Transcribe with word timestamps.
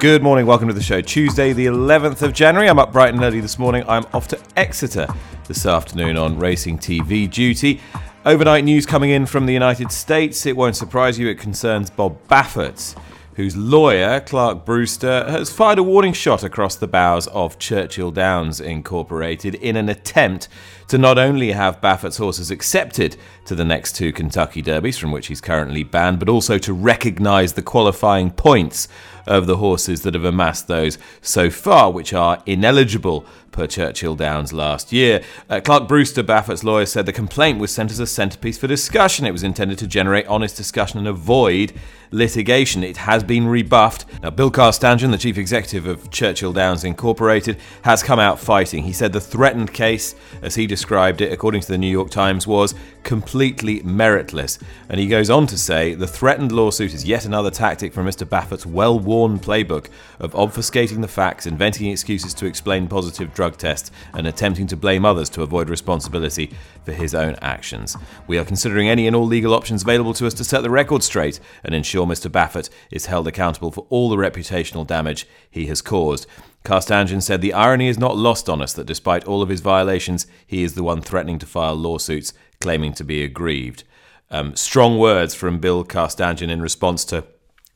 Good 0.00 0.22
morning, 0.22 0.46
welcome 0.46 0.68
to 0.68 0.74
the 0.74 0.80
show. 0.80 1.00
Tuesday, 1.00 1.52
the 1.52 1.66
11th 1.66 2.22
of 2.22 2.32
January. 2.32 2.68
I'm 2.68 2.78
up 2.78 2.92
bright 2.92 3.12
and 3.12 3.20
early 3.20 3.40
this 3.40 3.58
morning. 3.58 3.82
I'm 3.88 4.06
off 4.14 4.28
to 4.28 4.38
Exeter 4.56 5.08
this 5.48 5.66
afternoon 5.66 6.16
on 6.16 6.38
Racing 6.38 6.78
TV 6.78 7.28
duty. 7.28 7.80
Overnight 8.24 8.62
news 8.62 8.86
coming 8.86 9.10
in 9.10 9.26
from 9.26 9.44
the 9.44 9.52
United 9.52 9.90
States. 9.90 10.46
It 10.46 10.56
won't 10.56 10.76
surprise 10.76 11.18
you, 11.18 11.26
it 11.26 11.40
concerns 11.40 11.90
Bob 11.90 12.16
Baffert, 12.28 12.96
whose 13.38 13.56
lawyer, 13.56 14.18
Clark 14.18 14.64
Brewster, 14.64 15.30
has 15.30 15.48
fired 15.48 15.78
a 15.78 15.82
warning 15.84 16.12
shot 16.12 16.42
across 16.42 16.74
the 16.74 16.88
bows 16.88 17.28
of 17.28 17.56
Churchill 17.56 18.10
Downs 18.10 18.60
Incorporated 18.60 19.54
in 19.54 19.76
an 19.76 19.88
attempt 19.88 20.48
to 20.88 20.98
not 20.98 21.18
only 21.18 21.52
have 21.52 21.80
Baffert's 21.80 22.16
horses 22.16 22.50
accepted 22.50 23.16
to 23.44 23.54
the 23.54 23.64
next 23.64 23.94
two 23.94 24.12
Kentucky 24.12 24.60
Derbies, 24.60 24.98
from 24.98 25.12
which 25.12 25.28
he's 25.28 25.40
currently 25.40 25.84
banned, 25.84 26.18
but 26.18 26.28
also 26.28 26.58
to 26.58 26.72
recognise 26.72 27.52
the 27.52 27.62
qualifying 27.62 28.32
points 28.32 28.88
of 29.24 29.46
the 29.46 29.58
horses 29.58 30.02
that 30.02 30.14
have 30.14 30.24
amassed 30.24 30.66
those 30.66 30.98
so 31.22 31.48
far, 31.48 31.92
which 31.92 32.12
are 32.12 32.42
ineligible 32.44 33.24
per 33.58 33.66
Churchill 33.66 34.14
Downs 34.14 34.52
last 34.52 34.92
year. 34.92 35.20
Uh, 35.50 35.60
Clark 35.60 35.88
Brewster, 35.88 36.22
Baffert's 36.22 36.62
lawyer, 36.62 36.86
said 36.86 37.06
the 37.06 37.12
complaint 37.12 37.58
was 37.58 37.72
sent 37.72 37.90
as 37.90 37.98
a 37.98 38.06
centrepiece 38.06 38.56
for 38.56 38.68
discussion. 38.68 39.26
It 39.26 39.32
was 39.32 39.42
intended 39.42 39.78
to 39.78 39.88
generate 39.88 40.28
honest 40.28 40.56
discussion 40.56 41.00
and 41.00 41.08
avoid 41.08 41.72
litigation. 42.10 42.84
It 42.84 42.98
has 42.98 43.22
been 43.24 43.46
rebuffed. 43.46 44.06
Now, 44.22 44.30
Bill 44.30 44.50
Carstanjen, 44.50 45.10
the 45.10 45.18
chief 45.18 45.38
executive 45.38 45.86
of 45.86 46.10
Churchill 46.10 46.52
Downs 46.52 46.84
Incorporated, 46.84 47.58
has 47.82 48.02
come 48.02 48.18
out 48.18 48.38
fighting. 48.38 48.84
He 48.84 48.92
said 48.92 49.12
the 49.12 49.20
threatened 49.20 49.72
case, 49.72 50.14
as 50.42 50.54
he 50.54 50.66
described 50.66 51.20
it, 51.20 51.32
according 51.32 51.60
to 51.62 51.68
the 51.68 51.78
New 51.78 51.90
York 51.90 52.10
Times, 52.10 52.46
was 52.46 52.74
completely 53.02 53.80
meritless. 53.80 54.60
And 54.88 55.00
he 55.00 55.06
goes 55.06 55.30
on 55.30 55.46
to 55.48 55.58
say 55.58 55.94
the 55.94 56.06
threatened 56.06 56.52
lawsuit 56.52 56.94
is 56.94 57.04
yet 57.04 57.24
another 57.24 57.50
tactic 57.50 57.92
from 57.92 58.06
Mr. 58.06 58.28
Baffert's 58.28 58.66
well 58.66 58.98
worn 58.98 59.38
playbook 59.38 59.88
of 60.18 60.32
obfuscating 60.32 61.00
the 61.00 61.08
facts, 61.08 61.46
inventing 61.46 61.90
excuses 61.90 62.34
to 62.34 62.46
explain 62.46 62.86
positive 62.86 63.32
drug 63.34 63.47
tests, 63.56 63.90
and 64.12 64.26
attempting 64.26 64.66
to 64.66 64.76
blame 64.76 65.04
others 65.04 65.30
to 65.30 65.42
avoid 65.42 65.70
responsibility 65.70 66.54
for 66.84 66.92
his 66.92 67.14
own 67.14 67.36
actions. 67.40 67.96
We 68.26 68.38
are 68.38 68.44
considering 68.44 68.88
any 68.88 69.06
and 69.06 69.16
all 69.16 69.26
legal 69.26 69.54
options 69.54 69.82
available 69.82 70.14
to 70.14 70.26
us 70.26 70.34
to 70.34 70.44
set 70.44 70.62
the 70.62 70.70
record 70.70 71.02
straight 71.02 71.40
and 71.64 71.74
ensure 71.74 72.06
Mr. 72.06 72.30
Baffert 72.30 72.68
is 72.90 73.06
held 73.06 73.26
accountable 73.26 73.70
for 73.70 73.86
all 73.88 74.10
the 74.10 74.16
reputational 74.16 74.86
damage 74.86 75.26
he 75.50 75.66
has 75.66 75.80
caused. 75.80 76.26
Carstanjen 76.64 77.22
said 77.22 77.40
the 77.40 77.54
irony 77.54 77.88
is 77.88 77.98
not 77.98 78.16
lost 78.16 78.48
on 78.48 78.60
us 78.60 78.72
that 78.74 78.86
despite 78.86 79.24
all 79.24 79.40
of 79.40 79.48
his 79.48 79.60
violations, 79.60 80.26
he 80.46 80.62
is 80.62 80.74
the 80.74 80.82
one 80.82 81.00
threatening 81.00 81.38
to 81.38 81.46
file 81.46 81.74
lawsuits 81.74 82.34
claiming 82.60 82.92
to 82.92 83.04
be 83.04 83.22
aggrieved. 83.22 83.84
Um, 84.30 84.54
strong 84.56 84.98
words 84.98 85.34
from 85.34 85.58
Bill 85.58 85.84
Carstanjen 85.84 86.50
in 86.50 86.60
response 86.60 87.04
to 87.06 87.24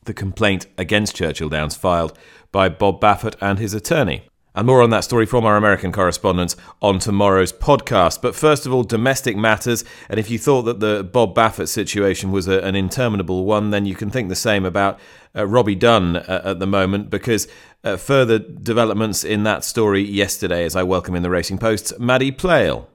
the 0.05 0.13
complaint 0.13 0.67
against 0.77 1.15
Churchill 1.15 1.49
Downs 1.49 1.75
filed 1.75 2.17
by 2.51 2.69
Bob 2.69 3.01
Baffert 3.01 3.35
and 3.41 3.57
his 3.57 3.73
attorney. 3.73 4.27
And 4.55 4.67
more 4.67 4.83
on 4.83 4.91
that 4.91 5.03
story 5.03 5.25
from 5.25 5.45
our 5.45 5.57
American 5.57 5.91
correspondents 5.91 6.55
on 6.79 6.99
tomorrow's 6.99 7.51
podcast. 7.51 8.21
But 8.21 8.35
first 8.35 8.67
of 8.67 8.73
all, 8.73 8.83
domestic 8.83 9.35
matters. 9.35 9.83
And 10.09 10.19
if 10.19 10.29
you 10.29 10.37
thought 10.37 10.63
that 10.63 10.79
the 10.79 11.03
Bob 11.03 11.33
Baffert 11.33 11.69
situation 11.69 12.31
was 12.31 12.47
a, 12.47 12.59
an 12.59 12.75
interminable 12.75 13.45
one, 13.45 13.71
then 13.71 13.87
you 13.87 13.95
can 13.95 14.11
think 14.11 14.29
the 14.29 14.35
same 14.35 14.63
about 14.63 14.99
uh, 15.35 15.47
Robbie 15.47 15.73
Dunne 15.73 16.17
uh, 16.17 16.41
at 16.45 16.59
the 16.59 16.67
moment, 16.67 17.09
because 17.09 17.47
uh, 17.83 17.97
further 17.97 18.37
developments 18.37 19.23
in 19.23 19.43
that 19.43 19.63
story 19.63 20.03
yesterday, 20.03 20.65
as 20.65 20.75
I 20.75 20.83
welcome 20.83 21.15
in 21.15 21.23
the 21.23 21.31
Racing 21.31 21.57
Post's 21.57 21.97
Maddie 21.97 22.31
Playle. 22.31 22.87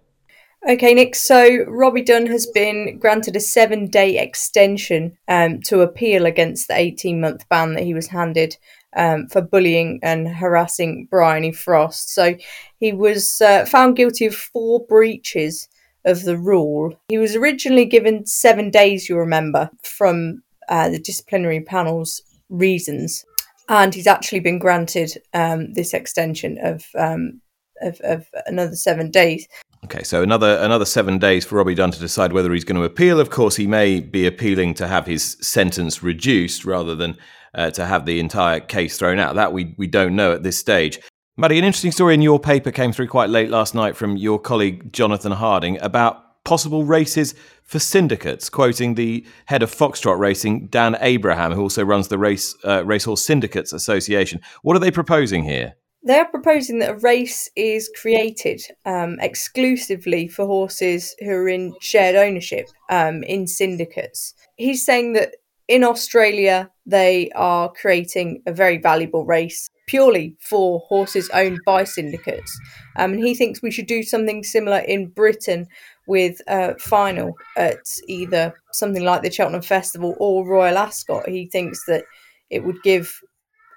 Okay, 0.68 0.92
Nick. 0.92 1.14
So 1.14 1.64
Robbie 1.66 2.02
Dunne 2.02 2.26
has 2.26 2.46
been 2.46 2.98
granted 2.98 3.36
a 3.36 3.40
seven 3.40 3.86
day 3.86 4.18
extension 4.18 5.16
um, 5.26 5.60
to 5.62 5.80
appeal 5.80 6.26
against 6.26 6.68
the 6.68 6.76
18 6.76 7.20
month 7.20 7.48
ban 7.48 7.74
that 7.74 7.84
he 7.84 7.94
was 7.94 8.08
handed 8.08 8.56
um, 8.96 9.26
for 9.28 9.40
bullying 9.40 10.00
and 10.02 10.28
harassing 10.28 11.06
Bryony 11.10 11.52
Frost. 11.52 12.14
So 12.14 12.36
he 12.78 12.92
was 12.92 13.40
uh, 13.40 13.64
found 13.66 13.96
guilty 13.96 14.26
of 14.26 14.34
four 14.34 14.84
breaches 14.86 15.68
of 16.04 16.24
the 16.24 16.38
rule. 16.38 16.98
He 17.08 17.18
was 17.18 17.36
originally 17.36 17.84
given 17.84 18.26
seven 18.26 18.70
days, 18.70 19.08
you 19.08 19.16
remember, 19.16 19.70
from 19.82 20.42
uh, 20.68 20.88
the 20.88 20.98
disciplinary 20.98 21.60
panel's 21.60 22.22
reasons. 22.48 23.24
And 23.68 23.94
he's 23.94 24.06
actually 24.06 24.40
been 24.40 24.58
granted 24.58 25.12
um, 25.34 25.74
this 25.74 25.92
extension 25.92 26.58
of, 26.62 26.86
um, 26.96 27.40
of, 27.82 28.00
of 28.00 28.26
another 28.46 28.76
seven 28.76 29.10
days. 29.10 29.46
Okay, 29.84 30.02
so 30.02 30.22
another 30.22 30.58
another 30.58 30.84
seven 30.84 31.18
days 31.18 31.44
for 31.44 31.54
Robbie 31.54 31.76
Dunne 31.76 31.92
to 31.92 32.00
decide 32.00 32.32
whether 32.32 32.52
he's 32.52 32.64
going 32.64 32.80
to 32.80 32.84
appeal. 32.84 33.20
Of 33.20 33.30
course, 33.30 33.54
he 33.54 33.66
may 33.68 34.00
be 34.00 34.26
appealing 34.26 34.74
to 34.74 34.88
have 34.88 35.06
his 35.06 35.36
sentence 35.40 36.02
reduced 36.02 36.64
rather 36.64 36.96
than 36.96 37.16
uh, 37.54 37.70
to 37.70 37.86
have 37.86 38.06
the 38.06 38.20
entire 38.20 38.60
case 38.60 38.98
thrown 38.98 39.18
out. 39.18 39.34
That 39.34 39.52
we 39.52 39.74
we 39.76 39.86
don't 39.86 40.16
know 40.16 40.32
at 40.32 40.42
this 40.42 40.58
stage. 40.58 41.00
Maddie, 41.36 41.58
an 41.58 41.64
interesting 41.64 41.92
story 41.92 42.14
in 42.14 42.22
your 42.22 42.40
paper 42.40 42.72
came 42.72 42.92
through 42.92 43.06
quite 43.06 43.30
late 43.30 43.48
last 43.48 43.72
night 43.74 43.96
from 43.96 44.16
your 44.16 44.40
colleague 44.40 44.92
Jonathan 44.92 45.30
Harding 45.30 45.80
about 45.80 46.44
possible 46.44 46.84
races 46.84 47.34
for 47.62 47.78
syndicates, 47.78 48.48
quoting 48.48 48.94
the 48.94 49.24
head 49.46 49.62
of 49.62 49.70
Foxtrot 49.70 50.18
Racing, 50.18 50.66
Dan 50.68 50.96
Abraham, 51.00 51.52
who 51.52 51.60
also 51.60 51.84
runs 51.84 52.08
the 52.08 52.18
Race 52.18 52.56
uh, 52.64 52.84
Racehorse 52.84 53.24
Syndicates 53.24 53.72
Association. 53.72 54.40
What 54.62 54.74
are 54.74 54.80
they 54.80 54.90
proposing 54.90 55.44
here? 55.44 55.74
They 56.02 56.18
are 56.18 56.28
proposing 56.30 56.78
that 56.78 56.90
a 56.90 56.98
race 56.98 57.50
is 57.54 57.90
created 58.00 58.62
um, 58.86 59.18
exclusively 59.20 60.26
for 60.26 60.46
horses 60.46 61.14
who 61.20 61.30
are 61.30 61.48
in 61.48 61.74
shared 61.80 62.16
ownership 62.16 62.68
um, 62.88 63.22
in 63.24 63.46
syndicates. 63.46 64.32
He's 64.56 64.84
saying 64.84 65.12
that 65.12 65.34
in 65.68 65.84
Australia, 65.84 66.70
they 66.86 67.30
are 67.34 67.70
creating 67.70 68.42
a 68.46 68.52
very 68.52 68.78
valuable 68.78 69.24
race 69.26 69.70
purely 69.86 70.34
for 70.40 70.80
horses 70.88 71.30
owned 71.32 71.60
by 71.64 71.84
syndicates. 71.84 72.58
Um, 72.96 73.12
and 73.12 73.20
he 73.20 73.34
thinks 73.34 73.62
we 73.62 73.70
should 73.70 73.86
do 73.86 74.02
something 74.02 74.42
similar 74.42 74.78
in 74.78 75.08
Britain 75.08 75.66
with 76.06 76.40
a 76.46 76.78
final 76.78 77.34
at 77.56 77.80
either 78.06 78.54
something 78.72 79.04
like 79.04 79.22
the 79.22 79.30
Cheltenham 79.30 79.62
Festival 79.62 80.16
or 80.18 80.46
Royal 80.46 80.78
Ascot. 80.78 81.28
He 81.28 81.48
thinks 81.48 81.84
that 81.86 82.04
it 82.50 82.64
would 82.64 82.82
give 82.82 83.20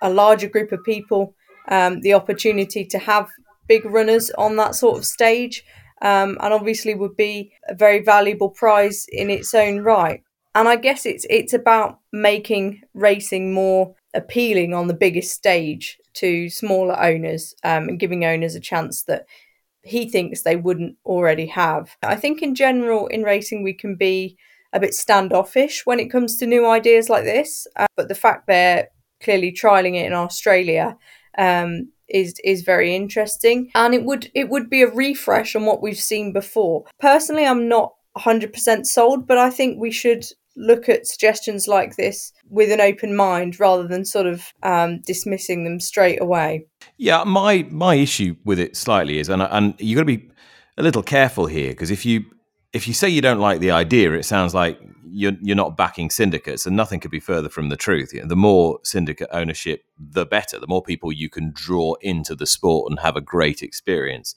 a 0.01 0.09
larger 0.09 0.47
group 0.47 0.71
of 0.71 0.83
people 0.83 1.35
um, 1.67 2.01
the 2.01 2.13
opportunity 2.13 2.85
to 2.85 2.99
have 2.99 3.29
big 3.67 3.85
runners 3.85 4.31
on 4.31 4.55
that 4.55 4.75
sort 4.75 4.97
of 4.97 5.05
stage, 5.05 5.63
um, 6.01 6.37
and 6.41 6.53
obviously 6.53 6.95
would 6.95 7.15
be 7.15 7.51
a 7.67 7.75
very 7.75 8.01
valuable 8.01 8.49
prize 8.49 9.05
in 9.09 9.29
its 9.29 9.53
own 9.53 9.81
right. 9.81 10.23
And 10.53 10.67
I 10.67 10.75
guess 10.75 11.05
it's 11.05 11.25
it's 11.29 11.53
about 11.53 11.99
making 12.11 12.81
racing 12.93 13.53
more 13.53 13.95
appealing 14.13 14.73
on 14.73 14.87
the 14.87 14.93
biggest 14.93 15.31
stage 15.31 15.97
to 16.13 16.49
smaller 16.49 17.01
owners 17.01 17.55
um, 17.63 17.87
and 17.87 17.99
giving 17.99 18.25
owners 18.25 18.55
a 18.55 18.59
chance 18.59 19.03
that 19.03 19.25
he 19.83 20.09
thinks 20.09 20.41
they 20.41 20.57
wouldn't 20.57 20.97
already 21.05 21.47
have. 21.47 21.95
I 22.03 22.15
think 22.15 22.41
in 22.41 22.53
general 22.53 23.07
in 23.07 23.23
racing 23.23 23.63
we 23.63 23.73
can 23.73 23.95
be 23.95 24.37
a 24.73 24.79
bit 24.79 24.93
standoffish 24.93 25.85
when 25.85 25.99
it 25.99 26.11
comes 26.11 26.37
to 26.37 26.45
new 26.45 26.67
ideas 26.67 27.09
like 27.09 27.23
this, 27.23 27.67
uh, 27.75 27.87
but 27.95 28.07
the 28.07 28.15
fact 28.15 28.47
they're 28.47 28.87
clearly 29.21 29.51
trialing 29.51 29.95
it 29.95 30.05
in 30.05 30.13
Australia 30.13 30.97
um, 31.37 31.91
is 32.07 32.35
is 32.43 32.61
very 32.61 32.95
interesting, 32.95 33.69
and 33.75 33.93
it 33.93 34.03
would 34.03 34.31
it 34.35 34.49
would 34.49 34.69
be 34.69 34.81
a 34.81 34.91
refresh 34.91 35.55
on 35.55 35.65
what 35.65 35.81
we've 35.81 35.97
seen 35.97 36.33
before. 36.33 36.83
Personally, 36.99 37.45
I'm 37.45 37.67
not 37.67 37.93
100% 38.17 38.85
sold, 38.85 39.25
but 39.25 39.37
I 39.37 39.49
think 39.49 39.79
we 39.79 39.91
should 39.91 40.25
look 40.55 40.89
at 40.89 41.07
suggestions 41.07 41.67
like 41.67 41.95
this 41.95 42.31
with 42.49 42.71
an 42.71 42.81
open 42.81 43.15
mind 43.15 43.59
rather 43.59 43.87
than 43.87 44.05
sort 44.05 44.25
of 44.25 44.53
um, 44.63 45.01
dismissing 45.05 45.63
them 45.63 45.79
straight 45.79 46.21
away. 46.21 46.65
Yeah, 46.97 47.23
my 47.23 47.65
my 47.69 47.95
issue 47.95 48.35
with 48.43 48.59
it 48.59 48.75
slightly 48.75 49.19
is, 49.19 49.29
and 49.29 49.41
and 49.41 49.75
you 49.79 49.95
got 49.95 50.01
to 50.01 50.17
be 50.17 50.29
a 50.77 50.83
little 50.83 51.03
careful 51.03 51.45
here 51.45 51.71
because 51.71 51.91
if 51.91 52.05
you 52.05 52.25
if 52.73 52.87
you 52.87 52.93
say 52.93 53.09
you 53.09 53.21
don't 53.21 53.39
like 53.39 53.59
the 53.59 53.71
idea, 53.71 54.13
it 54.13 54.23
sounds 54.23 54.53
like 54.53 54.79
you're 55.11 55.33
you're 55.41 55.55
not 55.55 55.77
backing 55.77 56.09
syndicates, 56.09 56.65
and 56.65 56.75
nothing 56.75 56.99
could 56.99 57.11
be 57.11 57.19
further 57.19 57.49
from 57.49 57.69
the 57.69 57.77
truth. 57.77 58.13
You 58.13 58.21
know, 58.21 58.27
the 58.27 58.35
more 58.35 58.79
syndicate 58.83 59.29
ownership, 59.31 59.83
the 59.99 60.25
better. 60.25 60.59
The 60.59 60.67
more 60.67 60.81
people 60.81 61.11
you 61.11 61.29
can 61.29 61.51
draw 61.53 61.95
into 62.01 62.35
the 62.35 62.45
sport 62.45 62.89
and 62.89 62.99
have 62.99 63.15
a 63.15 63.21
great 63.21 63.61
experience, 63.61 64.35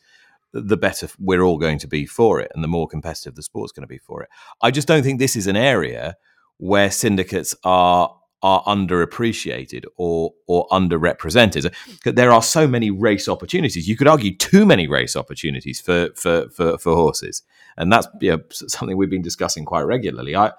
the 0.55 0.77
better 0.77 1.09
we're 1.19 1.43
all 1.43 1.59
going 1.59 1.79
to 1.81 1.89
be 1.89 2.07
for 2.07 2.41
it, 2.41 2.51
and 2.55 2.63
the 2.63 2.69
more 2.69 2.89
competitive 2.89 3.35
the 3.35 3.43
sport's 3.43 3.73
going 3.73 3.83
to 3.83 3.89
be 3.89 3.99
for 3.99 4.23
it. 4.23 4.29
I 4.63 4.71
just 4.71 4.89
don't 4.89 5.03
think 5.03 5.19
this 5.19 5.37
is 5.37 5.47
an 5.47 5.57
area 5.57 6.17
where 6.59 6.91
syndicates 6.91 7.55
are 7.65 8.15
are 8.43 8.63
underappreciated 8.65 9.85
or 9.97 10.33
or 10.47 10.69
underrepresented. 10.69 11.73
There 12.05 12.31
are 12.31 12.43
so 12.43 12.69
many 12.69 12.91
race 12.91 13.29
opportunities. 13.29 13.89
You 13.89 13.97
could 13.97 14.07
argue 14.07 14.37
too 14.37 14.65
many 14.65 14.87
race 14.87 15.17
opportunities 15.17 15.81
for 15.81 16.11
for 16.15 16.49
for, 16.51 16.79
for 16.79 16.95
horses, 16.95 17.43
and 17.77 17.93
that's 17.93 18.07
you 18.21 18.33
know, 18.33 18.43
something 18.51 18.97
we've 18.97 19.11
been 19.11 19.23
discussing 19.23 19.65
quite 19.65 19.83
regularly. 19.83 20.37
I 20.37 20.53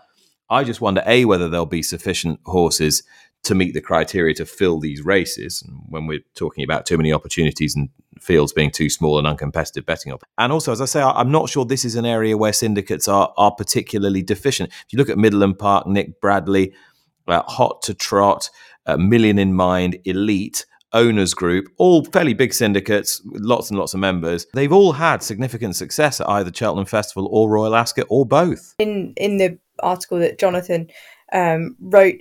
I 0.49 0.63
just 0.63 0.81
wonder 0.81 1.03
a 1.05 1.25
whether 1.25 1.47
there'll 1.47 1.65
be 1.65 1.83
sufficient 1.83 2.39
horses 2.45 3.03
to 3.43 3.55
meet 3.55 3.75
the 3.75 3.81
criteria 3.81 4.33
to 4.33 4.45
fill 4.45 4.79
these 4.79 5.05
races. 5.05 5.63
And 5.65 5.79
when 5.87 6.07
we're 6.07 6.23
talking 6.33 6.63
about 6.63 6.87
too 6.87 6.97
many 6.97 7.13
opportunities 7.13 7.75
and 7.75 7.89
fields 8.19 8.53
being 8.53 8.71
too 8.71 8.89
small 8.89 9.19
and 9.19 9.27
uncompetitive 9.27 9.85
betting 9.85 10.11
up. 10.11 10.23
And 10.37 10.51
also, 10.51 10.71
as 10.71 10.81
I 10.81 10.85
say, 10.85 11.01
I'm 11.01 11.31
not 11.31 11.49
sure 11.49 11.65
this 11.65 11.85
is 11.85 11.95
an 11.95 12.05
area 12.05 12.37
where 12.37 12.53
syndicates 12.53 13.07
are 13.07 13.33
are 13.37 13.51
particularly 13.51 14.23
deficient. 14.23 14.71
If 14.71 14.93
you 14.93 14.97
look 14.97 15.09
at 15.09 15.17
Middleham 15.17 15.55
Park, 15.55 15.87
Nick 15.87 16.19
Bradley 16.21 16.73
uh, 17.27 17.41
Hot 17.43 17.81
to 17.83 17.93
Trot, 17.93 18.49
uh, 18.85 18.97
Million 18.97 19.39
in 19.39 19.53
Mind, 19.53 19.97
Elite, 20.05 20.65
Owners 20.93 21.33
Group, 21.33 21.67
all 21.77 22.05
fairly 22.05 22.33
big 22.33 22.53
syndicates 22.53 23.21
lots 23.25 23.69
and 23.69 23.77
lots 23.77 23.93
of 23.93 23.99
members. 23.99 24.47
They've 24.53 24.71
all 24.71 24.93
had 24.93 25.21
significant 25.21 25.75
success 25.75 26.21
at 26.21 26.29
either 26.29 26.53
Cheltenham 26.53 26.85
Festival 26.85 27.27
or 27.31 27.49
Royal 27.49 27.75
Ascot 27.75 28.05
or 28.09 28.25
both. 28.25 28.75
In 28.79 29.13
in 29.17 29.37
the 29.37 29.59
article 29.83 30.19
that 30.19 30.39
Jonathan 30.39 30.87
um, 31.33 31.75
wrote, 31.79 32.15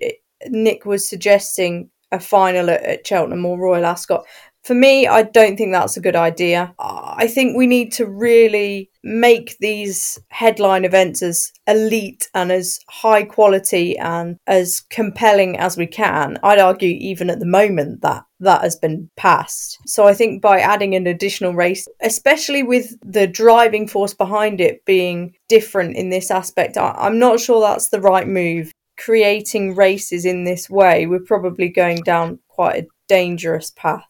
Nick 0.48 0.84
was 0.84 1.08
suggesting 1.08 1.90
a 2.10 2.18
final 2.18 2.70
at, 2.70 2.82
at 2.82 3.06
Cheltenham 3.06 3.44
or 3.44 3.58
Royal 3.58 3.86
Ascot 3.86 4.24
for 4.64 4.74
me, 4.74 5.06
I 5.06 5.22
don't 5.22 5.56
think 5.56 5.72
that's 5.72 5.96
a 5.96 6.00
good 6.00 6.16
idea. 6.16 6.74
I 6.78 7.26
think 7.28 7.54
we 7.56 7.66
need 7.66 7.92
to 7.92 8.06
really 8.06 8.90
make 9.02 9.58
these 9.58 10.18
headline 10.30 10.86
events 10.86 11.22
as 11.22 11.52
elite 11.66 12.28
and 12.34 12.50
as 12.50 12.80
high 12.88 13.24
quality 13.24 13.96
and 13.98 14.38
as 14.46 14.80
compelling 14.88 15.58
as 15.58 15.76
we 15.76 15.86
can. 15.86 16.38
I'd 16.42 16.58
argue, 16.58 16.96
even 16.98 17.28
at 17.28 17.40
the 17.40 17.46
moment, 17.46 18.00
that 18.00 18.24
that 18.40 18.62
has 18.62 18.76
been 18.76 19.10
passed. 19.16 19.78
So 19.86 20.06
I 20.06 20.14
think 20.14 20.40
by 20.40 20.60
adding 20.60 20.94
an 20.94 21.06
additional 21.06 21.52
race, 21.52 21.86
especially 22.02 22.62
with 22.62 22.94
the 23.04 23.26
driving 23.26 23.86
force 23.86 24.14
behind 24.14 24.62
it 24.62 24.84
being 24.86 25.34
different 25.48 25.96
in 25.96 26.08
this 26.08 26.30
aspect, 26.30 26.78
I'm 26.78 27.18
not 27.18 27.38
sure 27.38 27.60
that's 27.60 27.90
the 27.90 28.00
right 28.00 28.26
move. 28.26 28.72
Creating 28.96 29.74
races 29.74 30.24
in 30.24 30.44
this 30.44 30.70
way, 30.70 31.06
we're 31.06 31.20
probably 31.20 31.68
going 31.68 31.98
down 32.02 32.38
quite 32.48 32.84
a 32.84 32.86
dangerous 33.08 33.70
path. 33.76 34.04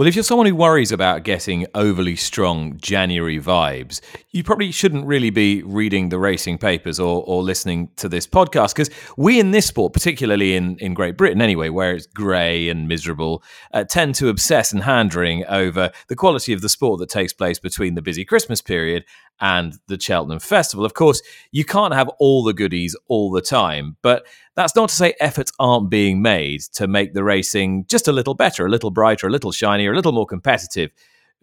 Well, 0.00 0.08
if 0.08 0.14
you're 0.14 0.24
someone 0.24 0.46
who 0.46 0.54
worries 0.54 0.92
about 0.92 1.24
getting 1.24 1.66
overly 1.74 2.16
strong 2.16 2.78
January 2.78 3.38
vibes, 3.38 4.00
you 4.30 4.42
probably 4.42 4.72
shouldn't 4.72 5.04
really 5.04 5.28
be 5.28 5.62
reading 5.62 6.08
the 6.08 6.18
racing 6.18 6.56
papers 6.56 6.98
or, 6.98 7.22
or 7.26 7.42
listening 7.42 7.90
to 7.96 8.08
this 8.08 8.26
podcast 8.26 8.72
because 8.72 8.88
we 9.18 9.38
in 9.38 9.50
this 9.50 9.66
sport, 9.66 9.92
particularly 9.92 10.56
in, 10.56 10.78
in 10.78 10.94
Great 10.94 11.18
Britain 11.18 11.42
anyway, 11.42 11.68
where 11.68 11.94
it's 11.94 12.06
grey 12.06 12.70
and 12.70 12.88
miserable, 12.88 13.42
uh, 13.74 13.84
tend 13.84 14.14
to 14.14 14.30
obsess 14.30 14.72
and 14.72 14.84
hand 14.84 15.14
wring 15.14 15.44
over 15.44 15.90
the 16.08 16.16
quality 16.16 16.54
of 16.54 16.62
the 16.62 16.70
sport 16.70 16.98
that 17.00 17.10
takes 17.10 17.34
place 17.34 17.58
between 17.58 17.94
the 17.94 18.00
busy 18.00 18.24
Christmas 18.24 18.62
period 18.62 19.04
and 19.40 19.78
the 19.86 19.98
Cheltenham 19.98 20.38
Festival. 20.38 20.84
Of 20.84 20.94
course, 20.94 21.22
you 21.50 21.64
can't 21.64 21.94
have 21.94 22.08
all 22.18 22.44
the 22.44 22.52
goodies 22.52 22.96
all 23.08 23.30
the 23.30 23.40
time, 23.40 23.96
but 24.02 24.26
that's 24.54 24.76
not 24.76 24.90
to 24.90 24.94
say 24.94 25.14
efforts 25.20 25.52
aren't 25.58 25.90
being 25.90 26.20
made 26.22 26.60
to 26.74 26.86
make 26.86 27.14
the 27.14 27.24
racing 27.24 27.86
just 27.88 28.08
a 28.08 28.12
little 28.12 28.34
better, 28.34 28.66
a 28.66 28.70
little 28.70 28.90
brighter, 28.90 29.26
a 29.26 29.30
little 29.30 29.52
shinier, 29.52 29.92
a 29.92 29.96
little 29.96 30.12
more 30.12 30.26
competitive 30.26 30.90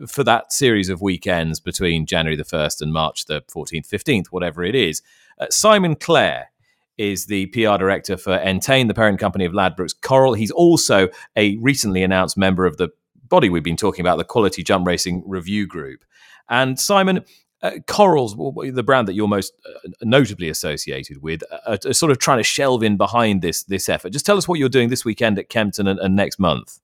for 0.08 0.24
that 0.24 0.54
series 0.54 0.90
of 0.90 1.02
weekends 1.02 1.60
between 1.60 2.06
January 2.06 2.36
the 2.36 2.44
1st 2.44 2.82
and 2.82 2.94
March 2.94 3.26
the 3.26 3.42
14th, 3.42 3.88
15th, 3.88 4.28
whatever 4.28 4.64
it 4.64 4.76
is. 4.76 5.02
Uh, 5.40 5.48
Simon 5.50 5.96
Clare 5.96 6.52
is 6.98 7.26
the 7.26 7.48
PR 7.48 7.78
director 7.78 8.18
for 8.18 8.38
Entain, 8.38 8.88
the 8.88 8.94
parent 8.94 9.20
company 9.20 9.46
of 9.46 9.54
Ladbrokes 9.54 10.00
Coral. 10.00 10.34
He's 10.34 10.52
also 10.52 11.10
a 11.36 11.58
recently 11.58 12.04
announced 12.04 12.38
member 12.38 12.66
of 12.66 12.78
the 12.78 12.90
body 13.28 13.50
we've 13.50 13.64
been 13.64 13.78
talking 13.78 14.02
about, 14.02 14.18
the 14.18 14.24
Quality 14.24 14.64
Jump 14.64 14.88
Racing 14.88 15.24
Review 15.26 15.68
Group. 15.68 16.04
And 16.50 16.80
Simon, 16.80 17.26
uh, 17.62 17.72
Corals, 17.88 18.36
the 18.36 18.84
brand 18.84 19.08
that 19.08 19.14
you're 19.14 19.28
most 19.28 19.54
uh, 19.66 19.90
notably 20.04 20.50
associated 20.50 21.22
with, 21.22 21.44
uh, 21.52 21.78
are, 21.86 21.94
sort 21.94 22.12
of 22.12 22.20
trying 22.20 22.38
to 22.38 22.44
shelve 22.44 22.84
in 22.84 22.98
behind 22.98 23.42
this 23.42 23.64
this 23.64 23.90
effort. 23.90 24.12
Just 24.12 24.26
tell 24.26 24.38
us 24.38 24.48
what 24.48 24.60
you're 24.60 24.70
doing 24.70 24.90
this 24.90 25.04
weekend 25.04 25.40
at 25.40 25.50
Kempton 25.50 25.88
and, 25.88 26.00
and 26.00 26.16
next 26.16 26.40
month. 26.40 26.80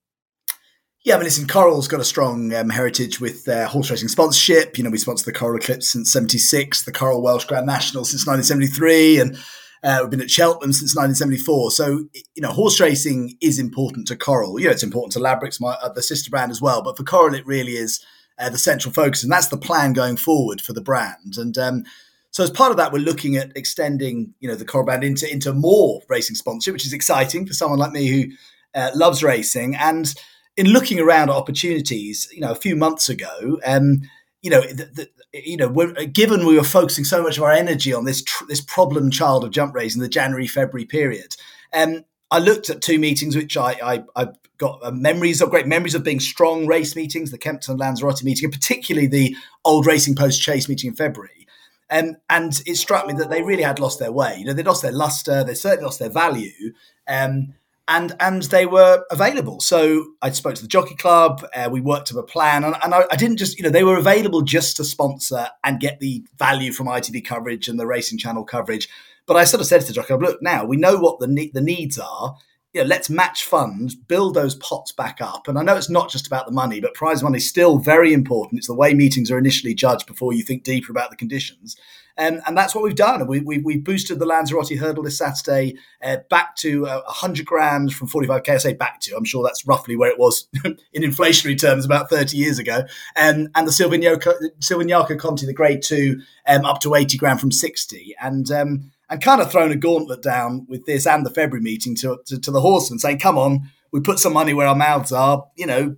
Yeah, 1.03 1.15
I 1.15 1.17
mean, 1.17 1.25
listen, 1.25 1.47
Coral's 1.47 1.89
got 1.89 1.99
a 1.99 2.05
strong 2.05 2.53
um, 2.53 2.69
heritage 2.69 3.19
with 3.19 3.45
horse 3.45 3.91
racing 3.91 4.07
sponsorship. 4.07 4.77
You 4.77 4.85
know, 4.85 4.89
we 4.89 4.97
sponsored 4.97 5.25
the 5.25 5.37
Coral 5.37 5.57
Eclipse 5.57 5.89
since 5.89 6.11
'76, 6.11 6.85
the 6.85 6.91
Coral 6.91 7.21
Welsh 7.21 7.45
Grand 7.45 7.67
National 7.67 8.05
since 8.05 8.25
1973, 8.25 9.19
and 9.19 9.37
uh, 9.83 9.99
we've 10.01 10.09
been 10.09 10.21
at 10.21 10.31
Cheltenham 10.31 10.71
since 10.71 10.95
1974. 10.95 11.71
So, 11.71 12.05
you 12.13 12.41
know, 12.41 12.51
horse 12.51 12.79
racing 12.79 13.37
is 13.41 13.59
important 13.59 14.07
to 14.07 14.15
Coral. 14.15 14.59
You 14.59 14.67
know, 14.67 14.71
it's 14.71 14.83
important 14.83 15.11
to 15.13 15.19
Ladbrokes, 15.19 15.59
my 15.59 15.77
the 15.93 16.01
sister 16.01 16.29
brand 16.29 16.51
as 16.51 16.61
well. 16.61 16.81
But 16.81 16.95
for 16.95 17.03
Coral, 17.03 17.35
it 17.35 17.45
really 17.45 17.73
is 17.73 18.03
uh, 18.39 18.49
the 18.49 18.57
central 18.57 18.93
focus, 18.93 19.23
and 19.23 19.31
that's 19.31 19.47
the 19.47 19.57
plan 19.57 19.93
going 19.93 20.17
forward 20.17 20.61
for 20.61 20.73
the 20.73 20.81
brand. 20.81 21.37
And 21.37 21.57
um, 21.57 21.83
so, 22.31 22.43
as 22.43 22.49
part 22.49 22.71
of 22.71 22.77
that, 22.77 22.91
we're 22.91 22.99
looking 22.99 23.35
at 23.35 23.55
extending, 23.55 24.33
you 24.39 24.49
know, 24.49 24.55
the 24.55 24.65
Coral 24.65 24.85
brand 24.85 25.03
into 25.03 25.31
into 25.31 25.53
more 25.53 26.01
racing 26.09 26.35
sponsorship, 26.35 26.73
which 26.73 26.85
is 26.85 26.93
exciting 26.93 27.45
for 27.45 27.53
someone 27.53 27.79
like 27.79 27.91
me 27.91 28.07
who 28.07 28.31
uh, 28.75 28.91
loves 28.95 29.23
racing. 29.23 29.75
And 29.75 30.13
in 30.57 30.67
looking 30.67 30.99
around 30.99 31.29
at 31.29 31.35
opportunities, 31.35 32.27
you 32.33 32.41
know, 32.41 32.51
a 32.51 32.55
few 32.55 32.75
months 32.75 33.09
ago, 33.09 33.59
um, 33.65 34.01
you 34.41 34.49
know, 34.49 34.61
the, 34.61 34.85
the, 34.85 35.09
you 35.33 35.57
know, 35.57 35.69
given 36.07 36.45
we 36.45 36.57
were 36.57 36.63
focusing 36.63 37.05
so 37.05 37.23
much 37.23 37.37
of 37.37 37.43
our 37.43 37.51
energy 37.51 37.93
on 37.93 38.05
this 38.05 38.23
tr- 38.23 38.45
this 38.47 38.61
problem 38.61 39.09
child 39.11 39.43
of 39.43 39.51
jump 39.51 39.73
racing, 39.73 40.01
the 40.01 40.09
January 40.09 40.47
February 40.47 40.85
period, 40.85 41.35
um, 41.71 42.03
I 42.29 42.39
looked 42.39 42.69
at 42.69 42.81
two 42.81 42.97
meetings 42.97 43.35
which 43.35 43.55
I, 43.57 43.77
I, 43.83 44.03
I 44.15 44.27
got 44.57 44.79
uh, 44.83 44.91
memories 44.91 45.41
of 45.41 45.49
great 45.49 45.67
memories 45.67 45.95
of 45.95 46.03
being 46.03 46.19
strong 46.19 46.67
race 46.67 46.95
meetings, 46.95 47.31
the 47.31 47.37
Kempton 47.37 47.77
Lanzarote 47.77 48.23
meeting, 48.23 48.45
and 48.45 48.53
particularly 48.53 49.07
the 49.07 49.35
old 49.65 49.85
Racing 49.85 50.15
Post 50.15 50.41
Chase 50.41 50.69
meeting 50.69 50.89
in 50.89 50.95
February. 50.95 51.47
Um, 51.89 52.15
and 52.29 52.59
it 52.65 52.75
struck 52.75 53.05
me 53.05 53.13
that 53.15 53.29
they 53.29 53.43
really 53.43 53.63
had 53.63 53.79
lost 53.79 53.99
their 53.99 54.11
way. 54.11 54.37
You 54.37 54.45
know, 54.45 54.53
they 54.53 54.63
lost 54.63 54.81
their 54.81 54.91
luster, 54.91 55.43
they 55.43 55.53
certainly 55.53 55.85
lost 55.85 55.99
their 55.99 56.09
value, 56.09 56.73
um, 57.07 57.53
and 57.87 58.15
and 58.19 58.43
they 58.43 58.65
were 58.65 59.03
available. 59.11 59.59
So 59.59 60.05
I 60.21 60.31
spoke 60.31 60.55
to 60.55 60.61
the 60.61 60.67
Jockey 60.67 60.95
Club. 60.95 61.45
Uh, 61.53 61.69
we 61.71 61.81
worked 61.81 62.11
up 62.11 62.17
a 62.17 62.23
plan, 62.23 62.63
and, 62.63 62.75
and 62.83 62.95
I, 62.95 63.03
I, 63.11 63.15
didn't 63.17 63.37
just 63.37 63.57
you 63.57 63.63
know 63.63 63.69
they 63.69 63.83
were 63.83 63.97
available 63.97 64.41
just 64.41 64.77
to 64.77 64.85
sponsor 64.85 65.47
and 65.63 65.79
get 65.79 65.99
the 65.99 66.23
value 66.37 66.71
from 66.71 66.87
ITV 66.87 67.25
coverage 67.25 67.67
and 67.67 67.79
the 67.79 67.85
Racing 67.85 68.17
Channel 68.17 68.45
coverage. 68.45 68.87
But 69.25 69.37
I 69.37 69.43
sort 69.43 69.61
of 69.61 69.67
said 69.67 69.81
to 69.81 69.87
the 69.87 69.93
Jockey 69.93 70.07
Club, 70.07 70.21
look, 70.21 70.41
now 70.41 70.65
we 70.65 70.77
know 70.77 70.97
what 70.97 71.19
the 71.19 71.27
ne- 71.27 71.51
the 71.53 71.61
needs 71.61 71.99
are 71.99 72.37
you 72.73 72.81
know, 72.81 72.87
let's 72.87 73.09
match 73.09 73.43
funds, 73.43 73.95
build 73.95 74.33
those 74.33 74.55
pots 74.55 74.91
back 74.91 75.21
up. 75.21 75.47
And 75.47 75.59
I 75.59 75.63
know 75.63 75.77
it's 75.77 75.89
not 75.89 76.09
just 76.09 76.25
about 76.25 76.47
the 76.47 76.51
money, 76.51 76.79
but 76.79 76.95
prize 76.95 77.21
money 77.21 77.37
is 77.37 77.47
still 77.47 77.77
very 77.77 78.13
important. 78.13 78.57
It's 78.59 78.67
the 78.67 78.73
way 78.73 78.93
meetings 78.93 79.29
are 79.29 79.37
initially 79.37 79.75
judged 79.75 80.07
before 80.07 80.33
you 80.33 80.43
think 80.43 80.63
deeper 80.63 80.91
about 80.91 81.11
the 81.11 81.15
conditions. 81.15 81.77
Um, 82.17 82.41
and 82.45 82.55
that's 82.55 82.75
what 82.75 82.83
we've 82.83 82.95
done. 82.95 83.25
We, 83.27 83.39
we, 83.39 83.57
we 83.59 83.77
boosted 83.77 84.19
the 84.19 84.25
Lanzarote 84.25 84.77
hurdle 84.77 85.03
this 85.03 85.17
Saturday 85.17 85.75
uh, 86.03 86.17
back 86.29 86.55
to 86.57 86.85
uh, 86.85 87.01
100 87.05 87.45
grand 87.45 87.93
from 87.93 88.07
45k. 88.07 88.49
I 88.49 88.57
say 88.57 88.73
back 88.73 88.99
to, 89.01 89.15
I'm 89.15 89.25
sure 89.25 89.43
that's 89.43 89.65
roughly 89.65 89.95
where 89.95 90.11
it 90.11 90.19
was 90.19 90.47
in 90.65 91.03
inflationary 91.03 91.59
terms 91.59 91.85
about 91.85 92.09
30 92.09 92.37
years 92.37 92.59
ago. 92.59 92.83
Um, 93.15 93.49
and 93.55 93.67
the 93.67 93.71
Silviniaco 93.71 95.19
Conti, 95.19 95.45
the 95.45 95.53
grade 95.53 95.81
two, 95.81 96.21
um, 96.47 96.65
up 96.65 96.81
to 96.81 96.93
80 96.93 97.17
grand 97.17 97.39
from 97.39 97.51
60. 97.51 98.15
And 98.21 98.51
um, 98.51 98.91
and 99.13 99.21
kind 99.21 99.39
of 99.39 99.51
thrown 99.51 99.71
a 99.71 99.75
gauntlet 99.75 100.23
down 100.23 100.65
with 100.67 100.87
this 100.87 101.05
and 101.05 101.23
the 101.23 101.29
February 101.29 101.61
meeting 101.61 101.95
to, 101.95 102.19
to, 102.25 102.39
to 102.39 102.49
the 102.49 102.59
horsemen 102.59 102.97
saying, 102.97 103.19
come 103.19 103.37
on, 103.37 103.69
we 103.91 103.99
put 103.99 104.17
some 104.17 104.33
money 104.33 104.55
where 104.55 104.65
our 104.65 104.75
mouths 104.75 105.11
are, 105.11 105.45
you 105.55 105.67
know, 105.67 105.95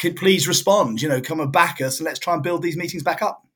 could 0.00 0.16
please 0.16 0.48
respond, 0.48 1.00
you 1.00 1.08
know, 1.08 1.20
come 1.20 1.38
and 1.38 1.52
back 1.52 1.80
us 1.80 2.00
and 2.00 2.06
let's 2.06 2.18
try 2.18 2.34
and 2.34 2.42
build 2.42 2.62
these 2.62 2.76
meetings 2.76 3.04
back 3.04 3.22
up. 3.22 3.46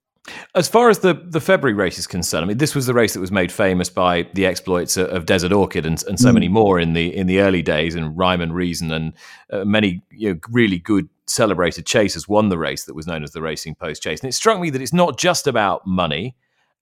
As 0.55 0.69
far 0.69 0.91
as 0.91 1.01
the, 1.01 1.15
the 1.15 1.41
February 1.41 1.75
race 1.75 1.99
is 1.99 2.07
concerned, 2.07 2.45
I 2.45 2.47
mean, 2.47 2.59
this 2.59 2.77
was 2.77 2.87
the 2.87 2.95
race 2.95 3.15
that 3.15 3.21
was 3.21 3.33
made 3.33 3.51
famous 3.51 3.91
by 3.91 4.29
the 4.35 4.47
exploits 4.47 4.97
of 4.97 5.27
Desert 5.27 5.51
Orchid 5.51 5.87
and, 5.87 6.01
and 6.05 6.21
so 6.21 6.31
mm. 6.31 6.35
many 6.35 6.49
more 6.49 6.79
in 6.79 6.93
the 6.93 7.15
in 7.15 7.27
the 7.27 7.41
early 7.41 7.63
days, 7.63 7.97
and 7.97 8.17
Rhyme 8.17 8.43
'n' 8.43 8.53
Reason 8.53 8.93
and 8.93 9.13
uh, 9.51 9.65
many 9.65 10.03
you 10.13 10.35
know, 10.35 10.41
really 10.51 10.79
good 10.79 11.09
celebrated 11.27 11.85
chasers 11.85 12.29
won 12.29 12.49
the 12.49 12.59
race 12.59 12.85
that 12.85 12.95
was 12.95 13.09
known 13.09 13.25
as 13.25 13.33
the 13.33 13.43
Racing 13.43 13.75
Post 13.75 14.03
Chase. 14.03 14.21
And 14.21 14.29
it 14.29 14.35
struck 14.35 14.61
me 14.61 14.71
that 14.71 14.83
it's 14.83 14.93
not 14.93 15.19
just 15.19 15.49
about 15.49 15.85
money. 15.85 16.37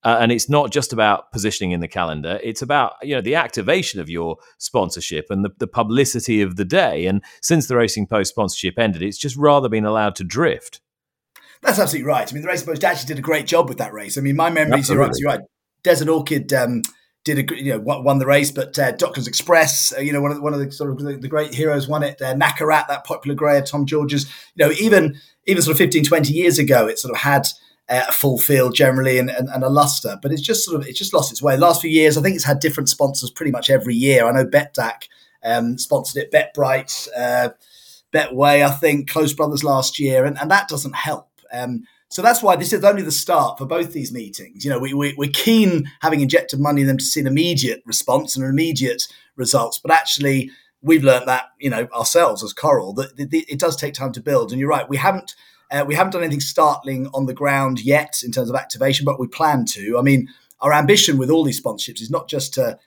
Uh, 0.05 0.19
and 0.21 0.31
it's 0.31 0.49
not 0.49 0.71
just 0.71 0.93
about 0.93 1.33
positioning 1.33 1.73
in 1.73 1.81
the 1.81 1.89
calendar 1.89 2.39
it's 2.45 2.63
about 2.63 2.93
you 3.03 3.15
know 3.17 3.21
the 3.21 3.35
activation 3.35 3.99
of 3.99 4.09
your 4.09 4.37
sponsorship 4.59 5.27
and 5.29 5.45
the, 5.45 5.51
the 5.59 5.67
publicity 5.67 6.41
of 6.41 6.57
the 6.57 6.65
day. 6.65 7.07
And 7.07 7.23
since 7.43 7.67
the 7.67 7.77
racing 7.77 8.07
post 8.07 8.31
sponsorship 8.31 8.79
ended 8.79 9.03
it's 9.03 9.19
just 9.19 9.37
rather 9.37 9.69
been 9.69 9.85
allowed 9.85 10.15
to 10.17 10.25
drift. 10.25 10.81
That's 11.63 11.79
absolutely 11.79 12.09
right. 12.09 12.31
I 12.31 12.33
mean 12.33 12.43
the 12.43 12.49
racing 12.49 12.67
post 12.67 12.85
actually 12.85 13.09
did 13.09 13.19
a 13.19 13.23
great 13.23 13.47
job 13.47 13.69
with 13.69 13.79
that 13.79 13.93
race. 13.93 14.17
I 14.17 14.21
mean 14.21 14.37
my 14.37 14.51
memories 14.51 14.89
you're 14.89 15.03
absolutely. 15.03 15.25
right. 15.25 15.41
Desert 15.83 16.09
orchid 16.09 16.53
um, 16.53 16.83
did 17.25 17.51
a 17.51 17.57
you 17.57 17.73
know 17.73 17.79
won 17.79 18.19
the 18.19 18.27
race, 18.27 18.51
but 18.51 18.79
uh, 18.79 18.93
Docklands 18.93 19.29
Express, 19.29 19.93
uh, 19.97 20.01
you 20.01 20.13
know 20.13 20.21
one 20.21 20.31
of 20.31 20.37
the, 20.37 20.43
one 20.43 20.55
of 20.55 20.61
the 20.61 20.71
sort 20.71 20.91
of 20.91 20.99
the, 20.99 21.17
the 21.17 21.29
great 21.29 21.55
heroes 21.55 21.89
won 21.89 22.03
it. 22.03 22.21
Uh, 22.21 22.35
Nacarat, 22.35 22.89
that 22.89 23.05
popular 23.05 23.35
grey 23.35 23.59
of 23.59 23.67
Tom 23.67 23.87
George's, 23.87 24.27
you 24.55 24.67
know 24.67 24.73
even 24.73 25.19
even 25.47 25.63
sort 25.63 25.75
of 25.75 25.79
15, 25.79 26.05
20 26.05 26.33
years 26.33 26.59
ago, 26.59 26.87
it 26.87 26.99
sort 26.99 27.15
of 27.15 27.21
had 27.21 27.49
uh, 27.89 28.11
full 28.13 28.39
field 28.39 28.75
generally 28.75 29.19
and, 29.19 29.31
and, 29.31 29.49
and, 29.49 29.65
a 29.65 29.69
luster. 29.69 30.19
But 30.21 30.33
it's 30.33 30.43
just 30.43 30.65
sort 30.65 30.81
of 30.81 30.87
it's 30.87 30.99
just 30.99 31.15
lost 31.15 31.33
its 31.33 31.43
way. 31.43 31.57
Last 31.57 31.81
few 31.81 31.91
years, 31.91 32.17
I 32.17 32.23
think 32.23 32.37
it's 32.37 32.45
had 32.45 32.61
different 32.61 32.89
sponsors 32.89 33.31
pretty 33.31 33.51
much 33.51 33.71
every 33.71 33.95
year. 33.95 34.27
I 34.27 34.33
know 34.33 34.45
Betdaq 34.45 35.09
um, 35.43 35.79
sponsored 35.79 36.23
it, 36.23 36.33
BetBright, 36.33 37.09
uh, 37.17 37.51
Betway, 38.13 38.65
I 38.65 38.71
think, 38.71 39.11
Close 39.11 39.33
Brothers 39.33 39.65
last 39.65 39.99
year, 39.99 40.25
and, 40.25 40.39
and 40.39 40.51
that 40.51 40.69
doesn't 40.69 40.95
help. 40.95 41.29
Um, 41.53 41.85
so 42.11 42.23
that's 42.23 42.43
why 42.43 42.57
this 42.57 42.73
is 42.73 42.85
only 42.85 43.03
the 43.03 43.13
start 43.13 43.59
for 43.59 43.67
both 43.67 43.93
these 43.93 44.13
meetings. 44.13 44.65
You 44.65 44.71
know, 44.71 44.79
we, 44.79 44.95
we, 44.95 45.15
we're 45.17 45.31
keen, 45.31 45.91
having 46.01 46.21
injected 46.21 46.59
money 46.59 46.81
in 46.81 46.87
them, 46.87 46.99
to 46.99 47.05
see 47.05 47.21
an 47.21 47.27
immediate 47.27 47.83
response 47.85 48.35
and 48.35 48.45
an 48.45 48.51
immediate 48.51 49.07
results. 49.37 49.79
But 49.79 49.93
actually, 49.93 50.51
we've 50.81 51.05
learned 51.05 51.29
that, 51.29 51.51
you 51.59 51.69
know, 51.69 51.87
ourselves 51.95 52.43
as 52.43 52.55
Coral, 52.55 52.95
that 52.95 53.13
it 53.19 53.59
does 53.59 53.77
take 53.77 53.93
time 53.93 54.13
to 54.13 54.23
build. 54.23 54.53
And 54.53 54.61
you're 54.61 54.71
right, 54.71 54.89
we 54.89 54.97
haven't 54.97 55.35
uh, 55.71 55.85
we 55.87 55.95
haven't 55.95 56.13
done 56.13 56.23
anything 56.23 56.41
startling 56.41 57.09
on 57.15 57.27
the 57.27 57.35
ground 57.35 57.81
yet 57.81 58.23
in 58.25 58.33
terms 58.33 58.51
of 58.51 58.57
activation, 58.57 59.05
but 59.05 59.21
we 59.21 59.27
plan 59.27 59.65
to. 59.67 59.99
I 59.99 60.03
mean, 60.03 60.29
our 60.61 60.73
ambition 60.73 61.19
with 61.19 61.31
all 61.31 61.45
these 61.45 61.61
sponsorships 61.61 62.01
is 62.01 62.11
not 62.11 62.29
just 62.29 62.55
to 62.55 62.79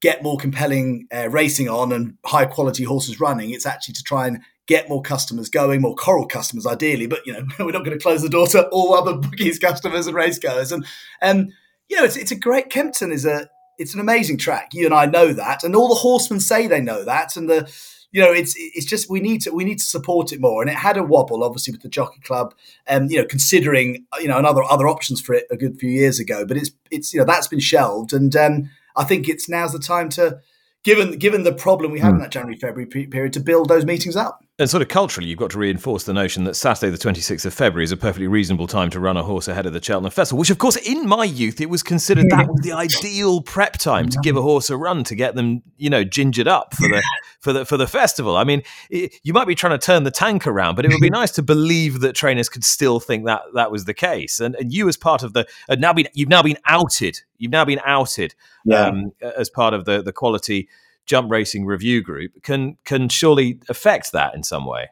get 0.00 0.22
more 0.22 0.36
compelling 0.36 1.06
uh, 1.14 1.28
racing 1.30 1.68
on 1.68 1.92
and 1.92 2.18
high 2.26 2.44
quality 2.44 2.84
horses 2.84 3.20
running. 3.20 3.50
It's 3.50 3.66
actually 3.66 3.94
to 3.94 4.02
try 4.02 4.26
and 4.26 4.40
get 4.66 4.88
more 4.88 5.02
customers 5.02 5.48
going, 5.48 5.80
more 5.80 5.94
coral 5.94 6.26
customers 6.26 6.66
ideally. 6.66 7.06
But 7.06 7.26
you 7.26 7.32
know, 7.32 7.46
we're 7.58 7.72
not 7.72 7.84
going 7.84 7.98
to 7.98 8.02
close 8.02 8.22
the 8.22 8.28
door 8.28 8.46
to 8.48 8.66
all 8.68 8.94
other 8.94 9.14
bookies 9.18 9.58
customers 9.58 10.06
and 10.06 10.16
race 10.16 10.38
goers. 10.38 10.72
And 10.72 10.84
um, 11.22 11.48
you 11.88 11.96
know, 11.96 12.04
it's 12.04 12.16
it's 12.16 12.32
a 12.32 12.36
great 12.36 12.68
Kempton 12.70 13.12
is 13.12 13.24
a 13.24 13.48
it's 13.78 13.94
an 13.94 14.00
amazing 14.00 14.38
track. 14.38 14.70
You 14.72 14.86
and 14.86 14.94
I 14.94 15.06
know 15.06 15.32
that, 15.32 15.64
and 15.64 15.74
all 15.74 15.88
the 15.88 15.94
horsemen 15.94 16.40
say 16.40 16.66
they 16.66 16.80
know 16.80 17.04
that, 17.04 17.36
and 17.36 17.48
the 17.48 17.72
you 18.14 18.20
know 18.20 18.30
it's 18.30 18.54
it's 18.56 18.86
just 18.86 19.10
we 19.10 19.18
need 19.18 19.40
to 19.40 19.50
we 19.50 19.64
need 19.64 19.80
to 19.80 19.84
support 19.84 20.32
it 20.32 20.40
more. 20.40 20.62
And 20.62 20.70
it 20.70 20.76
had 20.76 20.96
a 20.96 21.02
wobble, 21.02 21.42
obviously, 21.42 21.72
with 21.72 21.82
the 21.82 21.88
Jockey 21.88 22.20
Club, 22.20 22.54
and 22.86 23.04
um, 23.04 23.10
you 23.10 23.18
know, 23.18 23.26
considering 23.26 24.06
you 24.20 24.28
know 24.28 24.38
another 24.38 24.62
other 24.62 24.86
options 24.86 25.20
for 25.20 25.34
it 25.34 25.48
a 25.50 25.56
good 25.56 25.80
few 25.80 25.90
years 25.90 26.20
ago. 26.20 26.46
But 26.46 26.56
it's 26.56 26.70
it's 26.92 27.12
you 27.12 27.18
know 27.18 27.26
that's 27.26 27.48
been 27.48 27.58
shelved, 27.58 28.12
and 28.12 28.34
um, 28.36 28.70
I 28.94 29.02
think 29.02 29.28
it's 29.28 29.48
now's 29.48 29.72
the 29.72 29.80
time 29.80 30.10
to 30.10 30.38
given 30.84 31.18
given 31.18 31.42
the 31.42 31.52
problem 31.52 31.90
we 31.90 31.98
have 31.98 32.12
mm. 32.12 32.16
in 32.16 32.20
that 32.20 32.30
January 32.30 32.56
February 32.56 32.86
period 32.86 33.32
to 33.32 33.40
build 33.40 33.68
those 33.68 33.84
meetings 33.84 34.14
up. 34.14 34.43
And 34.56 34.70
sort 34.70 34.82
of 34.82 34.88
culturally, 34.88 35.28
you've 35.28 35.38
got 35.40 35.50
to 35.50 35.58
reinforce 35.58 36.04
the 36.04 36.12
notion 36.12 36.44
that 36.44 36.54
Saturday, 36.54 36.88
the 36.88 36.96
26th 36.96 37.44
of 37.44 37.52
February, 37.52 37.82
is 37.82 37.90
a 37.90 37.96
perfectly 37.96 38.28
reasonable 38.28 38.68
time 38.68 38.88
to 38.90 39.00
run 39.00 39.16
a 39.16 39.22
horse 39.24 39.48
ahead 39.48 39.66
of 39.66 39.72
the 39.72 39.82
Cheltenham 39.82 40.12
Festival, 40.12 40.38
which, 40.38 40.50
of 40.50 40.58
course, 40.58 40.76
in 40.76 41.08
my 41.08 41.24
youth, 41.24 41.60
it 41.60 41.68
was 41.68 41.82
considered 41.82 42.26
that 42.30 42.46
was 42.46 42.60
the 42.60 42.70
ideal 42.70 43.42
prep 43.42 43.72
time 43.78 44.08
to 44.08 44.18
give 44.22 44.36
a 44.36 44.42
horse 44.42 44.70
a 44.70 44.76
run 44.76 45.02
to 45.04 45.16
get 45.16 45.34
them, 45.34 45.60
you 45.76 45.90
know, 45.90 46.04
gingered 46.04 46.46
up 46.46 46.72
for 46.72 46.86
the 46.88 47.02
for 47.40 47.52
the 47.52 47.64
for 47.64 47.76
the 47.76 47.88
festival. 47.88 48.36
I 48.36 48.44
mean, 48.44 48.62
it, 48.90 49.16
you 49.24 49.32
might 49.32 49.48
be 49.48 49.56
trying 49.56 49.76
to 49.76 49.84
turn 49.84 50.04
the 50.04 50.12
tank 50.12 50.46
around, 50.46 50.76
but 50.76 50.84
it 50.84 50.92
would 50.92 51.00
be 51.00 51.10
nice 51.20 51.32
to 51.32 51.42
believe 51.42 51.98
that 52.02 52.14
trainers 52.14 52.48
could 52.48 52.62
still 52.62 53.00
think 53.00 53.26
that 53.26 53.42
that 53.54 53.72
was 53.72 53.86
the 53.86 53.94
case. 53.94 54.38
And, 54.38 54.54
and 54.54 54.72
you, 54.72 54.88
as 54.88 54.96
part 54.96 55.24
of 55.24 55.32
the, 55.32 55.48
now 55.68 55.92
been 55.92 56.06
you've 56.14 56.28
now 56.28 56.44
been 56.44 56.58
outed. 56.64 57.20
You've 57.38 57.50
now 57.50 57.64
been 57.64 57.80
outed 57.84 58.36
yeah. 58.64 58.86
um, 58.86 59.10
as 59.20 59.50
part 59.50 59.74
of 59.74 59.84
the 59.84 60.00
the 60.00 60.12
quality 60.12 60.68
jump 61.06 61.30
racing 61.30 61.66
review 61.66 62.02
group 62.02 62.42
can 62.42 62.76
can 62.84 63.08
surely 63.08 63.60
affect 63.68 64.12
that 64.12 64.34
in 64.34 64.42
some 64.42 64.66
way. 64.66 64.90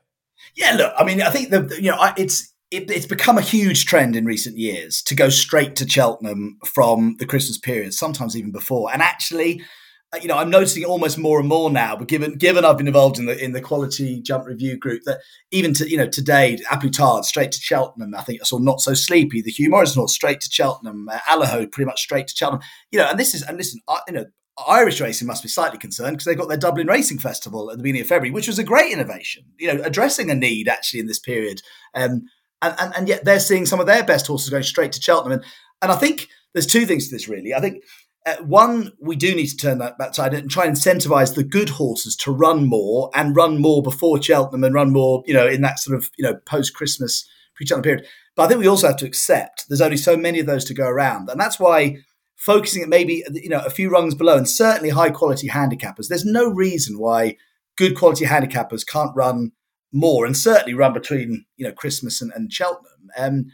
Yeah, 0.57 0.73
look, 0.73 0.93
I 0.97 1.05
mean, 1.05 1.23
I 1.23 1.31
think 1.31 1.51
the 1.51 1.79
you 1.81 1.91
know 1.91 2.13
it's 2.17 2.53
it, 2.71 2.91
it's 2.91 3.07
become 3.07 3.37
a 3.37 3.43
huge 3.43 3.85
trend 3.85 4.17
in 4.17 4.25
recent 4.25 4.57
years 4.57 5.03
to 5.03 5.15
go 5.15 5.29
straight 5.29 5.77
to 5.77 5.89
Cheltenham 5.89 6.59
from 6.65 7.17
the 7.19 7.27
Christmas 7.27 7.59
period, 7.59 7.93
sometimes 7.93 8.37
even 8.37 8.51
before. 8.51 8.91
And 8.91 9.03
actually, 9.03 9.63
uh, 10.15 10.19
you 10.23 10.29
know, 10.29 10.39
I'm 10.39 10.49
noticing 10.49 10.85
almost 10.85 11.19
more 11.19 11.39
and 11.39 11.49
more 11.49 11.71
now. 11.71 11.97
But 11.97 12.09
given 12.09 12.37
given 12.37 12.65
I've 12.65 12.79
been 12.79 12.87
involved 12.87 13.19
in 13.19 13.27
the 13.27 13.43
in 13.43 13.53
the 13.53 13.61
quality 13.61 14.23
jump 14.23 14.47
review 14.47 14.79
group, 14.79 15.03
that 15.05 15.21
even 15.51 15.75
to 15.75 15.89
you 15.89 15.99
know 15.99 16.07
today, 16.09 16.59
A 16.71 16.79
Plus 16.79 16.97
Tard 16.97 17.25
straight 17.27 17.53
to 17.53 17.61
Cheltenham. 17.61 18.15
I 18.15 18.23
think 18.23 18.41
I 18.41 18.45
saw 18.45 18.59
Not 18.59 18.81
So 18.81 18.95
Sleepy, 18.95 19.43
the 19.43 19.51
Hugh 19.51 19.71
Morrison 19.71 20.01
horse 20.01 20.15
straight 20.15 20.41
to 20.41 20.51
Cheltenham, 20.51 21.09
uh, 21.11 21.19
Allaho 21.29 21.71
pretty 21.71 21.87
much 21.87 22.01
straight 22.01 22.29
to 22.29 22.35
Cheltenham. 22.35 22.63
You 22.91 23.01
know, 23.01 23.09
and 23.09 23.19
this 23.19 23.35
is 23.35 23.43
and 23.43 23.59
listen, 23.59 23.81
I, 23.87 24.01
you 24.09 24.15
know, 24.15 24.25
Irish 24.69 25.01
racing 25.01 25.27
must 25.27 25.43
be 25.43 25.49
slightly 25.49 25.79
concerned 25.79 26.15
because 26.15 26.27
they've 26.27 26.39
got 26.39 26.49
their 26.49 26.59
Dublin 26.59 26.87
Racing 26.87 27.19
Festival 27.19 27.71
at 27.71 27.79
the 27.79 27.83
beginning 27.83 28.03
of 28.03 28.09
February, 28.09 28.33
which 28.33 28.49
was 28.49 28.59
a 28.59 28.65
great 28.65 28.93
innovation, 28.93 29.45
you 29.59 29.73
know, 29.73 29.83
addressing 29.83 30.31
a 30.31 30.35
need 30.35 30.69
actually 30.69 31.01
in 31.01 31.07
this 31.07 31.19
period. 31.19 31.63
Um, 31.95 32.27
and, 32.61 32.75
and, 32.79 32.95
and 32.97 33.09
yet 33.09 33.25
they're 33.25 33.41
seeing 33.41 33.67
some 33.67 33.81
of 33.81 33.87
their 33.87 34.05
best 34.05 34.27
horses 34.27 34.51
going 34.51 34.63
straight 34.63 34.93
to 34.93 35.03
Cheltenham. 35.03 35.41
And, 35.41 35.45
and 35.81 35.91
I 35.91 35.97
think 35.97 36.29
there's 36.53 36.67
two 36.67 36.87
things 36.87 37.09
to 37.09 37.15
this, 37.15 37.29
really. 37.29 37.55
I 37.55 37.61
think 37.61 37.83
uh, 38.25 38.37
one, 38.45 38.93
we 39.01 39.17
do 39.17 39.35
need 39.35 39.49
to 39.49 39.57
turn 39.57 39.79
that 39.79 39.99
back 39.99 40.15
side 40.15 40.35
and 40.35 40.51
try 40.51 40.67
and 40.67 40.77
incentivize 40.77 41.35
the 41.35 41.43
good 41.43 41.71
horses 41.71 42.15
to 42.17 42.31
run 42.31 42.67
more 42.67 43.11
and 43.15 43.35
run 43.35 43.59
more 43.59 43.83
before 43.83 44.23
Cheltenham 44.23 44.65
and 44.65 44.75
run 44.75 44.93
more, 44.93 45.23
you 45.27 45.35
know, 45.35 45.47
in 45.47 45.63
that 45.63 45.81
sort 45.81 45.97
of, 45.97 46.09
you 46.17 46.25
know, 46.25 46.37
post 46.47 46.75
Christmas, 46.75 47.29
pre 47.57 47.67
Cheltenham 47.67 47.83
period. 47.83 48.07
But 48.37 48.45
I 48.45 48.49
think 48.49 48.61
we 48.61 48.69
also 48.69 48.87
have 48.87 48.97
to 48.99 49.07
accept 49.07 49.67
there's 49.69 49.81
only 49.81 49.97
so 49.97 50.17
many 50.17 50.39
of 50.39 50.47
those 50.47 50.65
to 50.67 50.75
go 50.75 50.87
around. 50.87 51.29
And 51.31 51.41
that's 51.41 51.59
why 51.59 51.97
focusing 52.43 52.83
at 52.83 52.89
maybe 52.89 53.23
you 53.35 53.49
know 53.49 53.63
a 53.65 53.71
few 53.71 53.89
rungs 53.89 54.17
below 54.17 54.37
and 54.37 54.49
certainly 54.49 54.91
high 54.91 55.11
quality 55.11 55.49
handicappers. 55.49 56.09
There's 56.09 56.25
no 56.25 56.51
reason 56.51 56.99
why 56.99 57.37
good 57.77 57.97
quality 57.97 58.25
handicappers 58.25 58.85
can't 58.85 59.15
run 59.15 59.53
more 59.93 60.27
and 60.27 60.37
certainly 60.37 60.75
run 60.75 60.93
between 60.93 61.45
you 61.57 61.65
know 61.65 61.73
Christmas 61.73 62.21
and, 62.21 62.33
and 62.35 62.53
Cheltenham. 62.53 63.11
Um, 63.17 63.47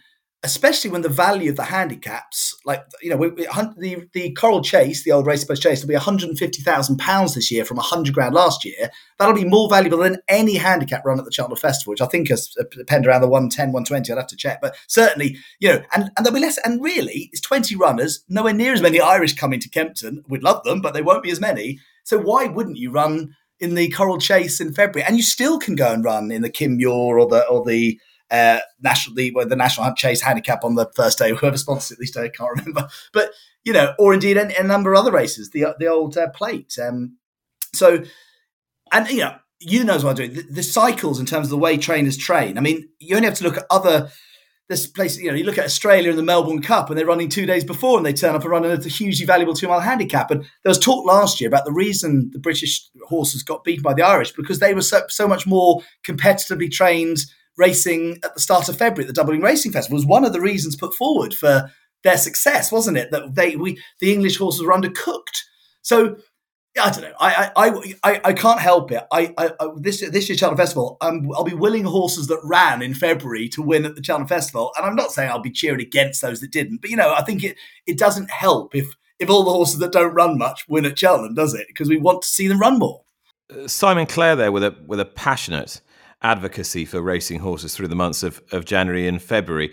especially 0.44 0.90
when 0.90 1.02
the 1.02 1.08
value 1.08 1.50
of 1.50 1.56
the 1.56 1.64
handicaps, 1.64 2.56
like 2.64 2.84
you 3.02 3.10
know, 3.10 3.16
we, 3.16 3.28
we, 3.28 3.44
the 3.44 4.08
the 4.12 4.32
Coral 4.34 4.62
Chase, 4.62 5.02
the 5.02 5.10
old 5.10 5.26
race 5.26 5.44
post 5.44 5.62
chase, 5.62 5.80
will 5.80 5.88
be 5.88 5.94
one 5.94 6.02
hundred 6.02 6.28
and 6.28 6.38
fifty 6.38 6.62
thousand 6.62 6.98
pounds 6.98 7.34
this 7.34 7.50
year 7.50 7.64
from 7.64 7.78
hundred 7.78 8.14
grand 8.14 8.34
last 8.34 8.64
year. 8.64 8.90
That'll 9.18 9.34
be 9.34 9.44
more 9.44 9.68
valuable 9.68 9.98
than 9.98 10.18
any 10.28 10.56
handicap 10.56 11.04
run 11.04 11.18
at 11.18 11.24
the 11.24 11.32
Cheltenham 11.32 11.58
Festival, 11.58 11.90
which 11.90 12.00
I 12.00 12.06
think 12.06 12.28
has 12.28 12.54
uh, 12.60 12.64
penned 12.86 13.06
around 13.06 13.22
the 13.22 13.28
110, 13.28 13.72
120. 13.72 14.12
I'd 14.12 14.16
have 14.16 14.26
to 14.28 14.36
check, 14.36 14.60
but 14.60 14.76
certainly, 14.86 15.36
you 15.58 15.70
know, 15.70 15.82
and 15.92 16.04
and 16.16 16.24
there'll 16.24 16.34
be 16.34 16.40
less. 16.40 16.58
And 16.64 16.82
really, 16.82 17.30
it's 17.32 17.40
twenty 17.40 17.74
runners, 17.74 18.24
nowhere 18.28 18.54
near 18.54 18.72
as 18.72 18.82
many 18.82 19.00
Irish 19.00 19.34
coming 19.34 19.60
to 19.60 19.68
Kempton. 19.68 20.22
We'd 20.28 20.44
love 20.44 20.62
them, 20.62 20.80
but 20.80 20.94
they 20.94 21.02
won't 21.02 21.24
be 21.24 21.30
as 21.30 21.40
many. 21.40 21.80
So 22.04 22.18
why 22.18 22.46
wouldn't 22.46 22.78
you 22.78 22.90
run? 22.90 23.34
In 23.60 23.74
the 23.74 23.88
Coral 23.88 24.18
Chase 24.18 24.60
in 24.60 24.72
February, 24.72 25.04
and 25.04 25.16
you 25.16 25.22
still 25.24 25.58
can 25.58 25.74
go 25.74 25.92
and 25.92 26.04
run 26.04 26.30
in 26.30 26.42
the 26.42 26.48
Kim 26.48 26.76
Muir 26.76 27.18
or 27.18 27.26
the 27.26 27.44
or 27.48 27.64
the 27.64 27.98
uh, 28.30 28.58
national 28.80 29.14
the, 29.16 29.32
the 29.48 29.56
national 29.56 29.92
chase 29.94 30.20
handicap 30.20 30.64
on 30.64 30.74
the 30.74 30.90
first 30.94 31.18
day. 31.18 31.32
Whoever 31.34 31.56
sponsors 31.56 31.92
it, 31.92 31.94
at 31.94 32.00
least 32.00 32.16
I 32.16 32.28
can't 32.28 32.50
remember. 32.56 32.88
But 33.12 33.32
you 33.64 33.72
know, 33.72 33.94
or 33.98 34.14
indeed 34.14 34.36
a, 34.36 34.60
a 34.60 34.64
number 34.64 34.92
of 34.92 35.00
other 35.00 35.12
races, 35.12 35.50
the 35.50 35.66
the 35.78 35.86
old 35.86 36.16
uh, 36.16 36.28
plate. 36.30 36.76
Um, 36.82 37.16
so, 37.74 38.02
and 38.92 39.08
you 39.08 39.18
know, 39.18 39.36
you 39.60 39.84
know 39.84 39.96
what 39.96 40.04
I'm 40.06 40.14
doing. 40.14 40.34
The, 40.34 40.42
the, 40.42 40.62
cycles 40.62 41.20
in 41.20 41.26
terms 41.26 41.46
of 41.46 41.50
the 41.50 41.58
way 41.58 41.76
trainers 41.76 42.16
train. 42.16 42.56
I 42.56 42.60
mean, 42.60 42.88
you 42.98 43.16
only 43.16 43.28
have 43.28 43.38
to 43.38 43.44
look 43.44 43.56
at 43.56 43.66
other. 43.70 44.10
This 44.68 44.86
place, 44.86 45.18
you 45.18 45.30
know, 45.30 45.34
you 45.34 45.44
look 45.44 45.56
at 45.56 45.64
Australia 45.64 46.10
in 46.10 46.16
the 46.16 46.22
Melbourne 46.22 46.60
Cup, 46.60 46.90
and 46.90 46.98
they're 46.98 47.06
running 47.06 47.30
two 47.30 47.46
days 47.46 47.64
before, 47.64 47.96
and 47.96 48.04
they 48.04 48.12
turn 48.12 48.34
up 48.34 48.42
and 48.42 48.50
run 48.50 48.66
a 48.66 48.76
hugely 48.86 49.24
valuable 49.24 49.54
two 49.54 49.66
mile 49.66 49.80
handicap. 49.80 50.30
And 50.30 50.42
there 50.42 50.68
was 50.68 50.78
talk 50.78 51.06
last 51.06 51.40
year 51.40 51.48
about 51.48 51.64
the 51.64 51.72
reason 51.72 52.28
the 52.34 52.38
British 52.38 52.86
horses 53.04 53.42
got 53.42 53.64
beaten 53.64 53.82
by 53.82 53.94
the 53.94 54.02
Irish 54.02 54.32
because 54.32 54.58
they 54.58 54.74
were 54.74 54.82
so, 54.82 55.04
so 55.08 55.26
much 55.26 55.46
more 55.46 55.80
competitively 56.06 56.70
trained 56.70 57.20
racing 57.58 58.18
at 58.24 58.34
the 58.34 58.40
start 58.40 58.68
of 58.68 58.78
February 58.78 59.04
at 59.04 59.08
the 59.08 59.20
Dublin 59.20 59.40
Racing 59.42 59.72
Festival 59.72 59.96
was 59.96 60.06
one 60.06 60.24
of 60.24 60.32
the 60.32 60.40
reasons 60.40 60.76
put 60.76 60.94
forward 60.94 61.34
for 61.34 61.70
their 62.04 62.16
success, 62.16 62.72
wasn't 62.72 62.96
it? 62.96 63.10
That 63.10 63.34
they 63.34 63.56
we 63.56 63.78
the 64.00 64.12
English 64.12 64.38
horses 64.38 64.62
were 64.62 64.72
undercooked. 64.72 65.42
So 65.82 66.16
I 66.80 66.90
don't 66.90 67.02
know. 67.02 67.14
I 67.18 67.50
I, 67.56 67.94
I, 68.04 68.20
I 68.24 68.32
can't 68.32 68.60
help 68.60 68.92
it. 68.92 69.04
I, 69.12 69.34
I, 69.36 69.50
I 69.60 69.68
this 69.76 70.00
this 70.08 70.28
year's 70.28 70.38
Cheltenham 70.38 70.58
Festival, 70.58 70.96
um, 71.00 71.28
I'll 71.34 71.44
be 71.44 71.54
willing 71.54 71.84
horses 71.84 72.28
that 72.28 72.40
ran 72.44 72.82
in 72.82 72.94
February 72.94 73.48
to 73.50 73.62
win 73.62 73.84
at 73.84 73.96
the 73.96 74.04
Cheltenham 74.04 74.28
Festival, 74.28 74.72
and 74.76 74.86
I'm 74.86 74.96
not 74.96 75.10
saying 75.10 75.30
I'll 75.30 75.40
be 75.40 75.50
cheering 75.50 75.80
against 75.80 76.22
those 76.22 76.40
that 76.40 76.52
didn't. 76.52 76.80
But 76.80 76.90
you 76.90 76.96
know, 76.96 77.12
I 77.12 77.22
think 77.22 77.42
it 77.42 77.56
it 77.86 77.98
doesn't 77.98 78.30
help 78.30 78.74
if 78.74 78.94
if 79.18 79.28
all 79.28 79.42
the 79.42 79.50
horses 79.50 79.80
that 79.80 79.92
don't 79.92 80.14
run 80.14 80.38
much 80.38 80.66
win 80.68 80.84
at 80.84 80.98
Cheltenham, 80.98 81.34
does 81.34 81.54
it? 81.54 81.66
Because 81.66 81.88
we 81.88 81.96
want 81.96 82.22
to 82.22 82.28
see 82.28 82.46
them 82.46 82.60
run 82.60 82.78
more. 82.78 83.02
Uh, 83.52 83.66
Simon 83.66 84.06
Clare 84.06 84.36
there 84.36 84.52
with 84.52 84.62
a 84.62 84.76
with 84.86 85.00
a 85.00 85.04
passionate 85.04 85.80
advocacy 86.22 86.84
for 86.84 87.00
racing 87.00 87.40
horses 87.40 87.74
through 87.74 87.88
the 87.88 87.96
months 87.96 88.22
of, 88.22 88.42
of 88.52 88.64
January 88.64 89.06
and 89.06 89.22
February. 89.22 89.72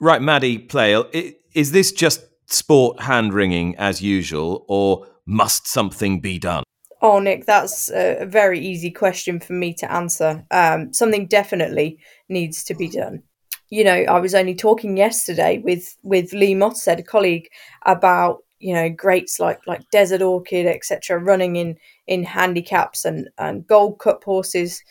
Right, 0.00 0.22
Maddie 0.22 0.58
Playle, 0.58 1.06
is 1.54 1.72
this 1.72 1.92
just 1.92 2.22
sport 2.46 3.00
hand 3.00 3.32
wringing 3.32 3.76
as 3.76 4.02
usual, 4.02 4.64
or 4.68 5.06
must 5.26 5.66
something 5.66 6.20
be 6.20 6.38
done? 6.38 6.64
Oh, 7.00 7.18
Nick, 7.18 7.46
that's 7.46 7.90
a 7.90 8.24
very 8.26 8.60
easy 8.60 8.90
question 8.90 9.40
for 9.40 9.54
me 9.54 9.74
to 9.74 9.92
answer. 9.92 10.44
Um, 10.50 10.92
something 10.92 11.26
definitely 11.26 11.98
needs 12.28 12.62
to 12.64 12.74
be 12.74 12.88
done. 12.88 13.24
You 13.70 13.84
know, 13.84 13.94
I 13.94 14.20
was 14.20 14.34
only 14.34 14.54
talking 14.54 14.96
yesterday 14.96 15.58
with 15.64 15.96
with 16.02 16.32
Lee 16.32 16.54
Mottershead, 16.54 16.98
a 17.00 17.02
colleague, 17.02 17.48
about 17.86 18.38
you 18.58 18.74
know 18.74 18.88
greats 18.88 19.40
like 19.40 19.60
like 19.66 19.88
Desert 19.90 20.22
Orchid, 20.22 20.66
etc., 20.66 21.18
running 21.18 21.56
in 21.56 21.76
in 22.06 22.22
handicaps 22.22 23.04
and 23.04 23.28
and 23.38 23.66
Gold 23.66 23.98
Cup 23.98 24.22
horses 24.24 24.82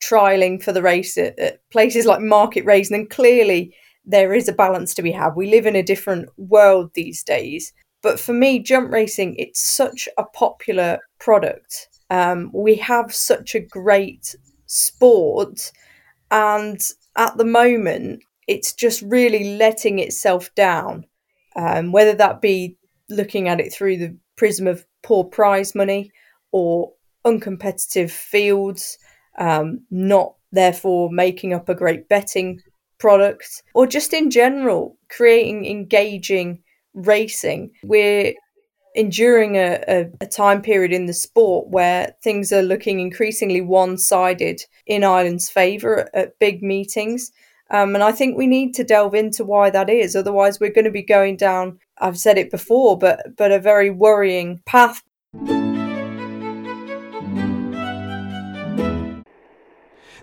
trialing 0.00 0.62
for 0.62 0.72
the 0.72 0.82
race 0.82 1.16
at, 1.18 1.38
at 1.38 1.60
places 1.70 2.06
like 2.06 2.20
Market 2.20 2.64
Rasen, 2.64 2.90
then 2.90 3.06
clearly 3.06 3.74
there 4.04 4.32
is 4.32 4.48
a 4.48 4.52
balance 4.52 4.94
to 4.94 5.02
be 5.02 5.12
had. 5.12 5.36
We 5.36 5.50
live 5.50 5.66
in 5.66 5.76
a 5.76 5.82
different 5.82 6.28
world 6.36 6.90
these 6.94 7.22
days. 7.22 7.72
But 8.02 8.18
for 8.18 8.32
me, 8.32 8.60
jump 8.60 8.92
racing, 8.92 9.36
it's 9.36 9.60
such 9.60 10.08
a 10.16 10.24
popular 10.24 11.00
product. 11.18 11.88
Um, 12.10 12.50
we 12.54 12.76
have 12.76 13.12
such 13.12 13.54
a 13.54 13.60
great 13.60 14.34
sport. 14.66 15.72
And 16.30 16.80
at 17.16 17.36
the 17.36 17.44
moment, 17.44 18.22
it's 18.46 18.72
just 18.72 19.02
really 19.02 19.56
letting 19.56 19.98
itself 19.98 20.54
down. 20.54 21.04
Um, 21.56 21.92
whether 21.92 22.14
that 22.14 22.40
be 22.40 22.76
looking 23.10 23.48
at 23.48 23.60
it 23.60 23.72
through 23.72 23.96
the 23.98 24.16
prism 24.36 24.66
of 24.66 24.86
poor 25.02 25.24
prize 25.24 25.74
money 25.74 26.10
or 26.52 26.92
uncompetitive 27.26 28.10
fields, 28.10 28.96
um, 29.38 29.80
not 29.90 30.34
therefore 30.52 31.10
making 31.10 31.52
up 31.52 31.68
a 31.68 31.74
great 31.74 32.08
betting 32.08 32.60
product, 32.98 33.62
or 33.74 33.86
just 33.86 34.12
in 34.12 34.30
general 34.30 34.96
creating 35.08 35.64
engaging 35.66 36.60
racing. 36.94 37.70
We're 37.84 38.34
enduring 38.94 39.56
a, 39.56 39.82
a, 39.86 40.10
a, 40.20 40.26
time 40.26 40.60
period 40.60 40.92
in 40.92 41.06
the 41.06 41.12
sport 41.12 41.68
where 41.68 42.14
things 42.22 42.52
are 42.52 42.62
looking 42.62 42.98
increasingly 42.98 43.60
one 43.60 43.96
sided 43.96 44.60
in 44.86 45.04
Ireland's 45.04 45.48
favour 45.48 46.08
at, 46.14 46.38
big 46.40 46.62
meetings. 46.62 47.30
Um, 47.70 47.94
and 47.94 48.02
I 48.02 48.12
think 48.12 48.36
we 48.36 48.46
need 48.46 48.74
to 48.74 48.84
delve 48.84 49.14
into 49.14 49.44
why 49.44 49.70
that 49.70 49.90
is. 49.90 50.16
Otherwise, 50.16 50.58
we're 50.58 50.72
going 50.72 50.86
to 50.86 50.90
be 50.90 51.02
going 51.02 51.36
down, 51.36 51.78
I've 51.98 52.18
said 52.18 52.38
it 52.38 52.50
before, 52.50 52.98
but, 52.98 53.36
but 53.36 53.52
a 53.52 53.60
very 53.60 53.90
worrying 53.90 54.62
path. 54.66 55.02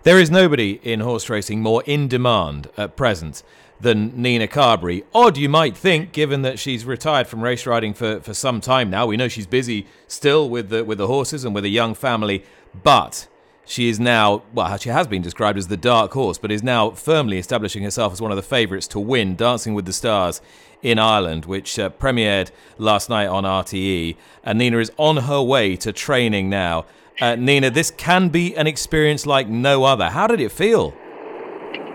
There 0.05 0.19
is 0.19 0.29
nobody 0.29 0.79
in 0.83 0.99
horse 0.99 1.31
racing 1.31 1.61
more 1.61 1.81
in 1.87 2.07
demand 2.07 2.69
at 2.77 2.95
present 2.95 3.41
than 3.81 4.21
Nina 4.21 4.47
Carberry. 4.47 5.03
Odd, 5.15 5.35
you 5.35 5.49
might 5.49 5.75
think, 5.75 6.11
given 6.11 6.43
that 6.43 6.59
she's 6.59 6.85
retired 6.85 7.25
from 7.25 7.43
race 7.43 7.65
riding 7.65 7.95
for, 7.95 8.19
for 8.19 8.35
some 8.35 8.61
time 8.61 8.91
now. 8.91 9.07
We 9.07 9.17
know 9.17 9.27
she's 9.27 9.47
busy 9.47 9.87
still 10.07 10.47
with 10.47 10.69
the 10.69 10.85
with 10.85 10.99
the 10.99 11.07
horses 11.07 11.43
and 11.43 11.55
with 11.55 11.65
a 11.65 11.69
young 11.69 11.95
family, 11.95 12.43
but 12.83 13.27
she 13.65 13.89
is 13.89 13.99
now 13.99 14.43
well, 14.53 14.77
she 14.77 14.89
has 14.89 15.07
been 15.07 15.23
described 15.23 15.57
as 15.57 15.69
the 15.69 15.75
dark 15.75 16.13
horse, 16.13 16.37
but 16.37 16.51
is 16.51 16.61
now 16.61 16.91
firmly 16.91 17.39
establishing 17.39 17.81
herself 17.81 18.13
as 18.13 18.21
one 18.21 18.31
of 18.31 18.37
the 18.37 18.43
favourites 18.43 18.87
to 18.89 18.99
win 18.99 19.35
Dancing 19.35 19.73
with 19.73 19.85
the 19.85 19.93
Stars 19.93 20.39
in 20.83 20.99
Ireland, 20.99 21.45
which 21.45 21.79
uh, 21.79 21.89
premiered 21.89 22.51
last 22.77 23.09
night 23.09 23.25
on 23.25 23.43
RTE. 23.43 24.17
And 24.43 24.59
Nina 24.59 24.77
is 24.77 24.91
on 24.97 25.17
her 25.17 25.41
way 25.41 25.75
to 25.77 25.91
training 25.91 26.47
now. 26.47 26.85
Uh, 27.21 27.35
Nina, 27.35 27.69
this 27.69 27.91
can 27.91 28.27
be 28.27 28.55
an 28.57 28.67
experience 28.67 29.25
like 29.25 29.47
no 29.47 29.85
other. 29.85 30.09
How 30.09 30.27
did 30.27 30.41
it 30.41 30.51
feel? 30.51 30.93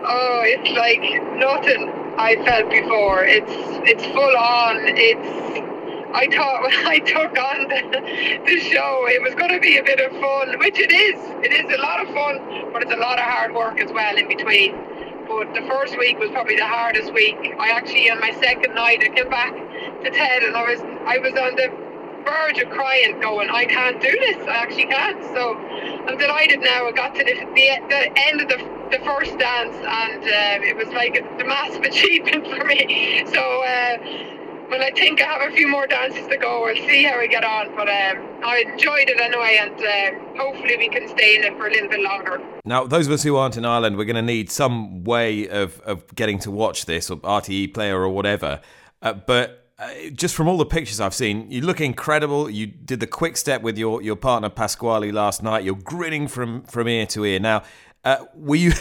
Oh, 0.03 0.41
it's 0.45 0.71
like 0.73 1.05
nothing 1.37 1.93
I 2.17 2.37
felt 2.45 2.71
before. 2.71 3.25
It's 3.25 3.53
it's 3.85 4.05
full 4.07 4.37
on. 4.37 4.79
It's 4.81 5.61
I 6.15 6.27
thought 6.27 6.63
when 6.63 6.73
I 6.87 6.99
took 7.01 7.37
on 7.39 7.69
the, 7.69 8.41
the 8.47 8.61
show, 8.61 9.07
it 9.09 9.21
was 9.21 9.35
going 9.35 9.53
to 9.53 9.61
be 9.61 9.77
a 9.77 9.85
bit 9.85 10.01
of 10.01 10.11
fun, 10.21 10.59
which 10.59 10.79
it 10.79 10.91
is. 10.91 11.21
It 11.45 11.53
is 11.53 11.71
a 11.71 11.81
lot 11.83 12.01
of 12.01 12.09
fun, 12.15 12.73
but 12.73 12.83
it's 12.83 12.93
a 12.93 12.97
lot 12.97 13.19
of 13.19 13.27
hard 13.27 13.55
work 13.55 13.79
as 13.79 13.93
well 13.93 14.17
in 14.17 14.27
between. 14.27 14.73
But 15.29 15.53
the 15.53 15.63
first 15.69 15.99
week 15.99 16.19
was 16.19 16.31
probably 16.31 16.57
the 16.57 16.67
hardest 16.67 17.13
week. 17.13 17.37
I 17.61 17.71
actually, 17.71 18.11
on 18.11 18.21
my 18.21 18.33
second 18.41 18.75
night, 18.75 19.05
I 19.05 19.15
came 19.15 19.29
back 19.29 19.53
to 19.53 20.11
Ted, 20.11 20.43
and 20.43 20.57
I 20.57 20.65
was 20.65 20.81
I 21.05 21.19
was 21.19 21.35
on 21.37 21.57
the 21.57 21.90
verge 22.25 22.59
of 22.59 22.71
crying, 22.71 23.21
going, 23.21 23.51
I 23.51 23.65
can't 23.65 24.01
do 24.01 24.11
this. 24.11 24.37
I 24.47 24.57
actually 24.57 24.87
can't. 24.87 25.23
So 25.35 25.57
I'm 25.57 26.19
delighted 26.19 26.61
now. 26.61 26.87
I 26.87 26.93
got 26.93 27.15
to 27.15 27.25
the, 27.25 27.35
the, 27.55 27.69
the 27.89 28.19
end 28.19 28.41
of 28.41 28.49
the, 28.49 28.59
the 28.97 29.05
first 29.05 29.39
dance, 29.39 29.77
and 29.77 30.25
uh, 30.25 30.67
it 30.67 30.77
was 30.77 30.89
like 30.89 31.17
a, 31.17 31.45
massive 31.45 31.83
achievement 31.93 32.47
for 32.47 32.65
me. 32.65 33.25
So 33.33 33.63
uh, 33.63 33.99
well, 34.71 34.83
I 34.83 34.93
think 34.93 35.21
I 35.21 35.25
have 35.25 35.53
a 35.53 35.55
few 35.55 35.67
more 35.67 35.89
dances 35.89 36.29
to 36.29 36.37
go. 36.37 36.63
We'll 36.63 36.77
see 36.77 37.03
how 37.03 37.19
we 37.19 37.27
get 37.27 37.43
on. 37.43 37.75
But 37.75 37.89
um, 37.89 38.25
I 38.45 38.65
enjoyed 38.73 39.11
it 39.11 39.21
anyway, 39.21 39.59
and 39.61 39.75
uh, 39.75 40.41
hopefully 40.41 40.77
we 40.77 40.89
can 40.89 41.09
stay 41.09 41.37
in 41.37 41.43
it 41.43 41.57
for 41.57 41.67
a 41.67 41.73
little 41.73 41.89
bit 41.89 42.01
longer. 42.01 42.41
Now, 42.65 42.87
those 42.87 43.09
of 43.09 43.13
us 43.13 43.25
who 43.25 43.37
aren't 43.37 43.57
in 43.57 43.65
Ireland, 43.65 43.97
we're 43.97 44.05
going 44.05 44.15
to 44.15 44.23
need 44.23 44.49
some 44.49 45.03
way 45.03 45.49
of, 45.49 45.81
of 45.81 46.15
getting 46.15 46.39
to 46.41 46.53
watch 46.53 46.87
this, 46.87 47.11
or 47.11 47.17
RTE 47.17 47.75
player 47.75 48.01
or 48.01 48.11
whatever. 48.11 48.61
Uh, 49.03 49.15
but 49.15 49.70
uh, 49.81 50.11
just 50.13 50.35
from 50.35 50.47
all 50.47 50.59
the 50.59 50.67
pictures 50.67 51.01
I've 51.01 51.15
seen, 51.15 51.51
you 51.51 51.63
look 51.63 51.81
incredible. 51.81 52.51
You 52.51 52.67
did 52.67 53.01
the 53.01 53.07
quick 53.07 53.39
step 53.39 53.63
with 53.63 53.79
your, 53.79 54.03
your 54.03 54.15
partner 54.15 54.51
Pasquale 54.51 55.11
last 55.11 55.43
night. 55.43 55.65
You're 55.65 55.75
grinning 55.75 56.29
from, 56.29 56.63
from 56.65 56.87
ear 56.87 57.07
to 57.07 57.25
ear. 57.25 57.41
Now, 57.41 57.63
uh, 58.05 58.27
were 58.35 58.57
you 58.57 58.73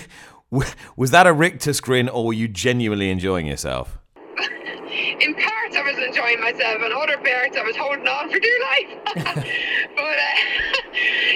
was 0.98 1.12
that 1.12 1.26
a 1.26 1.32
rictus 1.32 1.80
grin, 1.80 2.10
or 2.10 2.26
were 2.26 2.34
you 2.34 2.50
genuinely 2.50 3.10
enjoying 3.10 3.46
yourself? 3.46 3.98
In 4.28 5.36
parts, 5.36 5.76
I 5.76 5.84
was 5.84 5.98
enjoying 6.06 6.42
myself, 6.42 6.82
and 6.82 6.94
other 6.94 7.18
parts, 7.18 7.56
I 7.56 7.64
was 7.64 7.78
holding 7.78 8.08
on 8.08 8.30
for 8.30 8.40
dear 8.40 8.60
life. 8.60 9.00
but 9.96 10.04
uh, 10.04 10.96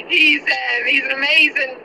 he's 0.10 0.42
uh, 0.42 0.86
he's 0.88 1.04
an 1.04 1.12
amazing 1.12 1.78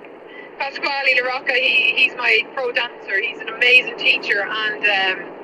Pasquale 0.58 1.14
LaRocca. 1.14 1.54
He, 1.54 1.94
he's 1.94 2.16
my 2.16 2.40
pro 2.54 2.72
dancer. 2.72 3.20
He's 3.22 3.38
an 3.38 3.50
amazing 3.50 3.98
teacher, 3.98 4.42
and. 4.42 5.20
Um, 5.22 5.37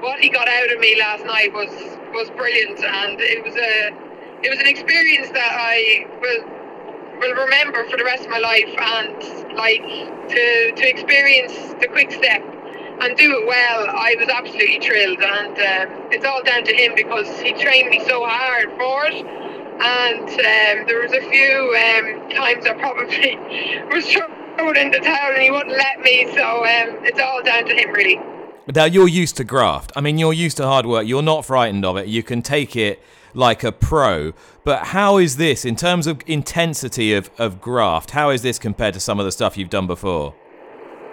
what 0.00 0.20
he 0.20 0.28
got 0.28 0.48
out 0.48 0.72
of 0.72 0.78
me 0.80 0.96
last 0.98 1.24
night 1.24 1.52
was 1.52 1.70
was 2.12 2.30
brilliant, 2.30 2.78
and 2.78 3.20
it 3.20 3.44
was 3.44 3.54
a 3.56 3.92
it 4.42 4.50
was 4.50 4.58
an 4.60 4.66
experience 4.66 5.28
that 5.30 5.52
I 5.52 6.06
will 6.20 6.58
will 7.20 7.34
remember 7.34 7.84
for 7.90 7.96
the 7.96 8.04
rest 8.04 8.24
of 8.24 8.30
my 8.30 8.38
life. 8.38 8.68
And 8.78 9.56
like 9.56 9.82
to 10.28 10.72
to 10.72 10.88
experience 10.88 11.74
the 11.80 11.88
quick 11.88 12.12
step 12.12 12.42
and 13.00 13.16
do 13.16 13.30
it 13.38 13.46
well, 13.46 13.86
I 13.88 14.16
was 14.18 14.28
absolutely 14.28 14.80
thrilled. 14.80 15.20
And 15.20 15.54
um, 15.54 16.10
it's 16.10 16.24
all 16.24 16.42
down 16.42 16.64
to 16.64 16.74
him 16.74 16.94
because 16.94 17.28
he 17.40 17.52
trained 17.52 17.90
me 17.90 18.04
so 18.06 18.24
hard 18.26 18.70
for 18.76 19.06
it. 19.06 19.24
And 19.80 20.28
um, 20.28 20.86
there 20.86 21.02
was 21.02 21.12
a 21.12 21.20
few 21.30 21.76
um, 21.78 22.30
times 22.30 22.66
I 22.66 22.74
probably 22.74 23.38
was 23.94 24.06
thrown 24.06 24.76
in 24.76 24.90
the 24.90 24.98
towel 24.98 25.32
and 25.34 25.42
he 25.42 25.50
wouldn't 25.50 25.76
let 25.76 26.00
me. 26.00 26.26
So 26.34 26.64
um, 26.64 26.98
it's 27.04 27.20
all 27.20 27.42
down 27.42 27.66
to 27.66 27.74
him, 27.74 27.92
really. 27.92 28.18
Now 28.74 28.84
you're 28.84 29.08
used 29.08 29.38
to 29.38 29.44
graft. 29.44 29.92
I 29.96 30.02
mean, 30.02 30.18
you're 30.18 30.34
used 30.34 30.58
to 30.58 30.66
hard 30.66 30.84
work. 30.84 31.06
You're 31.06 31.22
not 31.22 31.46
frightened 31.46 31.86
of 31.86 31.96
it. 31.96 32.06
You 32.06 32.22
can 32.22 32.42
take 32.42 32.76
it 32.76 33.02
like 33.32 33.64
a 33.64 33.72
pro. 33.72 34.34
But 34.62 34.88
how 34.88 35.16
is 35.16 35.38
this 35.38 35.64
in 35.64 35.74
terms 35.74 36.06
of 36.06 36.20
intensity 36.26 37.14
of, 37.14 37.30
of 37.38 37.62
graft? 37.62 38.10
How 38.10 38.28
is 38.28 38.42
this 38.42 38.58
compared 38.58 38.92
to 38.92 39.00
some 39.00 39.18
of 39.18 39.24
the 39.24 39.32
stuff 39.32 39.56
you've 39.56 39.70
done 39.70 39.86
before? 39.86 40.34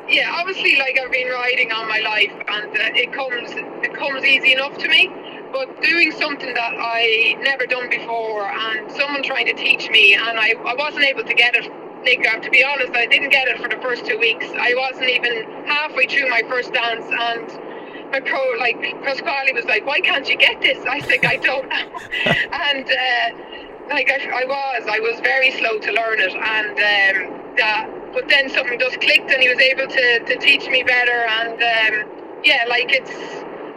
Yeah, 0.10 0.36
obviously, 0.38 0.76
like 0.76 1.00
I've 1.02 1.12
been 1.12 1.30
riding 1.30 1.72
all 1.72 1.86
my 1.86 2.00
life, 2.00 2.32
and 2.32 2.72
uh, 2.72 2.94
it 2.94 3.12
comes 3.14 3.50
it 3.84 3.94
comes 3.96 4.24
easy 4.24 4.54
enough 4.54 4.78
to 4.78 4.88
me. 4.88 5.10
But 5.52 5.82
doing 5.82 6.12
something 6.12 6.54
that 6.54 6.74
I 6.78 7.38
never 7.42 7.66
done 7.66 7.90
before, 7.90 8.44
and 8.44 8.92
someone 8.92 9.24
trying 9.24 9.48
to 9.48 9.54
teach 9.54 9.90
me, 9.90 10.14
and 10.14 10.38
I, 10.38 10.52
I 10.66 10.76
wasn't 10.76 11.06
able 11.06 11.24
to 11.24 11.34
get 11.34 11.56
it 11.56 11.72
to 12.06 12.50
be 12.52 12.64
honest, 12.64 12.94
I 12.94 13.08
didn't 13.08 13.30
get 13.30 13.48
it 13.48 13.60
for 13.60 13.68
the 13.68 13.82
first 13.82 14.06
two 14.06 14.20
weeks. 14.20 14.46
I 14.58 14.74
wasn't 14.78 15.10
even 15.10 15.66
halfway 15.66 16.06
through 16.06 16.30
my 16.30 16.44
first 16.48 16.72
dance, 16.72 17.06
and 17.06 18.12
my 18.12 18.20
pro, 18.20 18.40
like 18.60 18.80
Pasquale, 19.04 19.54
was 19.54 19.66
like, 19.66 19.86
"Why 19.86 20.00
can't 20.00 20.28
you 20.30 20.38
get 20.38 20.62
this?" 20.62 20.78
I 20.86 21.00
said, 21.00 21.26
"I 21.26 21.38
don't 21.38 21.68
know," 21.68 21.88
and 22.26 22.86
uh, 22.86 23.90
like 23.90 24.10
I, 24.12 24.42
I, 24.42 24.46
was, 24.46 24.88
I 24.88 25.00
was 25.00 25.20
very 25.22 25.52
slow 25.52 25.80
to 25.80 25.92
learn 25.92 26.20
it, 26.20 26.34
and 26.34 26.70
um, 26.70 27.56
that. 27.58 27.90
But 28.14 28.30
then 28.30 28.50
something 28.50 28.80
just 28.80 29.02
clicked, 29.02 29.30
and 29.32 29.42
he 29.42 29.50
was 29.50 29.60
able 29.60 29.88
to, 29.88 30.20
to 30.26 30.38
teach 30.38 30.70
me 30.70 30.84
better, 30.84 31.26
and 31.26 31.54
um, 31.54 32.12
yeah, 32.44 32.66
like 32.70 32.92
it's 32.94 33.12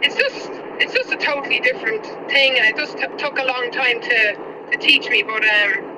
it's 0.01 0.15
just 0.15 0.51
it's 0.79 0.93
just 0.93 1.11
a 1.11 1.17
totally 1.17 1.59
different 1.59 2.05
thing, 2.29 2.57
and 2.57 2.65
it 2.65 2.77
just 2.77 2.97
t- 2.97 3.07
took 3.17 3.39
a 3.39 3.43
long 3.43 3.71
time 3.71 3.99
to 4.01 4.35
to 4.71 4.77
teach 4.77 5.09
me, 5.09 5.23
but 5.23 5.43
um 5.43 5.88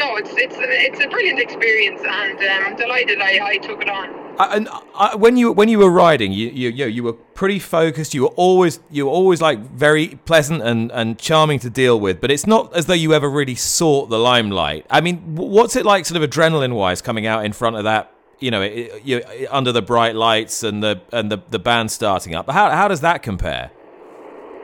no, 0.00 0.16
it's 0.16 0.30
it's 0.32 0.56
it's 0.58 1.00
a 1.00 1.08
brilliant 1.08 1.38
experience, 1.38 2.00
and 2.00 2.38
um, 2.38 2.64
I'm 2.64 2.76
delighted 2.76 3.20
I, 3.20 3.32
I 3.52 3.56
took 3.58 3.82
it 3.82 3.88
on. 3.88 4.08
and 4.38 4.68
I, 4.94 5.14
when 5.14 5.36
you 5.36 5.52
when 5.52 5.68
you 5.68 5.78
were 5.78 5.90
riding, 5.90 6.32
you, 6.32 6.48
you 6.48 6.70
you 6.70 6.86
you 6.86 7.02
were 7.04 7.12
pretty 7.12 7.58
focused. 7.58 8.14
You 8.14 8.22
were 8.22 8.34
always 8.46 8.80
you 8.90 9.04
were 9.06 9.12
always 9.12 9.40
like 9.42 9.58
very 9.60 10.08
pleasant 10.24 10.62
and, 10.62 10.90
and 10.92 11.18
charming 11.18 11.58
to 11.60 11.70
deal 11.70 12.00
with. 12.00 12.20
But 12.20 12.30
it's 12.30 12.46
not 12.46 12.74
as 12.74 12.86
though 12.86 12.94
you 12.94 13.12
ever 13.12 13.28
really 13.28 13.54
sought 13.54 14.08
the 14.08 14.18
limelight. 14.18 14.86
I 14.90 15.00
mean, 15.02 15.36
what's 15.36 15.76
it 15.76 15.84
like, 15.84 16.06
sort 16.06 16.22
of 16.22 16.28
adrenaline 16.28 16.74
wise, 16.74 17.02
coming 17.02 17.26
out 17.26 17.44
in 17.44 17.52
front 17.52 17.76
of 17.76 17.84
that? 17.84 18.12
You 18.38 18.50
know, 18.50 18.62
you 18.62 19.22
under 19.50 19.70
the 19.70 19.82
bright 19.82 20.16
lights 20.16 20.62
and 20.62 20.82
the 20.82 21.02
and 21.12 21.30
the 21.30 21.42
the 21.50 21.58
band 21.58 21.90
starting 21.90 22.34
up. 22.34 22.50
How 22.50 22.70
how 22.70 22.88
does 22.88 23.02
that 23.02 23.22
compare? 23.22 23.70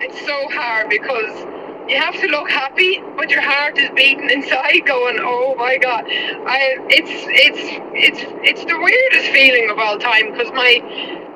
It's 0.00 0.18
so 0.26 0.48
hard 0.50 0.88
because 0.88 1.55
you 1.88 1.96
have 1.96 2.14
to 2.20 2.26
look 2.28 2.50
happy, 2.50 3.02
but 3.16 3.30
your 3.30 3.42
heart 3.42 3.78
is 3.78 3.90
beating 3.94 4.30
inside, 4.30 4.86
going, 4.86 5.18
"Oh 5.20 5.54
my 5.56 5.78
God!" 5.78 6.04
I, 6.06 6.76
it's 6.88 7.10
it's 7.10 7.60
it's 7.94 8.20
it's 8.42 8.64
the 8.64 8.78
weirdest 8.78 9.30
feeling 9.32 9.70
of 9.70 9.78
all 9.78 9.98
time 9.98 10.32
because 10.32 10.52
my 10.52 10.80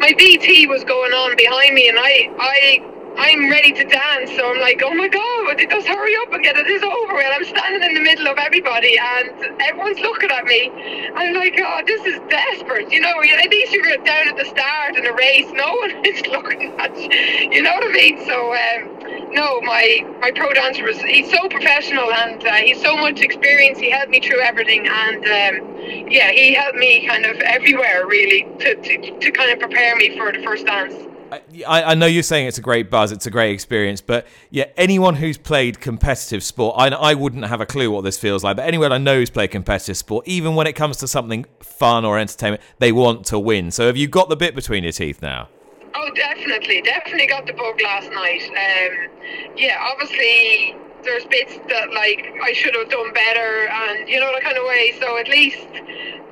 my 0.01 0.13
VT 0.13 0.69
was 0.69 0.85
going 0.85 1.13
on 1.13 1.37
behind 1.37 1.75
me, 1.75 1.89
and 1.89 1.99
I 1.99 2.31
I 2.39 2.83
I'm 3.19 3.51
ready 3.51 3.73
to 3.73 3.85
dance, 3.85 4.31
so 4.37 4.51
I'm 4.51 4.61
like, 4.61 4.83
"Oh 4.85 4.95
my 4.95 5.09
God! 5.09 5.59
Just 5.59 5.87
hurry 5.87 6.15
up 6.23 6.33
and 6.33 6.43
get 6.43 6.55
this 6.55 6.83
over 6.83 7.15
with." 7.15 7.27
I'm 7.31 7.45
standing 7.45 7.83
in 7.89 7.95
the 7.95 8.01
middle 8.01 8.29
of 8.29 8.39
everybody, 8.39 8.97
and 8.99 9.61
everyone's 9.61 10.01
looking 10.01 10.31
at 10.31 10.45
me. 10.45 10.71
I'm 11.15 11.35
like, 11.35 11.59
"Oh, 11.63 11.83
this 11.87 12.05
is 12.07 12.21
desperate," 12.29 12.91
you 12.93 13.01
know. 13.01 13.21
At 13.23 13.51
least 13.51 13.73
you're 13.73 13.97
down 13.99 14.29
at 14.29 14.37
the 14.37 14.45
start 14.45 14.97
in 14.97 15.07
a 15.07 15.13
race, 15.13 15.51
no 15.53 15.75
one 15.83 16.05
is 16.05 16.27
looking 16.27 16.73
at 16.79 16.97
you. 16.97 17.51
You 17.51 17.63
know 17.63 17.73
what 17.75 17.85
I 17.85 17.93
mean? 17.93 18.25
So. 18.25 18.55
Um, 18.55 19.01
no, 19.33 19.61
my 19.61 20.05
my 20.21 20.31
pro 20.31 20.53
dancer 20.53 20.85
was 20.85 21.01
he's 21.03 21.31
so 21.31 21.49
professional 21.49 22.13
and 22.13 22.45
uh, 22.45 22.55
he's 22.55 22.81
so 22.81 22.97
much 22.97 23.21
experience. 23.21 23.79
He 23.79 23.91
helped 23.91 24.11
me 24.11 24.21
through 24.21 24.41
everything, 24.41 24.87
and 24.87 25.25
um, 25.25 25.77
yeah, 26.09 26.31
he 26.33 26.55
helped 26.55 26.77
me 26.77 27.07
kind 27.07 27.25
of 27.25 27.37
everywhere 27.41 28.07
really 28.07 28.43
to, 28.59 28.75
to, 28.75 29.19
to 29.19 29.31
kind 29.31 29.51
of 29.51 29.59
prepare 29.59 29.97
me 29.97 30.17
for 30.17 30.33
the 30.33 30.43
first 30.43 30.67
dance. 30.67 30.95
I, 31.31 31.83
I 31.83 31.95
know 31.95 32.07
you're 32.07 32.23
saying 32.23 32.49
it's 32.49 32.59
a 32.59 32.63
great 32.63 32.91
buzz, 32.91 33.13
it's 33.13 33.27
a 33.27 33.31
great 33.31 33.53
experience, 33.53 34.01
but 34.01 34.27
yeah, 34.51 34.65
anyone 34.77 35.15
who's 35.15 35.39
played 35.39 35.81
competitive 35.81 36.43
sport, 36.43 36.75
I, 36.79 36.89
I 36.89 37.15
wouldn't 37.15 37.45
have 37.45 37.61
a 37.61 37.67
clue 37.67 37.91
what 37.91 38.05
this 38.05 38.19
feels 38.19 38.43
like. 38.43 38.57
But 38.57 38.67
anyone 38.67 38.93
I 38.93 38.99
know 38.99 39.17
who's 39.17 39.31
played 39.31 39.51
competitive 39.51 39.97
sport, 39.97 40.27
even 40.27 40.55
when 40.55 40.67
it 40.67 40.75
comes 40.75 40.97
to 40.99 41.09
something 41.09 41.47
fun 41.61 42.05
or 42.05 42.19
entertainment, 42.19 42.63
they 42.79 42.93
want 42.93 43.27
to 43.27 43.39
win. 43.39 43.71
So 43.71 43.87
have 43.87 43.97
you 43.97 44.09
got 44.09 44.29
the 44.29 44.37
bit 44.37 44.55
between 44.55 44.83
your 44.83 44.93
teeth 44.93 45.23
now? 45.23 45.49
Oh, 45.95 46.11
definitely, 46.15 46.83
definitely 46.83 47.27
got 47.27 47.47
the 47.47 47.53
bug 47.53 47.81
last 47.83 48.11
night. 48.11 48.43
Um, 48.49 49.11
yeah, 49.57 49.79
obviously 49.81 50.77
there's 51.05 51.25
bits 51.27 51.59
that 51.69 51.93
like 51.93 52.35
I 52.43 52.53
should 52.53 52.75
have 52.75 52.89
done 52.89 53.13
better, 53.13 53.69
and 53.69 54.09
you 54.09 54.21
know 54.21 54.33
that 54.33 54.43
kind 54.43 54.57
of 54.57 54.65
way. 54.65 54.95
So 55.01 55.19
at 55.19 55.29
least 55.29 55.67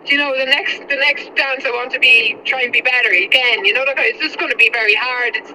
you 0.07 0.17
know 0.17 0.37
the 0.37 0.47
next 0.47 0.81
the 0.89 0.97
next 0.97 1.35
dance 1.35 1.65
I 1.65 1.71
want 1.71 1.93
to 1.93 1.99
be 1.99 2.37
try 2.45 2.63
and 2.63 2.73
be 2.73 2.81
better 2.81 3.11
again. 3.11 3.65
You 3.65 3.75
know 3.75 3.85
that 3.85 3.95
it's 3.99 4.21
just 4.21 4.39
going 4.39 4.51
to 4.51 4.57
be 4.57 4.71
very 4.73 4.95
hard. 4.95 5.37
It's 5.37 5.53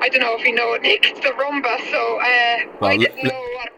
I 0.00 0.08
don't 0.08 0.20
know 0.20 0.36
if 0.38 0.46
you 0.46 0.54
know 0.54 0.74
it, 0.74 0.82
Nick. 0.82 1.06
It's 1.06 1.20
the 1.20 1.30
rumba, 1.30 1.78
so 1.90 2.20
uh, 2.20 2.78
well, 2.80 2.90
I 2.90 2.96
didn't 2.96 3.24
know 3.24 3.46
what. 3.56 3.70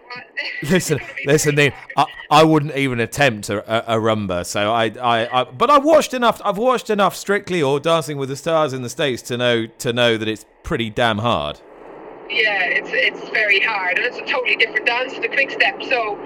listen, 0.70 0.98
listen, 1.24 1.54
Dean. 1.54 1.72
I, 1.96 2.06
I 2.30 2.44
wouldn't 2.44 2.76
even 2.76 3.00
attempt 3.00 3.48
a, 3.48 3.58
a, 3.58 3.96
a, 3.96 4.00
rumba. 4.00 4.44
So 4.44 4.72
I, 4.72 4.86
I, 4.86 5.40
I, 5.40 5.44
but 5.44 5.70
I 5.70 5.78
watched 5.78 6.14
enough. 6.14 6.40
I've 6.44 6.58
watched 6.58 6.90
enough 6.90 7.14
Strictly 7.14 7.62
or 7.62 7.78
Dancing 7.78 8.16
with 8.16 8.28
the 8.28 8.36
Stars 8.36 8.72
in 8.72 8.82
the 8.82 8.88
states 8.88 9.22
to 9.22 9.36
know 9.36 9.66
to 9.66 9.92
know 9.92 10.16
that 10.16 10.28
it's 10.28 10.44
pretty 10.62 10.90
damn 10.90 11.18
hard. 11.18 11.60
Yeah, 12.30 12.62
it's 12.62 12.90
it's 12.92 13.28
very 13.30 13.58
hard, 13.58 13.98
and 13.98 14.06
it's 14.06 14.18
a 14.18 14.24
totally 14.24 14.54
different 14.54 14.86
dance 14.86 15.14
to 15.14 15.20
the 15.20 15.26
quick 15.26 15.50
step. 15.50 15.82
So, 15.82 16.16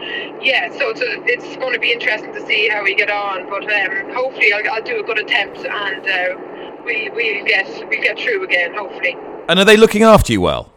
yeah, 0.43 0.71
so 0.77 0.91
it's 0.91 1.01
a, 1.01 1.25
it's 1.25 1.57
going 1.57 1.73
to 1.73 1.81
be 1.81 1.93
interesting 1.93 2.35
to 2.35 2.47
see 2.47 2.69
how 2.69 2.85
we 2.85 2.95
get 2.95 3.11
on. 3.11 3.49
But 3.49 3.65
um, 3.65 4.13
hopefully, 4.13 4.53
I'll, 4.53 4.71
I'll, 4.71 4.83
do 4.83 5.01
a 5.01 5.03
good 5.03 5.19
attempt, 5.19 5.65
and 5.65 6.05
uh, 6.05 6.83
we 6.85 7.09
we 7.09 7.43
get 7.45 7.89
we 7.89 8.03
get 8.03 8.19
through 8.19 8.45
again. 8.45 8.75
Hopefully. 8.75 9.17
And 9.49 9.59
are 9.59 9.65
they 9.65 9.79
looking 9.79 10.03
after 10.03 10.31
you 10.31 10.43
well? 10.43 10.71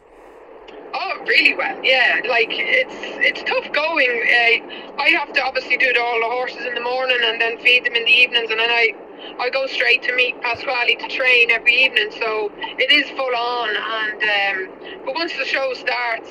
Oh, 0.93 1.13
really 1.27 1.55
well. 1.55 1.77
Yeah, 1.83 2.21
like 2.29 2.47
it's 2.51 2.95
it's 3.19 3.43
tough 3.43 3.69
going. 3.73 4.07
Uh, 4.07 5.03
I 5.03 5.09
have 5.19 5.33
to 5.33 5.43
obviously 5.43 5.75
do 5.75 5.87
it 5.87 5.97
all 5.97 6.21
the 6.21 6.31
horses 6.31 6.65
in 6.65 6.73
the 6.73 6.81
morning 6.81 7.19
and 7.21 7.41
then 7.41 7.59
feed 7.59 7.85
them 7.85 7.95
in 7.95 8.05
the 8.05 8.11
evenings, 8.11 8.49
and 8.49 8.61
then 8.61 8.71
I 8.71 8.95
I 9.39 9.49
go 9.49 9.67
straight 9.67 10.03
to 10.03 10.15
meet 10.15 10.41
Pasquale 10.41 10.95
to 10.95 11.07
train 11.07 11.51
every 11.51 11.85
evening, 11.85 12.09
so 12.11 12.51
it 12.57 12.91
is 12.91 13.09
full 13.11 13.35
on. 13.35 13.69
And 13.69 14.69
um, 14.69 15.03
but 15.05 15.15
once 15.15 15.33
the 15.37 15.45
show 15.45 15.73
starts, 15.73 16.29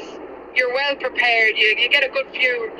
you're 0.55 0.73
well 0.73 0.97
prepared. 0.97 1.57
You, 1.57 1.77
you 1.79 1.89
get 1.89 2.05
a 2.05 2.09
good 2.09 2.29
few 2.33 2.71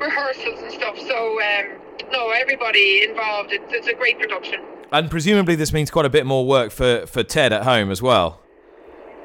rehearsals 0.00 0.60
and 0.60 0.72
stuff. 0.72 0.98
So 0.98 1.40
um, 1.40 1.80
no, 2.12 2.30
everybody 2.30 3.04
involved. 3.04 3.52
It's, 3.52 3.72
it's 3.72 3.88
a 3.88 3.94
great 3.94 4.18
production. 4.18 4.60
And 4.92 5.10
presumably, 5.10 5.54
this 5.54 5.72
means 5.72 5.90
quite 5.90 6.04
a 6.04 6.10
bit 6.10 6.26
more 6.26 6.46
work 6.46 6.70
for, 6.70 7.06
for 7.06 7.22
Ted 7.22 7.52
at 7.52 7.62
home 7.62 7.90
as 7.90 8.02
well. 8.02 8.40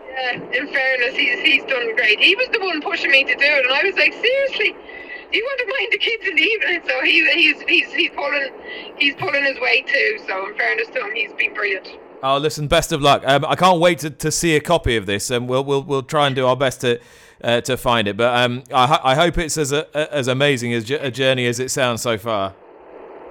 Yeah, 0.10 0.34
in 0.34 0.67
fairness, 0.73 1.15
he's, 1.15 1.39
he's 1.41 1.63
done 1.65 1.93
great. 1.95 2.19
He 2.19 2.36
was 2.36 2.47
the 2.52 2.60
one 2.60 2.82
pushing 2.82 3.12
me 3.12 3.23
to 3.26 3.36
do 3.36 3.43
it, 3.43 3.65
and 3.65 3.73
I 3.73 3.84
was 3.84 3.95
like, 3.95 4.13
seriously, 4.13 4.76
you 5.31 5.43
want 5.43 5.59
to 5.59 5.67
mind 5.79 5.91
the 5.91 5.97
kids 5.97 6.27
in 6.27 6.35
the 6.35 6.41
evening? 6.41 6.81
So 6.87 7.03
he, 7.03 7.27
he's 7.33 7.61
he's 7.61 7.93
he's 7.93 8.11
pulling 8.11 8.49
he's 8.97 9.15
pulling 9.15 9.43
his 9.43 9.59
weight 9.59 9.87
too. 9.87 10.19
So 10.27 10.47
in 10.47 10.55
fairness 10.55 10.87
to 10.87 11.05
him, 11.05 11.13
he's 11.13 11.33
been 11.33 11.53
brilliant. 11.53 11.87
Oh, 12.23 12.37
listen, 12.37 12.67
best 12.67 12.91
of 12.91 13.01
luck. 13.01 13.23
Um, 13.25 13.45
I 13.45 13.55
can't 13.55 13.79
wait 13.79 13.99
to, 13.99 14.09
to 14.09 14.31
see 14.31 14.55
a 14.55 14.59
copy 14.59 14.97
of 14.97 15.05
this, 15.05 15.29
and 15.29 15.47
we'll 15.47 15.63
we'll 15.63 15.83
we'll 15.83 16.03
try 16.03 16.27
and 16.27 16.35
do 16.35 16.47
our 16.47 16.55
best 16.55 16.81
to 16.81 16.99
uh, 17.43 17.61
to 17.61 17.77
find 17.77 18.07
it. 18.07 18.17
But 18.17 18.35
um, 18.35 18.63
I 18.73 18.99
I 19.03 19.15
hope 19.15 19.37
it's 19.37 19.57
as 19.57 19.71
a, 19.71 19.87
as 20.13 20.27
amazing 20.27 20.73
as 20.73 20.89
a 20.89 21.11
journey 21.11 21.45
as 21.45 21.59
it 21.59 21.69
sounds 21.69 22.01
so 22.01 22.17
far. 22.17 22.55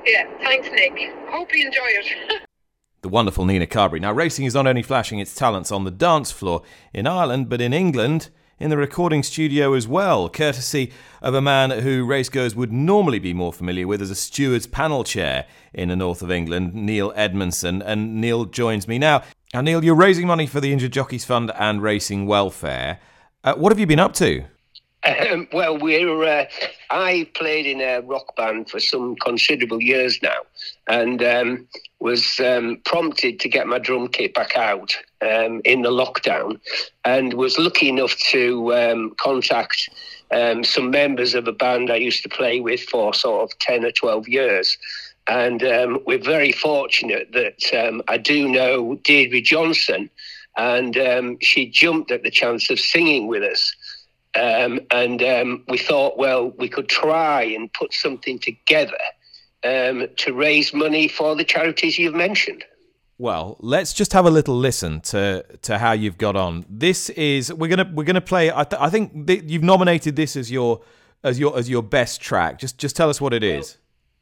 Yeah, 0.04 0.28
thanks, 0.38 0.68
Nick. 0.70 1.12
Hope 1.28 1.52
you 1.52 1.66
enjoy 1.66 1.80
it. 1.84 2.42
the 3.02 3.08
wonderful 3.08 3.44
Nina 3.44 3.66
Carberry. 3.66 4.00
Now, 4.00 4.12
racing 4.12 4.44
is 4.44 4.54
not 4.54 4.66
only 4.66 4.82
flashing 4.82 5.18
its 5.18 5.34
talents 5.34 5.72
on 5.72 5.84
the 5.84 5.90
dance 5.90 6.30
floor 6.30 6.62
in 6.94 7.06
Ireland, 7.06 7.48
but 7.48 7.60
in 7.60 7.72
England 7.72 8.30
in 8.58 8.70
the 8.70 8.76
recording 8.76 9.22
studio 9.22 9.74
as 9.74 9.86
well, 9.86 10.28
courtesy 10.28 10.90
of 11.20 11.34
a 11.34 11.42
man 11.42 11.70
who 11.70 12.06
racegoers 12.06 12.54
would 12.54 12.72
normally 12.72 13.18
be 13.18 13.34
more 13.34 13.52
familiar 13.52 13.86
with 13.86 14.00
as 14.00 14.10
a 14.10 14.14
steward's 14.14 14.66
panel 14.66 15.04
chair 15.04 15.46
in 15.74 15.88
the 15.90 15.96
north 15.96 16.22
of 16.22 16.30
England, 16.30 16.74
Neil 16.74 17.12
Edmondson. 17.14 17.82
And 17.82 18.20
Neil 18.20 18.46
joins 18.46 18.88
me 18.88 18.98
now. 18.98 19.22
Now, 19.52 19.60
Neil, 19.60 19.84
you're 19.84 19.94
raising 19.94 20.26
money 20.26 20.46
for 20.46 20.60
the 20.60 20.72
Injured 20.72 20.92
Jockeys 20.92 21.24
Fund 21.24 21.52
and 21.58 21.82
Racing 21.82 22.26
Welfare. 22.26 22.98
Uh, 23.44 23.54
what 23.54 23.72
have 23.72 23.78
you 23.78 23.86
been 23.86 24.00
up 24.00 24.14
to? 24.14 24.44
Um, 25.06 25.46
well, 25.52 25.78
we're. 25.78 26.24
Uh, 26.24 26.46
I 26.90 27.28
played 27.34 27.66
in 27.66 27.80
a 27.80 28.00
rock 28.00 28.34
band 28.36 28.68
for 28.68 28.80
some 28.80 29.14
considerable 29.16 29.80
years 29.80 30.20
now, 30.22 30.38
and 30.88 31.22
um, 31.22 31.68
was 32.00 32.40
um, 32.40 32.80
prompted 32.84 33.38
to 33.40 33.48
get 33.48 33.68
my 33.68 33.78
drum 33.78 34.08
kit 34.08 34.34
back 34.34 34.56
out 34.56 34.96
um, 35.22 35.60
in 35.64 35.82
the 35.82 35.90
lockdown, 35.90 36.58
and 37.04 37.34
was 37.34 37.58
lucky 37.58 37.88
enough 37.88 38.16
to 38.30 38.74
um, 38.74 39.14
contact 39.18 39.88
um, 40.32 40.64
some 40.64 40.90
members 40.90 41.34
of 41.34 41.46
a 41.46 41.52
band 41.52 41.90
I 41.90 41.96
used 41.96 42.22
to 42.24 42.28
play 42.28 42.60
with 42.60 42.80
for 42.80 43.14
sort 43.14 43.44
of 43.44 43.58
ten 43.60 43.84
or 43.84 43.92
twelve 43.92 44.26
years. 44.26 44.76
And 45.28 45.60
we're 46.06 46.22
very 46.22 46.52
fortunate 46.52 47.32
that 47.32 48.02
I 48.08 48.16
do 48.16 48.48
know 48.48 48.94
Deirdre 49.02 49.40
Johnson, 49.40 50.08
and 50.56 50.96
she 51.42 51.66
jumped 51.66 52.12
at 52.12 52.22
the 52.22 52.30
chance 52.30 52.70
of 52.70 52.78
singing 52.78 53.26
with 53.26 53.42
us. 53.42 53.74
Um, 54.36 54.80
and 54.90 55.22
um, 55.22 55.64
we 55.68 55.78
thought, 55.78 56.18
well, 56.18 56.50
we 56.58 56.68
could 56.68 56.88
try 56.88 57.42
and 57.42 57.72
put 57.72 57.94
something 57.94 58.38
together 58.38 58.98
um, 59.64 60.06
to 60.16 60.34
raise 60.34 60.74
money 60.74 61.08
for 61.08 61.34
the 61.34 61.44
charities 61.44 61.98
you've 61.98 62.14
mentioned. 62.14 62.64
Well, 63.18 63.56
let's 63.60 63.94
just 63.94 64.12
have 64.12 64.26
a 64.26 64.30
little 64.30 64.56
listen 64.56 65.00
to 65.02 65.42
to 65.62 65.78
how 65.78 65.92
you've 65.92 66.18
got 66.18 66.36
on. 66.36 66.66
This 66.68 67.08
is 67.10 67.50
we're 67.52 67.68
gonna 67.68 67.90
we're 67.94 68.04
gonna 68.04 68.20
play. 68.20 68.52
I, 68.52 68.64
th- 68.64 68.80
I 68.80 68.90
think 68.90 69.26
th- 69.26 69.44
you've 69.46 69.62
nominated 69.62 70.16
this 70.16 70.36
as 70.36 70.50
your 70.50 70.82
as 71.24 71.38
your 71.38 71.58
as 71.58 71.70
your 71.70 71.82
best 71.82 72.20
track. 72.20 72.58
Just 72.58 72.76
just 72.76 72.94
tell 72.94 73.08
us 73.08 73.18
what 73.18 73.32
it 73.32 73.42
is. 73.42 73.78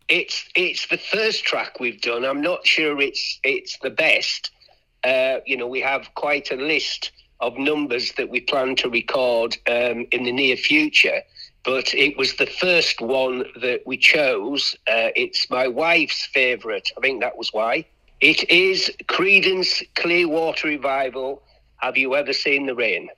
It's 0.08 0.48
it's 0.54 0.86
the 0.86 0.98
first 0.98 1.44
track 1.44 1.80
we've 1.80 2.00
done. 2.00 2.24
I'm 2.24 2.40
not 2.40 2.64
sure 2.64 3.00
it's 3.00 3.40
it's 3.42 3.76
the 3.78 3.90
best. 3.90 4.52
Uh, 5.02 5.40
you 5.44 5.56
know, 5.56 5.66
we 5.66 5.80
have 5.80 6.14
quite 6.14 6.52
a 6.52 6.56
list 6.56 7.10
of 7.44 7.58
numbers 7.58 8.12
that 8.12 8.30
we 8.30 8.40
plan 8.40 8.74
to 8.76 8.88
record 8.88 9.56
um, 9.66 10.06
in 10.10 10.24
the 10.24 10.32
near 10.32 10.56
future. 10.56 11.20
But 11.62 11.94
it 11.94 12.16
was 12.16 12.36
the 12.36 12.46
first 12.46 13.00
one 13.00 13.44
that 13.60 13.82
we 13.86 13.96
chose. 13.96 14.76
Uh, 14.86 15.10
it's 15.14 15.48
my 15.50 15.68
wife's 15.68 16.26
favourite. 16.26 16.90
I 16.96 17.00
think 17.00 17.20
that 17.20 17.36
was 17.36 17.52
why. 17.52 17.84
It 18.20 18.48
is 18.50 18.90
Creedence 19.06 19.82
Clearwater 19.94 20.68
Revival. 20.68 21.42
Have 21.76 21.96
you 21.98 22.14
ever 22.14 22.32
seen 22.32 22.66
the 22.66 22.74
rain? 22.74 23.08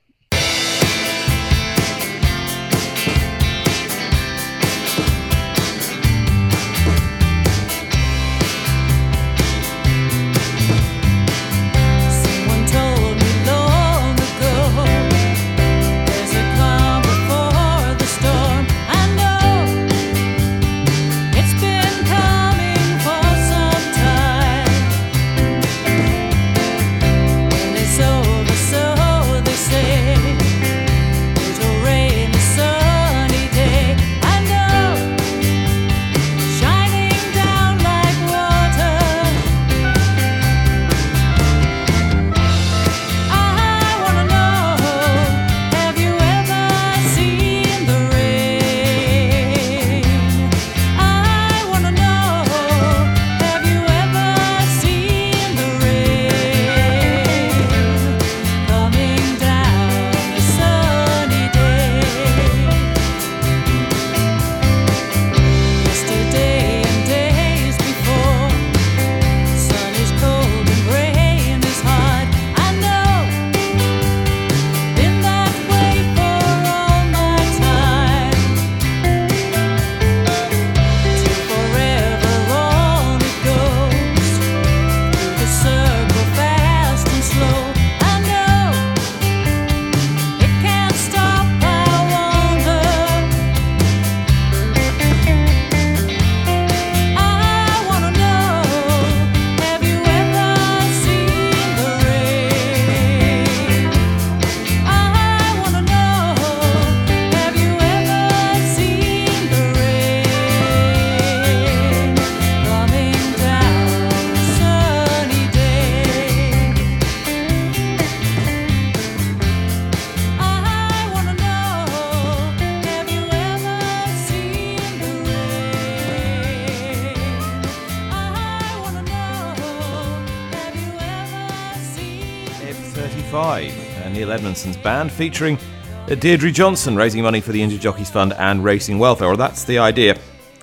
Edmondson's 134.37 134.77
band 134.77 135.11
featuring 135.11 135.57
Deirdre 136.05 136.51
Johnson 136.51 136.95
raising 136.95 137.23
money 137.23 137.41
for 137.41 137.51
the 137.51 137.61
Injured 137.61 137.81
Jockeys 137.81 138.11
Fund 138.11 138.33
and 138.33 138.63
Racing 138.63 138.99
Welfare. 138.99 139.29
Well, 139.29 139.37
that's 139.37 139.63
the 139.63 139.79
idea. 139.79 140.19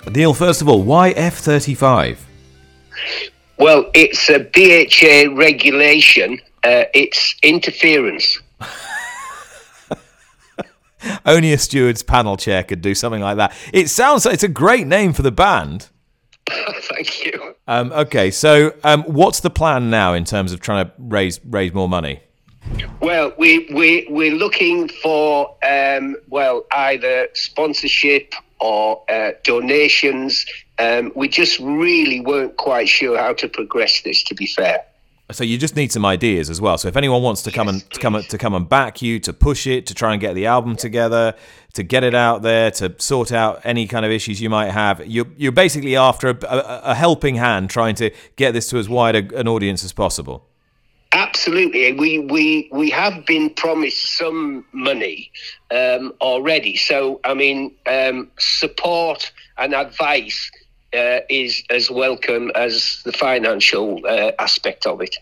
Neil, 0.09 0.33
first 0.33 0.61
of 0.61 0.69
all, 0.69 0.81
why 0.81 1.13
F35? 1.13 2.17
Well, 3.57 3.91
it's 3.93 4.29
a 4.29 4.39
BHA 4.39 5.35
regulation. 5.35 6.39
Uh, 6.63 6.85
it's 6.93 7.35
interference. 7.43 8.39
Only 11.25 11.51
a 11.51 11.57
steward's 11.57 12.01
panel 12.01 12.37
chair 12.37 12.63
could 12.63 12.81
do 12.81 12.95
something 12.95 13.21
like 13.21 13.35
that. 13.35 13.53
It 13.73 13.89
sounds 13.89 14.23
like 14.23 14.35
it's 14.35 14.43
a 14.43 14.47
great 14.47 14.87
name 14.87 15.11
for 15.11 15.21
the 15.21 15.31
band. 15.31 15.89
Thank 16.49 17.25
you. 17.25 17.55
Um, 17.67 17.91
okay, 17.91 18.31
so 18.31 18.73
um, 18.85 19.03
what's 19.03 19.41
the 19.41 19.49
plan 19.49 19.89
now 19.89 20.13
in 20.13 20.23
terms 20.23 20.53
of 20.53 20.61
trying 20.61 20.85
to 20.85 20.93
raise 20.97 21.41
raise 21.43 21.73
more 21.73 21.89
money? 21.89 22.21
Well, 23.01 23.33
we 23.37 23.67
we 23.73 24.07
we're 24.09 24.35
looking 24.35 24.87
for 24.87 25.55
um, 25.63 26.15
well 26.29 26.65
either 26.71 27.27
sponsorship 27.33 28.33
or 28.59 29.03
uh, 29.09 29.31
donations. 29.43 30.45
Um, 30.79 31.11
we 31.15 31.27
just 31.27 31.59
really 31.59 32.19
weren't 32.21 32.57
quite 32.57 32.89
sure 32.89 33.17
how 33.17 33.33
to 33.33 33.47
progress 33.47 34.01
this. 34.01 34.23
To 34.23 34.35
be 34.35 34.47
fair. 34.47 34.83
So 35.31 35.43
you 35.43 35.57
just 35.57 35.75
need 35.75 35.91
some 35.91 36.05
ideas 36.05 36.51
as 36.51 36.61
well. 36.61 36.77
So 36.77 36.87
if 36.87 36.95
anyone 36.95 37.23
wants 37.23 37.41
to 37.43 37.51
come 37.51 37.67
Yes, 37.67 37.81
and 37.81 37.91
to 37.91 37.99
come 37.99 38.21
to 38.21 38.37
come 38.37 38.53
and 38.53 38.69
back 38.69 39.01
you, 39.01 39.19
to 39.21 39.33
push 39.33 39.65
it, 39.65 39.87
to 39.87 39.95
try 39.95 40.11
and 40.11 40.21
get 40.21 40.35
the 40.35 40.45
album 40.45 40.75
together, 40.75 41.33
to 41.73 41.83
get 41.83 42.03
it 42.03 42.13
out 42.13 42.43
there, 42.43 42.69
to 42.71 42.93
sort 42.99 43.31
out 43.31 43.61
any 43.63 43.87
kind 43.87 44.05
of 44.05 44.11
issues 44.11 44.39
you 44.39 44.51
might 44.51 44.69
have, 44.69 45.05
you're 45.07 45.25
you're 45.35 45.51
basically 45.51 45.95
after 45.95 46.29
a, 46.29 46.37
a, 46.43 46.81
a 46.91 46.95
helping 46.95 47.35
hand, 47.35 47.71
trying 47.71 47.95
to 47.95 48.11
get 48.35 48.53
this 48.53 48.69
to 48.69 48.77
as 48.77 48.87
wide 48.87 49.15
a, 49.15 49.39
an 49.39 49.47
audience 49.47 49.83
as 49.83 49.93
possible. 49.93 50.47
Absolutely, 51.15 51.93
we 51.93 52.19
we 52.19 52.67
we 52.73 52.89
have 52.89 53.25
been 53.25 53.49
promised 53.49 54.17
some 54.17 54.65
money 54.73 55.31
um, 55.71 56.11
already. 56.19 56.75
So 56.75 57.21
I 57.23 57.33
mean, 57.33 57.73
um, 57.85 58.29
support 58.37 59.31
and 59.57 59.73
advice 59.73 60.51
uh, 60.93 61.21
is 61.29 61.63
as 61.69 61.89
welcome 61.89 62.51
as 62.53 63.01
the 63.05 63.13
financial 63.13 64.01
uh, 64.05 64.33
aspect 64.39 64.85
of 64.85 65.01
it. 65.01 65.15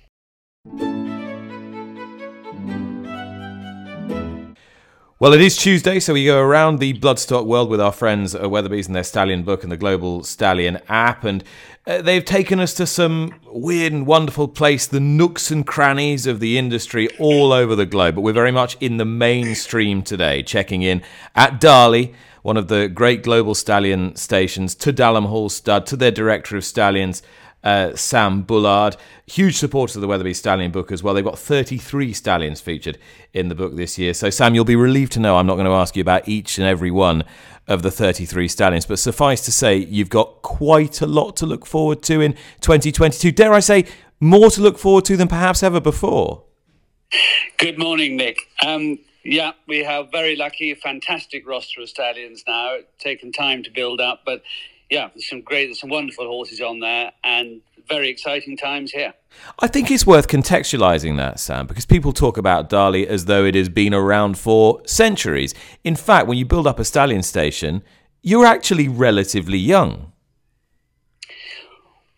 Well, 5.23 5.31
it 5.31 5.39
is 5.39 5.55
Tuesday, 5.55 6.01
so 6.01 6.11
we 6.11 6.25
go 6.25 6.41
around 6.41 6.79
the 6.79 6.95
bloodstock 6.95 7.45
world 7.45 7.69
with 7.69 7.79
our 7.79 7.93
friends 7.93 8.35
at 8.35 8.51
Weatherby's 8.51 8.87
and 8.87 8.95
their 8.97 9.05
Stallion 9.05 9.43
book 9.43 9.63
and 9.63 9.71
the 9.71 9.77
Global 9.77 10.21
Stallion 10.25 10.81
app. 10.89 11.23
And 11.23 11.45
uh, 11.87 12.01
they've 12.01 12.25
taken 12.25 12.59
us 12.59 12.73
to 12.73 12.85
some 12.85 13.33
weird 13.45 13.93
and 13.93 14.05
wonderful 14.05 14.49
place, 14.49 14.85
the 14.85 14.99
nooks 14.99 15.49
and 15.49 15.65
crannies 15.65 16.27
of 16.27 16.41
the 16.41 16.57
industry 16.57 17.07
all 17.19 17.53
over 17.53 17.73
the 17.73 17.85
globe. 17.85 18.15
But 18.15 18.21
we're 18.21 18.33
very 18.33 18.51
much 18.51 18.75
in 18.81 18.97
the 18.97 19.05
mainstream 19.05 20.01
today, 20.01 20.43
checking 20.43 20.81
in 20.81 21.01
at 21.35 21.61
Darley, 21.61 22.13
one 22.41 22.57
of 22.57 22.67
the 22.67 22.89
great 22.89 23.23
Global 23.23 23.55
Stallion 23.55 24.17
stations, 24.17 24.75
to 24.75 24.91
Dalham 24.91 25.27
Hall 25.27 25.47
Stud, 25.47 25.85
to 25.85 25.95
their 25.95 26.11
director 26.11 26.57
of 26.57 26.65
stallions. 26.65 27.23
Uh, 27.63 27.95
Sam 27.95 28.41
Bullard, 28.41 28.97
huge 29.25 29.55
supporter 29.57 29.97
of 29.97 30.01
the 30.01 30.07
Weatherby 30.07 30.33
Stallion 30.33 30.71
book 30.71 30.91
as 30.91 31.01
well. 31.01 31.13
They've 31.13 31.23
got 31.23 31.39
33 31.39 32.11
stallions 32.11 32.59
featured 32.59 32.97
in 33.33 33.47
the 33.47 33.55
book 33.55 33.75
this 33.75 33.97
year. 33.97 34.13
So, 34.13 34.29
Sam, 34.29 34.53
you'll 34.53 34.65
be 34.65 34.75
relieved 34.75 35.13
to 35.13 35.19
know 35.19 35.37
I'm 35.37 35.47
not 35.47 35.55
going 35.55 35.65
to 35.65 35.71
ask 35.71 35.95
you 35.95 36.01
about 36.01 36.27
each 36.27 36.57
and 36.57 36.67
every 36.67 36.91
one 36.91 37.23
of 37.67 37.81
the 37.81 37.91
33 37.91 38.47
stallions, 38.47 38.85
but 38.85 38.99
suffice 38.99 39.45
to 39.45 39.51
say, 39.51 39.77
you've 39.77 40.09
got 40.09 40.41
quite 40.41 40.99
a 41.01 41.07
lot 41.07 41.37
to 41.37 41.45
look 41.45 41.65
forward 41.65 42.01
to 42.03 42.19
in 42.19 42.33
2022. 42.59 43.31
Dare 43.31 43.53
I 43.53 43.61
say, 43.61 43.85
more 44.19 44.49
to 44.51 44.61
look 44.61 44.77
forward 44.77 45.05
to 45.05 45.15
than 45.15 45.27
perhaps 45.27 45.63
ever 45.63 45.79
before? 45.79 46.43
Good 47.57 47.77
morning, 47.77 48.17
Nick. 48.17 48.37
Um, 48.65 48.99
yeah, 49.23 49.53
we 49.67 49.83
have 49.83 50.11
very 50.11 50.35
lucky, 50.35 50.73
fantastic 50.75 51.47
roster 51.47 51.81
of 51.81 51.89
stallions 51.89 52.43
now. 52.47 52.75
It's 52.75 53.03
Taken 53.03 53.31
time 53.31 53.63
to 53.63 53.69
build 53.69 54.01
up, 54.01 54.21
but 54.25 54.43
yeah, 54.89 55.09
there's 55.13 55.29
some 55.29 55.41
great, 55.41 55.67
there's 55.67 55.79
some 55.79 55.89
wonderful 55.89 56.25
horses 56.27 56.61
on 56.61 56.79
there, 56.79 57.11
and 57.23 57.61
very 57.89 58.09
exciting 58.09 58.57
times 58.57 58.91
here. 58.91 59.13
I 59.59 59.67
think 59.67 59.91
it's 59.91 60.05
worth 60.05 60.27
contextualizing 60.27 61.17
that, 61.17 61.39
Sam, 61.39 61.67
because 61.67 61.85
people 61.85 62.13
talk 62.13 62.37
about 62.37 62.69
Darley 62.69 63.07
as 63.07 63.25
though 63.25 63.45
it 63.45 63.55
has 63.55 63.69
been 63.69 63.93
around 63.93 64.37
for 64.37 64.81
centuries. 64.85 65.53
In 65.83 65.95
fact, 65.95 66.27
when 66.27 66.37
you 66.37 66.45
build 66.45 66.67
up 66.67 66.79
a 66.79 66.85
stallion 66.85 67.23
station, 67.23 67.83
you're 68.21 68.45
actually 68.45 68.87
relatively 68.87 69.57
young. 69.57 70.11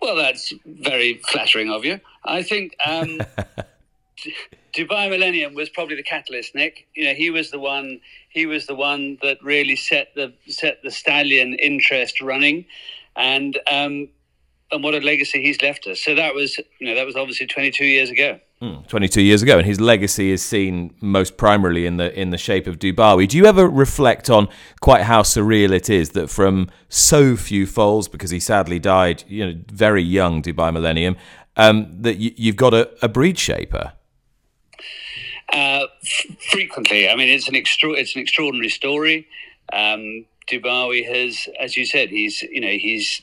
Well, 0.01 0.15
that's 0.15 0.53
very 0.65 1.19
flattering 1.29 1.71
of 1.71 1.83
you. 1.83 1.99
I 2.23 2.43
think 2.43 2.75
um, 2.85 3.21
Dubai 4.75 5.09
Millennium 5.09 5.53
was 5.53 5.69
probably 5.69 5.95
the 5.95 6.03
catalyst, 6.03 6.53
Nick. 6.53 6.87
You 6.95 7.05
know, 7.05 7.13
he 7.13 7.29
was 7.29 7.51
the 7.51 7.59
one. 7.59 8.01
He 8.29 8.45
was 8.45 8.65
the 8.65 8.75
one 8.75 9.17
that 9.21 9.37
really 9.41 9.75
set 9.75 10.09
the 10.15 10.33
set 10.47 10.83
the 10.83 10.91
stallion 10.91 11.53
interest 11.55 12.21
running, 12.21 12.65
and 13.15 13.57
um, 13.71 14.09
and 14.71 14.83
what 14.83 14.93
a 14.93 14.99
legacy 14.99 15.41
he's 15.41 15.61
left 15.61 15.87
us. 15.87 16.01
So 16.01 16.15
that 16.15 16.33
was, 16.33 16.57
you 16.79 16.87
know, 16.87 16.95
that 16.95 17.05
was 17.05 17.15
obviously 17.15 17.47
22 17.47 17.85
years 17.85 18.09
ago. 18.09 18.39
22 18.87 19.21
years 19.21 19.43
ago, 19.43 19.57
and 19.57 19.65
his 19.65 19.79
legacy 19.79 20.31
is 20.31 20.41
seen 20.41 20.93
most 21.01 21.37
primarily 21.37 21.85
in 21.85 21.97
the 21.97 22.17
in 22.19 22.29
the 22.31 22.37
shape 22.37 22.67
of 22.67 22.79
Dubawi. 22.79 23.27
Do 23.27 23.37
you 23.37 23.45
ever 23.45 23.67
reflect 23.67 24.29
on 24.29 24.47
quite 24.81 25.03
how 25.03 25.21
surreal 25.21 25.71
it 25.71 25.89
is 25.89 26.11
that 26.11 26.29
from 26.29 26.69
so 26.89 27.35
few 27.35 27.67
foals, 27.67 28.07
because 28.07 28.31
he 28.31 28.39
sadly 28.39 28.79
died, 28.79 29.23
you 29.27 29.45
know, 29.45 29.59
very 29.71 30.01
young, 30.01 30.41
Dubai 30.41 30.73
Millennium, 30.73 31.15
um, 31.57 32.01
that 32.01 32.17
you, 32.17 32.31
you've 32.37 32.55
got 32.55 32.73
a, 32.73 32.89
a 33.03 33.09
breed 33.09 33.37
shaper? 33.37 33.93
Uh, 35.51 35.87
f- 36.03 36.37
frequently, 36.51 37.09
I 37.09 37.15
mean, 37.15 37.29
it's 37.29 37.47
an 37.47 37.55
extra, 37.55 37.91
it's 37.91 38.15
an 38.15 38.21
extraordinary 38.21 38.69
story. 38.69 39.27
Um, 39.71 40.25
Dubawi 40.49 41.05
has, 41.07 41.47
as 41.59 41.77
you 41.77 41.85
said, 41.85 42.09
he's 42.09 42.41
you 42.43 42.61
know 42.61 42.69
he's 42.69 43.21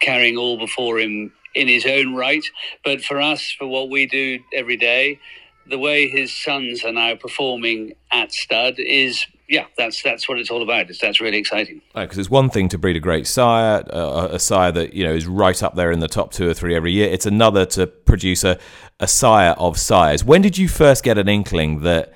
carrying 0.00 0.36
all 0.36 0.58
before 0.58 0.98
him 0.98 1.32
in 1.54 1.68
his 1.68 1.86
own 1.86 2.14
right. 2.14 2.44
But 2.84 3.02
for 3.02 3.20
us, 3.20 3.50
for 3.50 3.66
what 3.66 3.90
we 3.90 4.06
do 4.06 4.40
every 4.52 4.76
day, 4.76 5.20
the 5.66 5.78
way 5.78 6.08
his 6.08 6.34
sons 6.34 6.84
are 6.84 6.92
now 6.92 7.14
performing 7.14 7.94
at 8.10 8.32
stud 8.32 8.76
is 8.78 9.26
yeah, 9.48 9.64
that's 9.76 10.02
that's 10.02 10.28
what 10.28 10.38
it's 10.38 10.50
all 10.50 10.62
about. 10.62 10.90
It's, 10.90 11.00
that's 11.00 11.20
really 11.20 11.38
exciting. 11.38 11.80
Because 11.94 12.18
it's 12.18 12.30
one 12.30 12.50
thing 12.50 12.68
to 12.68 12.78
breed 12.78 12.96
a 12.96 13.00
great 13.00 13.26
sire, 13.26 13.82
uh, 13.90 14.28
a 14.30 14.38
sire 14.38 14.70
that 14.72 14.92
you 14.92 15.04
know 15.04 15.14
is 15.14 15.26
right 15.26 15.62
up 15.62 15.74
there 15.74 15.90
in 15.90 16.00
the 16.00 16.08
top 16.08 16.32
two 16.32 16.48
or 16.48 16.54
three 16.54 16.74
every 16.74 16.92
year. 16.92 17.08
It's 17.08 17.26
another 17.26 17.64
to 17.66 17.86
produce 17.86 18.44
a, 18.44 18.58
a 19.00 19.08
sire 19.08 19.54
of 19.58 19.78
sires. 19.78 20.22
When 20.22 20.42
did 20.42 20.58
you 20.58 20.68
first 20.68 21.02
get 21.02 21.16
an 21.16 21.28
inkling 21.28 21.80
that 21.80 22.12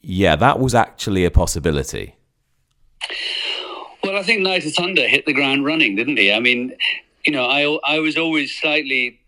yeah, 0.00 0.36
that 0.36 0.60
was 0.60 0.74
actually 0.74 1.24
a 1.24 1.30
possibility? 1.32 2.14
Well, 4.04 4.16
I 4.16 4.22
think 4.22 4.42
Night 4.42 4.64
of 4.64 4.72
Thunder 4.72 5.08
hit 5.08 5.26
the 5.26 5.32
ground 5.32 5.64
running, 5.64 5.96
didn't 5.96 6.18
he? 6.18 6.32
I 6.32 6.38
mean, 6.38 6.76
you 7.24 7.32
know, 7.32 7.46
I 7.46 7.96
I 7.96 7.98
was 7.98 8.16
always 8.16 8.56
slightly, 8.56 9.18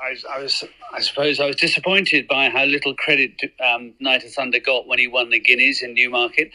I, 0.00 0.16
I 0.34 0.42
was, 0.42 0.64
I 0.92 1.00
suppose, 1.00 1.40
I 1.40 1.46
was 1.46 1.56
disappointed 1.56 2.26
by 2.26 2.48
how 2.48 2.64
little 2.64 2.94
credit 2.94 3.32
um, 3.62 3.92
Night 4.00 4.24
of 4.24 4.32
Thunder 4.32 4.58
got 4.58 4.86
when 4.86 4.98
he 4.98 5.06
won 5.06 5.30
the 5.30 5.40
Guineas 5.40 5.82
in 5.82 5.94
Newmarket, 5.94 6.50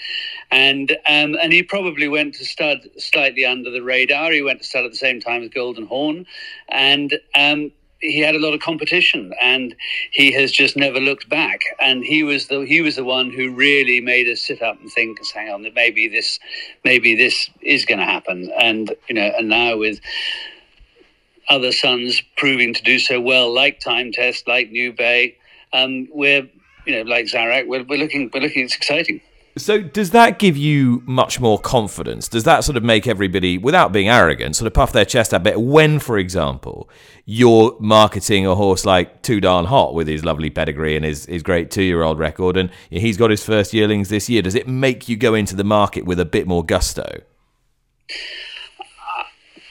and 0.52 0.92
um, 1.06 1.36
and 1.42 1.54
he 1.54 1.62
probably 1.62 2.08
went 2.08 2.36
to 2.36 2.46
stud 2.46 2.88
slightly 2.98 3.46
under 3.46 3.70
the 3.70 3.82
radar. 3.82 4.32
He 4.32 4.42
went 4.42 4.60
to 4.62 4.66
stud 4.66 4.86
at 4.86 4.92
the 4.92 4.98
same 4.98 5.20
time 5.20 5.44
as 5.44 5.50
Golden 5.50 5.86
Horn, 5.86 6.26
and. 6.70 7.14
Um, 7.36 7.72
he 8.02 8.20
had 8.20 8.36
a 8.36 8.40
lot 8.40 8.54
of 8.54 8.60
competition 8.60 9.34
and 9.42 9.74
he 10.12 10.32
has 10.32 10.52
just 10.52 10.76
never 10.78 11.00
looked 11.00 11.28
back 11.30 11.62
and 11.80 12.04
he 12.04 12.24
was 12.24 12.50
the 12.50 12.60
he 12.60 12.82
was 12.82 12.98
the 12.98 13.04
one 13.04 13.32
who 13.32 13.52
really 13.52 14.00
made 14.00 14.28
us 14.28 14.42
sit 14.42 14.62
up 14.62 14.80
and 14.80 14.92
think 14.92 15.18
hang 15.34 15.50
on 15.50 15.64
that 15.64 15.74
maybe 15.74 16.08
this 16.08 16.38
maybe 16.84 17.16
this 17.16 17.50
is 17.62 17.86
going 17.86 17.98
to 17.98 18.06
happen 18.06 18.52
and 18.60 18.94
you 19.08 19.16
know 19.16 19.32
and 19.38 19.50
now 19.50 19.78
with 19.78 20.00
other 21.50 21.72
sons 21.72 22.22
proving 22.38 22.74
to 22.74 22.84
do 22.84 23.00
so 23.00 23.20
well 23.22 23.54
like 23.54 23.80
time 23.80 24.12
test 24.12 24.48
like 24.48 24.70
new 24.72 24.92
bay 24.92 25.36
um 25.74 26.08
we're 26.12 26.48
you 26.86 26.96
know 26.96 27.02
like 27.04 27.26
zarak 27.26 27.68
we're, 27.68 27.84
we're 27.84 28.00
looking 28.00 28.30
we're 28.34 28.42
looking 28.42 28.64
it's 28.64 28.76
exciting 28.76 29.22
So 29.58 29.82
does 29.82 30.10
that 30.10 30.38
give 30.38 30.58
you 30.58 31.02
much 31.06 31.40
more 31.40 31.58
confidence? 31.58 32.28
Does 32.28 32.44
that 32.44 32.66
sort 32.66 32.76
of 32.76 32.84
make 32.84 33.08
everybody, 33.08 33.58
without 33.58 33.94
being 33.94 34.10
arrogant, 34.10 34.58
sort 34.58 34.68
of 34.68 34.74
puff 34.74 34.92
their 34.92 35.06
chest 35.06 35.32
a 35.32 35.40
bit 35.40 35.62
when, 35.62 35.98
for 36.00 36.18
example, 36.18 36.90
you're 37.24 37.78
marketing 37.80 38.46
a 38.46 38.54
horse 38.56 38.86
like 38.86 39.22
Too 39.22 39.40
Darn 39.40 39.64
Hot 39.68 39.94
with 39.94 40.10
his 40.10 40.26
lovely 40.26 40.50
pedigree 40.50 40.98
and 40.98 41.06
his, 41.06 41.26
his 41.28 41.42
great 41.42 41.72
two-year-old 41.72 42.20
record, 42.20 42.58
and 42.58 42.70
he's 42.90 43.16
got 43.16 43.30
his 43.30 43.46
first 43.46 43.74
yearlings 43.74 44.10
this 44.10 44.28
year? 44.28 44.42
Does 44.42 44.56
it 44.56 44.68
make 44.68 45.08
you 45.08 45.16
go 45.16 45.34
into 45.34 45.56
the 45.56 45.64
market 45.64 46.04
with 46.04 46.20
a 46.20 46.26
bit 46.26 46.48
more 46.48 46.66
gusto? 46.66 47.22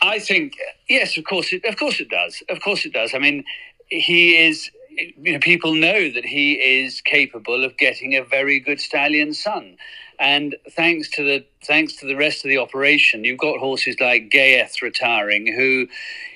I 0.04 0.18
think 0.18 0.56
yes, 0.88 1.16
of 1.16 1.24
course, 1.24 1.52
it, 1.52 1.64
of 1.64 1.78
course 1.78 1.98
it 1.98 2.10
does. 2.10 2.42
Of 2.48 2.60
course 2.60 2.84
it 2.84 2.92
does. 2.92 3.14
I 3.14 3.18
mean, 3.18 3.44
he 3.88 4.36
is. 4.36 4.70
You 4.96 5.32
know, 5.32 5.38
people 5.40 5.74
know 5.74 6.08
that 6.10 6.24
he 6.24 6.52
is 6.52 7.00
capable 7.00 7.64
of 7.64 7.76
getting 7.78 8.14
a 8.14 8.22
very 8.22 8.60
good 8.60 8.78
stallion 8.80 9.34
son, 9.34 9.76
and 10.20 10.54
thanks 10.70 11.10
to 11.12 11.24
the 11.24 11.44
thanks 11.64 11.96
to 11.96 12.06
the 12.06 12.14
rest 12.14 12.44
of 12.44 12.48
the 12.48 12.58
operation, 12.58 13.24
you've 13.24 13.38
got 13.38 13.58
horses 13.58 13.96
like 13.98 14.30
Ghaiyyath 14.30 14.82
retiring, 14.82 15.48
who, 15.48 15.88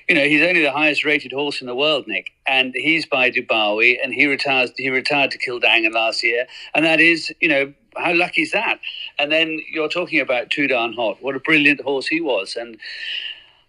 you 0.08 0.14
know, 0.16 0.24
he's 0.24 0.42
only 0.42 0.62
the 0.62 0.72
highest 0.72 1.04
rated 1.04 1.30
horse 1.30 1.60
in 1.60 1.68
the 1.68 1.74
world, 1.74 2.08
Nick, 2.08 2.32
and 2.48 2.74
he's 2.74 3.06
by 3.06 3.30
Dubawi, 3.30 3.98
and 4.02 4.12
he 4.12 4.26
retires. 4.26 4.72
He 4.76 4.88
retired 4.88 5.30
to 5.32 5.38
Kildangan 5.38 5.92
last 5.92 6.24
year, 6.24 6.46
and 6.74 6.84
that 6.84 7.00
is, 7.00 7.32
you 7.40 7.48
know, 7.48 7.72
how 7.96 8.14
lucky 8.14 8.42
is 8.42 8.50
that? 8.52 8.80
And 9.20 9.30
then 9.30 9.60
you're 9.70 9.88
talking 9.88 10.18
about 10.18 10.50
Too 10.50 10.66
Darn 10.66 10.94
Hot. 10.94 11.22
What 11.22 11.36
a 11.36 11.40
brilliant 11.40 11.80
horse 11.82 12.08
he 12.08 12.20
was, 12.20 12.56
and 12.56 12.76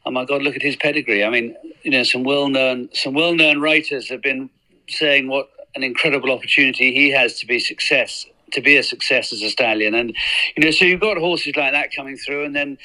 oh 0.06 0.12
my 0.12 0.26
God, 0.26 0.42
look 0.42 0.56
at 0.56 0.62
his 0.62 0.76
pedigree. 0.76 1.24
I 1.24 1.30
mean, 1.30 1.56
you 1.84 1.92
know, 1.92 2.04
some 2.04 2.24
well-known 2.24 2.90
some 2.94 3.14
well-known 3.14 3.60
writers 3.60 4.10
have 4.10 4.22
been 4.22 4.50
saying 4.88 5.28
what 5.28 5.50
an 5.76 5.84
incredible 5.84 6.32
opportunity 6.32 6.94
he 6.94 7.12
has 7.12 7.40
to 7.40 7.46
be 7.46 7.60
success 7.60 8.26
to 8.52 8.62
be 8.62 8.78
a 8.78 8.84
success 8.84 9.32
as 9.32 9.44
a 9.44 9.50
stallion, 9.50 9.94
and 9.94 10.16
you 10.56 10.64
know, 10.64 10.72
so 10.72 10.86
you've 10.86 11.02
got 11.02 11.18
horses 11.18 11.56
like 11.56 11.72
that 11.74 11.94
coming 11.96 12.18
through, 12.18 12.46
and 12.46 12.56
then 12.56 12.78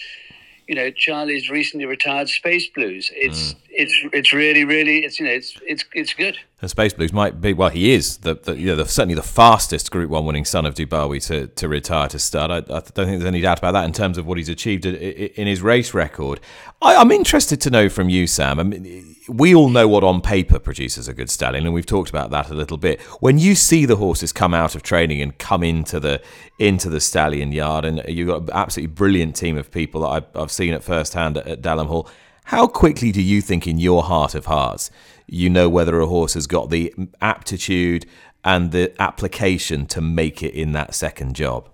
you 0.67 0.75
know, 0.75 0.91
Charlie's 0.91 1.51
recently 1.51 1.85
retired 1.85 2.29
Space 2.29 2.69
Blues. 2.69 3.11
It's 3.15 3.53
mm. 3.53 3.57
it's 3.71 3.95
it's 4.13 4.33
really 4.33 4.65
really 4.65 4.99
it's 4.99 5.19
you 5.21 5.27
know 5.27 5.33
it's 5.33 5.57
it's 5.67 5.85
it's 5.95 6.15
good. 6.15 6.39
And 6.65 6.71
Space 6.71 6.95
Blues 6.95 7.13
might 7.13 7.43
be 7.43 7.53
well, 7.53 7.69
he 7.69 7.93
is 7.93 8.17
the, 8.19 8.37
the 8.37 8.57
you 8.57 8.69
know 8.69 8.77
the, 8.77 8.87
certainly 8.87 9.15
the 9.15 9.23
fastest 9.23 9.91
Group 9.91 10.09
One 10.09 10.25
winning 10.25 10.47
son 10.47 10.65
of 10.65 10.75
Dubawi 10.75 11.23
to, 11.27 11.47
to 11.47 11.69
retire 11.69 12.09
to 12.09 12.19
start. 12.19 12.51
I, 12.51 12.57
I, 12.57 12.61
don't 12.61 12.95
think 12.95 12.95
there's 12.95 13.27
any 13.27 13.43
doubt 13.43 13.59
about 13.59 13.73
that 13.73 13.85
in 13.85 13.93
terms 13.93 14.17
of 14.17 14.27
what 14.27 14.39
he's 14.39 14.49
achieved 14.49 14.87
in 14.87 15.47
his 15.47 15.61
race 15.61 15.93
record. 15.93 16.41
I, 16.81 16.95
am 16.95 17.11
interested 17.11 17.61
to 17.61 17.71
know 17.71 17.91
from 17.91 18.09
you, 18.09 18.27
Sam. 18.27 18.59
I 18.59 18.63
mean, 18.63 19.15
we 19.29 19.55
all 19.55 19.69
know 19.69 19.87
what 19.87 20.05
on 20.05 20.23
paper 20.23 20.59
produces 20.59 21.07
a 21.07 21.13
good 21.13 21.29
stallion, 21.29 21.67
and 21.67 21.75
we've 21.75 21.85
talked 21.85 22.09
about 22.09 22.31
that 22.31 22.49
a 22.49 22.55
little 22.55 22.79
bit. 22.79 22.99
When 23.21 23.37
you 23.37 23.55
see 23.55 23.85
the 23.85 23.97
horses 23.97 24.33
come 24.33 24.55
out 24.55 24.75
of 24.75 24.83
training 24.83 25.21
and 25.21 25.37
come 25.37 25.63
into 25.63 26.01
the 26.01 26.23
into 26.59 26.89
the 26.89 27.01
stallion 27.01 27.53
yard, 27.53 27.85
and 27.85 28.03
you've 28.09 28.29
got 28.29 28.41
an 28.45 28.51
absolutely 28.55 28.95
brilliant 28.95 29.37
team 29.37 29.59
of 29.59 29.71
people 29.71 30.01
that 30.01 30.09
I've, 30.09 30.25
I've 30.35 30.51
seen 30.51 30.73
it 30.73 30.83
firsthand 30.83 31.37
at, 31.37 31.47
at 31.47 31.61
Dalham 31.61 31.89
Hall. 31.89 32.09
How 32.45 32.67
quickly 32.67 33.11
do 33.11 33.23
you 33.23 33.41
think, 33.41 33.67
in 33.67 33.79
your 33.79 34.03
heart 34.03 34.35
of 34.35 34.47
hearts, 34.47 34.91
you 35.27 35.51
know 35.51 35.69
whether 35.69 36.01
a 36.01 36.07
horse 36.07 36.35
has 36.35 36.47
got 36.47 36.71
the 36.71 36.95
aptitude 37.21 38.07
and 38.45 38.73
the 38.73 38.95
application 39.01 39.87
to 39.87 40.01
make 40.01 40.43
it 40.43 40.55
in 40.55 40.73
that 40.73 40.95
second 40.95 41.35
job? 41.35 41.69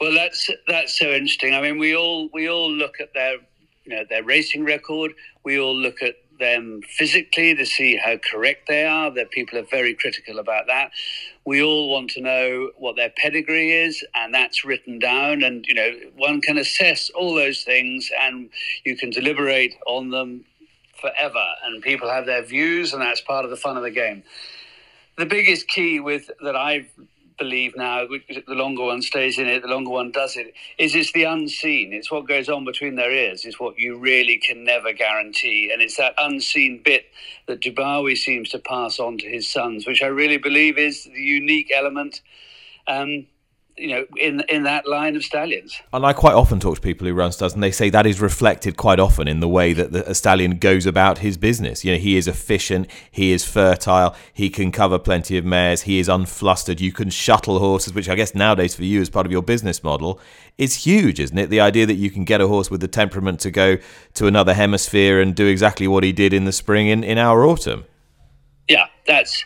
Well, 0.00 0.14
that's 0.14 0.48
that's 0.68 0.96
so 0.96 1.06
interesting. 1.10 1.54
I 1.54 1.60
mean, 1.60 1.78
we 1.78 1.96
all 1.96 2.28
we 2.32 2.48
all 2.48 2.70
look 2.70 3.00
at 3.00 3.14
their 3.14 3.38
you 3.84 3.96
know 3.96 4.04
their 4.08 4.22
racing 4.22 4.64
record. 4.64 5.12
We 5.44 5.58
all 5.58 5.76
look 5.76 6.02
at 6.02 6.14
them 6.38 6.82
physically 6.88 7.52
to 7.56 7.66
see 7.66 7.96
how 7.96 8.16
correct 8.18 8.68
they 8.68 8.84
are. 8.84 9.10
That 9.10 9.32
people 9.32 9.58
are 9.58 9.66
very 9.68 9.94
critical 9.94 10.38
about 10.38 10.68
that. 10.68 10.92
We 11.44 11.62
all 11.62 11.90
want 11.90 12.10
to 12.10 12.20
know 12.20 12.70
what 12.76 12.94
their 12.94 13.10
pedigree 13.16 13.72
is, 13.72 14.04
and 14.14 14.32
that's 14.32 14.64
written 14.64 15.00
down. 15.00 15.42
And 15.42 15.66
you 15.66 15.74
know, 15.74 15.90
one 16.16 16.40
can 16.42 16.58
assess 16.58 17.10
all 17.10 17.34
those 17.34 17.64
things, 17.64 18.08
and 18.20 18.50
you 18.84 18.96
can 18.96 19.10
deliberate 19.10 19.74
on 19.84 20.10
them 20.10 20.44
forever, 21.00 21.44
and 21.64 21.82
people 21.82 22.08
have 22.08 22.26
their 22.26 22.42
views, 22.42 22.92
and 22.92 23.02
that's 23.02 23.20
part 23.20 23.44
of 23.44 23.50
the 23.50 23.56
fun 23.56 23.76
of 23.76 23.82
the 23.82 23.90
game. 23.90 24.22
The 25.16 25.26
biggest 25.26 25.68
key 25.68 26.00
with 26.00 26.30
that 26.42 26.56
I 26.56 26.86
believe 27.38 27.76
now, 27.76 28.06
the 28.06 28.54
longer 28.54 28.84
one 28.84 29.00
stays 29.00 29.38
in 29.38 29.46
it, 29.46 29.62
the 29.62 29.68
longer 29.68 29.90
one 29.90 30.10
does 30.10 30.36
it, 30.36 30.54
is 30.76 30.94
it's 30.94 31.12
the 31.12 31.24
unseen. 31.24 31.92
It's 31.92 32.10
what 32.10 32.26
goes 32.26 32.48
on 32.48 32.64
between 32.64 32.96
their 32.96 33.12
ears. 33.12 33.44
It's 33.44 33.60
what 33.60 33.78
you 33.78 33.96
really 33.96 34.38
can 34.38 34.64
never 34.64 34.92
guarantee, 34.92 35.70
and 35.72 35.80
it's 35.80 35.96
that 35.96 36.14
unseen 36.18 36.82
bit 36.84 37.06
that 37.46 37.60
Dubawi 37.60 38.16
seems 38.16 38.50
to 38.50 38.58
pass 38.58 38.98
on 38.98 39.18
to 39.18 39.28
his 39.28 39.48
sons, 39.48 39.86
which 39.86 40.02
I 40.02 40.08
really 40.08 40.38
believe 40.38 40.78
is 40.78 41.04
the 41.04 41.22
unique 41.22 41.70
element. 41.74 42.20
Um, 42.86 43.26
you 43.78 43.88
know, 43.88 44.04
in 44.16 44.42
in 44.48 44.64
that 44.64 44.86
line 44.86 45.16
of 45.16 45.24
stallions. 45.24 45.80
And 45.92 46.04
I 46.04 46.12
quite 46.12 46.34
often 46.34 46.60
talk 46.60 46.76
to 46.76 46.80
people 46.80 47.06
who 47.06 47.14
run 47.14 47.32
stallions, 47.32 47.54
and 47.54 47.62
they 47.62 47.70
say 47.70 47.90
that 47.90 48.06
is 48.06 48.20
reflected 48.20 48.76
quite 48.76 49.00
often 49.00 49.28
in 49.28 49.40
the 49.40 49.48
way 49.48 49.72
that 49.72 49.92
the, 49.92 50.08
a 50.10 50.14
stallion 50.14 50.58
goes 50.58 50.86
about 50.86 51.18
his 51.18 51.36
business. 51.36 51.84
You 51.84 51.92
know, 51.92 51.98
he 51.98 52.16
is 52.16 52.28
efficient, 52.28 52.88
he 53.10 53.32
is 53.32 53.44
fertile, 53.44 54.14
he 54.32 54.50
can 54.50 54.72
cover 54.72 54.98
plenty 54.98 55.38
of 55.38 55.44
mares, 55.44 55.82
he 55.82 55.98
is 55.98 56.08
unflustered. 56.08 56.80
You 56.80 56.92
can 56.92 57.10
shuttle 57.10 57.58
horses, 57.58 57.94
which 57.94 58.08
I 58.08 58.14
guess 58.14 58.34
nowadays 58.34 58.74
for 58.74 58.84
you 58.84 59.00
as 59.00 59.10
part 59.10 59.26
of 59.26 59.32
your 59.32 59.42
business 59.42 59.82
model 59.82 60.20
is 60.56 60.84
huge, 60.84 61.20
isn't 61.20 61.38
it? 61.38 61.50
The 61.50 61.60
idea 61.60 61.86
that 61.86 61.94
you 61.94 62.10
can 62.10 62.24
get 62.24 62.40
a 62.40 62.48
horse 62.48 62.70
with 62.70 62.80
the 62.80 62.88
temperament 62.88 63.40
to 63.40 63.50
go 63.50 63.78
to 64.14 64.26
another 64.26 64.54
hemisphere 64.54 65.20
and 65.20 65.34
do 65.34 65.46
exactly 65.46 65.86
what 65.86 66.02
he 66.04 66.12
did 66.12 66.32
in 66.32 66.44
the 66.44 66.52
spring 66.52 66.88
in, 66.88 67.04
in 67.04 67.16
our 67.16 67.44
autumn. 67.44 67.84
Yeah, 68.68 68.86
that's 69.06 69.44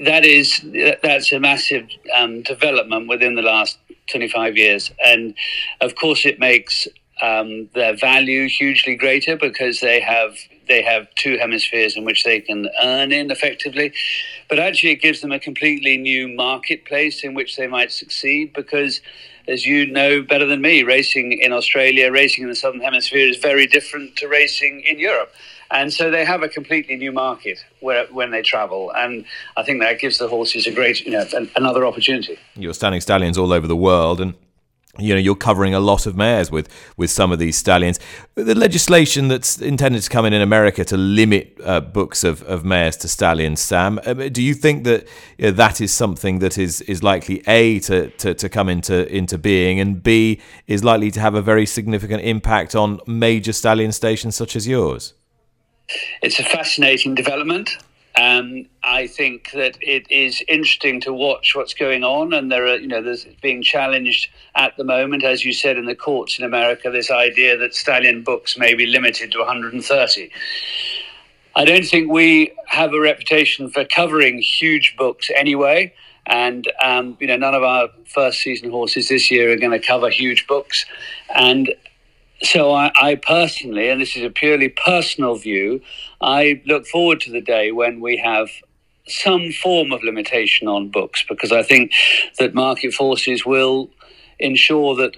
that 0.00 0.24
is 0.24 0.60
that's 1.02 1.32
a 1.32 1.40
massive 1.40 1.88
um, 2.14 2.42
development 2.42 3.08
within 3.08 3.34
the 3.34 3.42
last 3.42 3.78
25 4.10 4.56
years, 4.56 4.92
and 5.04 5.34
of 5.80 5.94
course 5.94 6.24
it 6.24 6.38
makes 6.38 6.88
um, 7.20 7.68
their 7.74 7.96
value 7.96 8.48
hugely 8.48 8.96
greater 8.96 9.36
because 9.36 9.80
they 9.80 10.00
have 10.00 10.36
they 10.68 10.82
have 10.82 11.08
two 11.16 11.38
hemispheres 11.38 11.96
in 11.96 12.04
which 12.04 12.24
they 12.24 12.40
can 12.40 12.68
earn 12.82 13.12
in 13.12 13.30
effectively. 13.30 13.92
But 14.48 14.58
actually, 14.58 14.92
it 14.92 15.02
gives 15.02 15.20
them 15.20 15.32
a 15.32 15.38
completely 15.38 15.96
new 15.96 16.28
marketplace 16.28 17.24
in 17.24 17.34
which 17.34 17.56
they 17.56 17.66
might 17.66 17.92
succeed 17.92 18.52
because, 18.52 19.00
as 19.48 19.66
you 19.66 19.86
know 19.86 20.22
better 20.22 20.46
than 20.46 20.60
me, 20.60 20.82
racing 20.82 21.32
in 21.32 21.52
Australia, 21.52 22.10
racing 22.10 22.44
in 22.44 22.50
the 22.50 22.56
Southern 22.56 22.80
Hemisphere 22.80 23.28
is 23.28 23.36
very 23.36 23.66
different 23.66 24.16
to 24.16 24.28
racing 24.28 24.82
in 24.86 24.98
Europe 24.98 25.32
and 25.72 25.92
so 25.92 26.10
they 26.10 26.24
have 26.24 26.42
a 26.42 26.48
completely 26.48 26.96
new 26.96 27.12
market 27.12 27.64
where 27.80 28.06
when 28.06 28.30
they 28.30 28.42
travel, 28.42 28.92
and 28.94 29.24
I 29.56 29.62
think 29.62 29.80
that 29.80 29.98
gives 29.98 30.18
the 30.18 30.28
horses 30.28 30.66
a 30.66 30.72
great, 30.72 31.04
you 31.04 31.12
know, 31.12 31.24
an, 31.34 31.50
another 31.56 31.86
opportunity. 31.86 32.38
You're 32.54 32.74
standing 32.74 33.00
stallions 33.00 33.38
all 33.38 33.52
over 33.52 33.66
the 33.66 33.76
world, 33.76 34.20
and 34.20 34.34
you 34.98 35.14
know 35.14 35.20
you're 35.20 35.34
covering 35.34 35.72
a 35.72 35.80
lot 35.80 36.04
of 36.04 36.14
mares 36.14 36.50
with 36.50 36.68
with 36.98 37.10
some 37.10 37.32
of 37.32 37.38
these 37.38 37.56
stallions. 37.56 37.98
The 38.34 38.54
legislation 38.54 39.28
that's 39.28 39.58
intended 39.58 40.02
to 40.02 40.10
come 40.10 40.26
in 40.26 40.34
in 40.34 40.42
america 40.42 40.84
to 40.84 40.98
limit 40.98 41.56
uh, 41.64 41.80
books 41.80 42.24
of, 42.24 42.42
of 42.42 42.62
mares 42.62 42.98
to 42.98 43.08
stallions 43.08 43.60
sam 43.60 43.98
um, 44.04 44.28
do 44.28 44.42
you 44.42 44.52
think 44.52 44.84
that 44.84 45.08
you 45.38 45.46
know, 45.46 45.50
that 45.52 45.80
is 45.80 45.94
something 45.94 46.40
that 46.40 46.58
is 46.58 46.82
is 46.82 47.02
likely 47.02 47.42
a 47.46 47.78
to, 47.80 48.10
to 48.10 48.34
to 48.34 48.48
come 48.50 48.68
into 48.68 49.10
into 49.14 49.38
being 49.38 49.80
and 49.80 50.02
b 50.02 50.38
is 50.66 50.84
likely 50.84 51.10
to 51.10 51.20
have 51.20 51.34
a 51.34 51.42
very 51.42 51.64
significant 51.64 52.22
impact 52.22 52.74
on 52.74 53.00
major 53.06 53.54
stallion 53.54 53.92
stations 53.92 54.36
such 54.36 54.54
as 54.54 54.68
yours 54.68 55.14
it's 56.22 56.38
a 56.38 56.44
fascinating 56.44 57.14
development. 57.14 57.70
Um, 58.14 58.66
I 58.84 59.06
think 59.06 59.52
that 59.52 59.78
it 59.80 60.10
is 60.10 60.42
interesting 60.46 61.00
to 61.00 61.14
watch 61.14 61.54
what's 61.54 61.72
going 61.72 62.04
on, 62.04 62.34
and 62.34 62.52
there 62.52 62.66
are, 62.66 62.76
you 62.76 62.86
know, 62.86 63.00
there's 63.00 63.24
being 63.40 63.62
challenged 63.62 64.28
at 64.54 64.76
the 64.76 64.84
moment, 64.84 65.24
as 65.24 65.44
you 65.44 65.54
said, 65.54 65.78
in 65.78 65.86
the 65.86 65.94
courts 65.94 66.38
in 66.38 66.44
America, 66.44 66.90
this 66.90 67.10
idea 67.10 67.56
that 67.56 67.74
stallion 67.74 68.22
books 68.22 68.58
may 68.58 68.74
be 68.74 68.84
limited 68.84 69.32
to 69.32 69.38
130. 69.38 70.30
I 71.54 71.64
don't 71.64 71.84
think 71.84 72.10
we 72.10 72.52
have 72.66 72.92
a 72.92 73.00
reputation 73.00 73.70
for 73.70 73.84
covering 73.84 74.38
huge 74.38 74.94
books 74.98 75.30
anyway, 75.34 75.94
and 76.26 76.70
um, 76.82 77.16
you 77.18 77.26
know, 77.26 77.36
none 77.36 77.54
of 77.54 77.62
our 77.62 77.88
first 78.06 78.40
season 78.40 78.70
horses 78.70 79.08
this 79.08 79.30
year 79.30 79.52
are 79.52 79.56
going 79.56 79.78
to 79.78 79.84
cover 79.84 80.10
huge 80.10 80.46
books, 80.46 80.84
and 81.34 81.74
so 82.42 82.72
I, 82.72 82.90
I, 83.00 83.14
personally, 83.14 83.88
and 83.88 84.00
this 84.00 84.16
is 84.16 84.24
a 84.24 84.30
purely 84.30 84.68
personal 84.68 85.36
view, 85.36 85.80
I 86.20 86.62
look 86.66 86.86
forward 86.86 87.20
to 87.22 87.30
the 87.30 87.40
day 87.40 87.72
when 87.72 88.00
we 88.00 88.16
have 88.18 88.48
some 89.06 89.50
form 89.52 89.92
of 89.92 90.02
limitation 90.02 90.68
on 90.68 90.88
books 90.88 91.24
because 91.28 91.52
I 91.52 91.62
think 91.62 91.92
that 92.38 92.54
market 92.54 92.94
forces 92.94 93.44
will 93.44 93.90
ensure 94.38 94.94
that 94.96 95.16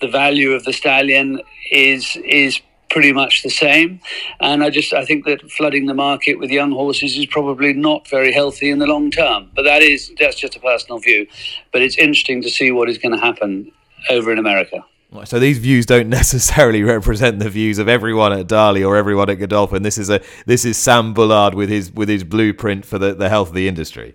the 0.00 0.08
value 0.08 0.52
of 0.52 0.64
the 0.64 0.72
stallion 0.72 1.40
is 1.70 2.16
is 2.24 2.60
pretty 2.88 3.12
much 3.12 3.42
the 3.42 3.50
same. 3.50 4.00
And 4.40 4.62
I 4.62 4.70
just 4.70 4.92
I 4.94 5.04
think 5.04 5.24
that 5.26 5.50
flooding 5.50 5.86
the 5.86 5.94
market 5.94 6.38
with 6.38 6.50
young 6.50 6.70
horses 6.70 7.16
is 7.16 7.26
probably 7.26 7.72
not 7.72 8.08
very 8.08 8.32
healthy 8.32 8.70
in 8.70 8.78
the 8.78 8.86
long 8.86 9.10
term. 9.10 9.50
But 9.54 9.62
that 9.62 9.82
is 9.82 10.12
that's 10.18 10.36
just 10.36 10.56
a 10.56 10.60
personal 10.60 10.98
view. 10.98 11.26
But 11.72 11.82
it's 11.82 11.98
interesting 11.98 12.42
to 12.42 12.50
see 12.50 12.70
what 12.70 12.88
is 12.88 12.98
going 12.98 13.12
to 13.12 13.20
happen 13.20 13.72
over 14.10 14.32
in 14.32 14.38
America 14.38 14.84
so 15.24 15.38
these 15.38 15.58
views 15.58 15.86
don't 15.86 16.08
necessarily 16.20 16.82
represent 16.82 17.38
the 17.38 17.50
views 17.50 17.78
of 17.78 17.88
everyone 17.88 18.32
at 18.32 18.46
Darley 18.46 18.84
or 18.84 18.96
everyone 18.96 19.30
at 19.30 19.36
Godolphin. 19.36 19.82
This 19.82 19.98
is 19.98 20.10
a 20.10 20.20
this 20.46 20.64
is 20.64 20.76
Sam 20.76 21.14
Bullard 21.14 21.54
with 21.54 21.68
his 21.68 21.92
with 21.92 22.08
his 22.08 22.24
blueprint 22.24 22.84
for 22.84 22.98
the, 22.98 23.14
the 23.14 23.28
health 23.28 23.48
of 23.48 23.54
the 23.54 23.68
industry. 23.68 24.14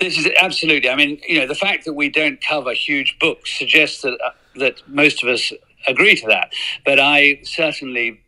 This 0.00 0.18
is 0.18 0.28
absolutely. 0.40 0.90
I 0.90 0.96
mean, 0.96 1.20
you 1.26 1.38
know, 1.38 1.46
the 1.46 1.54
fact 1.54 1.84
that 1.84 1.94
we 1.94 2.10
don't 2.10 2.42
cover 2.42 2.72
huge 2.72 3.18
books 3.18 3.56
suggests 3.58 4.02
that 4.02 4.18
uh, 4.24 4.30
that 4.56 4.82
most 4.88 5.22
of 5.22 5.28
us 5.28 5.52
agree 5.86 6.16
to 6.16 6.26
that. 6.26 6.52
But 6.84 6.98
I 7.00 7.40
certainly 7.44 8.20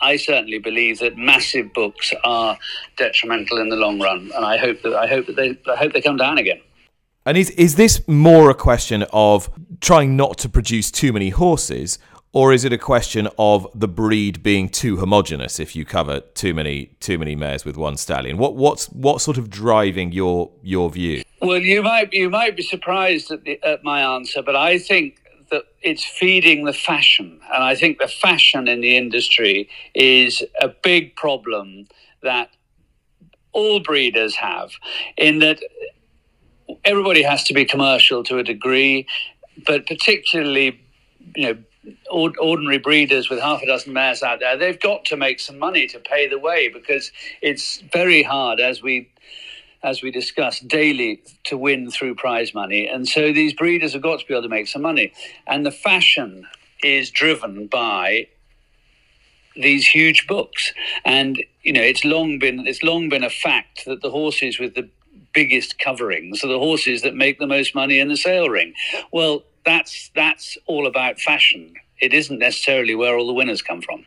I 0.00 0.16
certainly 0.16 0.58
believe 0.58 0.98
that 0.98 1.16
massive 1.16 1.72
books 1.72 2.12
are 2.24 2.58
detrimental 2.96 3.58
in 3.58 3.70
the 3.70 3.76
long 3.76 4.00
run, 4.00 4.30
and 4.34 4.44
I 4.44 4.58
hope 4.58 4.82
that 4.82 4.94
I 4.94 5.06
hope 5.06 5.26
that 5.26 5.36
they 5.36 5.58
I 5.70 5.76
hope 5.76 5.92
they 5.92 6.02
come 6.02 6.16
down 6.16 6.38
again. 6.38 6.60
And 7.26 7.36
is 7.36 7.50
is 7.50 7.74
this 7.74 8.06
more 8.06 8.50
a 8.50 8.54
question 8.54 9.04
of 9.12 9.50
trying 9.80 10.16
not 10.16 10.38
to 10.38 10.48
produce 10.48 10.92
too 10.92 11.12
many 11.12 11.30
horses, 11.30 11.98
or 12.32 12.52
is 12.52 12.64
it 12.64 12.72
a 12.72 12.78
question 12.78 13.28
of 13.36 13.66
the 13.74 13.88
breed 13.88 14.44
being 14.44 14.68
too 14.68 14.98
homogenous 14.98 15.58
if 15.58 15.74
you 15.74 15.84
cover 15.84 16.20
too 16.20 16.54
many 16.54 16.86
too 17.00 17.18
many 17.18 17.34
mares 17.34 17.64
with 17.64 17.76
one 17.76 17.96
stallion? 17.96 18.38
What 18.38 18.54
what's 18.54 18.86
what 18.90 19.20
sort 19.20 19.38
of 19.38 19.50
driving 19.50 20.12
your 20.12 20.52
your 20.62 20.88
view? 20.88 21.24
Well, 21.42 21.58
you 21.58 21.82
might 21.82 22.12
you 22.12 22.30
might 22.30 22.56
be 22.56 22.62
surprised 22.62 23.32
at, 23.32 23.42
the, 23.42 23.60
at 23.64 23.82
my 23.82 24.02
answer, 24.02 24.40
but 24.40 24.54
I 24.54 24.78
think 24.78 25.20
that 25.50 25.64
it's 25.82 26.04
feeding 26.04 26.64
the 26.64 26.72
fashion. 26.72 27.40
And 27.52 27.64
I 27.64 27.74
think 27.74 27.98
the 27.98 28.08
fashion 28.08 28.68
in 28.68 28.80
the 28.80 28.96
industry 28.96 29.68
is 29.94 30.44
a 30.60 30.68
big 30.68 31.16
problem 31.16 31.88
that 32.22 32.50
all 33.52 33.80
breeders 33.80 34.36
have, 34.36 34.70
in 35.16 35.38
that 35.40 35.58
everybody 36.84 37.22
has 37.22 37.44
to 37.44 37.54
be 37.54 37.64
commercial 37.64 38.22
to 38.24 38.38
a 38.38 38.42
degree, 38.42 39.06
but 39.66 39.86
particularly, 39.86 40.80
you 41.34 41.54
know, 41.54 41.58
ordinary 42.10 42.78
breeders 42.78 43.30
with 43.30 43.40
half 43.40 43.62
a 43.62 43.66
dozen 43.66 43.92
mares 43.92 44.22
out 44.22 44.40
there, 44.40 44.56
they've 44.56 44.80
got 44.80 45.04
to 45.06 45.16
make 45.16 45.38
some 45.40 45.58
money 45.58 45.86
to 45.86 45.98
pay 45.98 46.28
the 46.28 46.38
way 46.38 46.68
because 46.68 47.12
it's 47.42 47.82
very 47.92 48.22
hard, 48.22 48.60
as 48.60 48.82
we 48.82 49.08
as 49.82 50.02
we 50.02 50.10
discussed 50.10 50.66
daily, 50.66 51.22
to 51.44 51.56
win 51.56 51.90
through 51.90 52.14
prize 52.14 52.52
money. 52.52 52.88
And 52.88 53.06
so 53.06 53.32
these 53.32 53.52
breeders 53.52 53.92
have 53.92 54.02
got 54.02 54.18
to 54.18 54.26
be 54.26 54.34
able 54.34 54.42
to 54.42 54.48
make 54.48 54.66
some 54.66 54.82
money. 54.82 55.12
And 55.46 55.64
the 55.64 55.70
fashion 55.70 56.44
is 56.82 57.10
driven 57.10 57.68
by 57.68 58.26
these 59.54 59.86
huge 59.86 60.26
books. 60.26 60.72
And 61.04 61.42
you 61.62 61.72
know, 61.72 61.82
it's 61.82 62.04
long 62.04 62.38
been 62.38 62.66
it's 62.66 62.82
long 62.82 63.08
been 63.08 63.24
a 63.24 63.30
fact 63.30 63.84
that 63.86 64.02
the 64.02 64.10
horses 64.10 64.58
with 64.58 64.74
the 64.74 64.88
biggest 65.36 65.78
coverings 65.78 66.42
are 66.42 66.48
the 66.48 66.58
horses 66.58 67.02
that 67.02 67.14
make 67.14 67.38
the 67.38 67.46
most 67.46 67.74
money 67.74 67.98
in 68.00 68.08
the 68.08 68.16
sale 68.16 68.48
ring. 68.48 68.72
Well, 69.12 69.44
that's 69.66 70.10
that's 70.14 70.56
all 70.66 70.86
about 70.86 71.20
fashion. 71.20 71.74
It 72.00 72.14
isn't 72.14 72.38
necessarily 72.38 72.94
where 72.94 73.16
all 73.16 73.26
the 73.26 73.34
winners 73.34 73.60
come 73.60 73.82
from. 73.82 74.06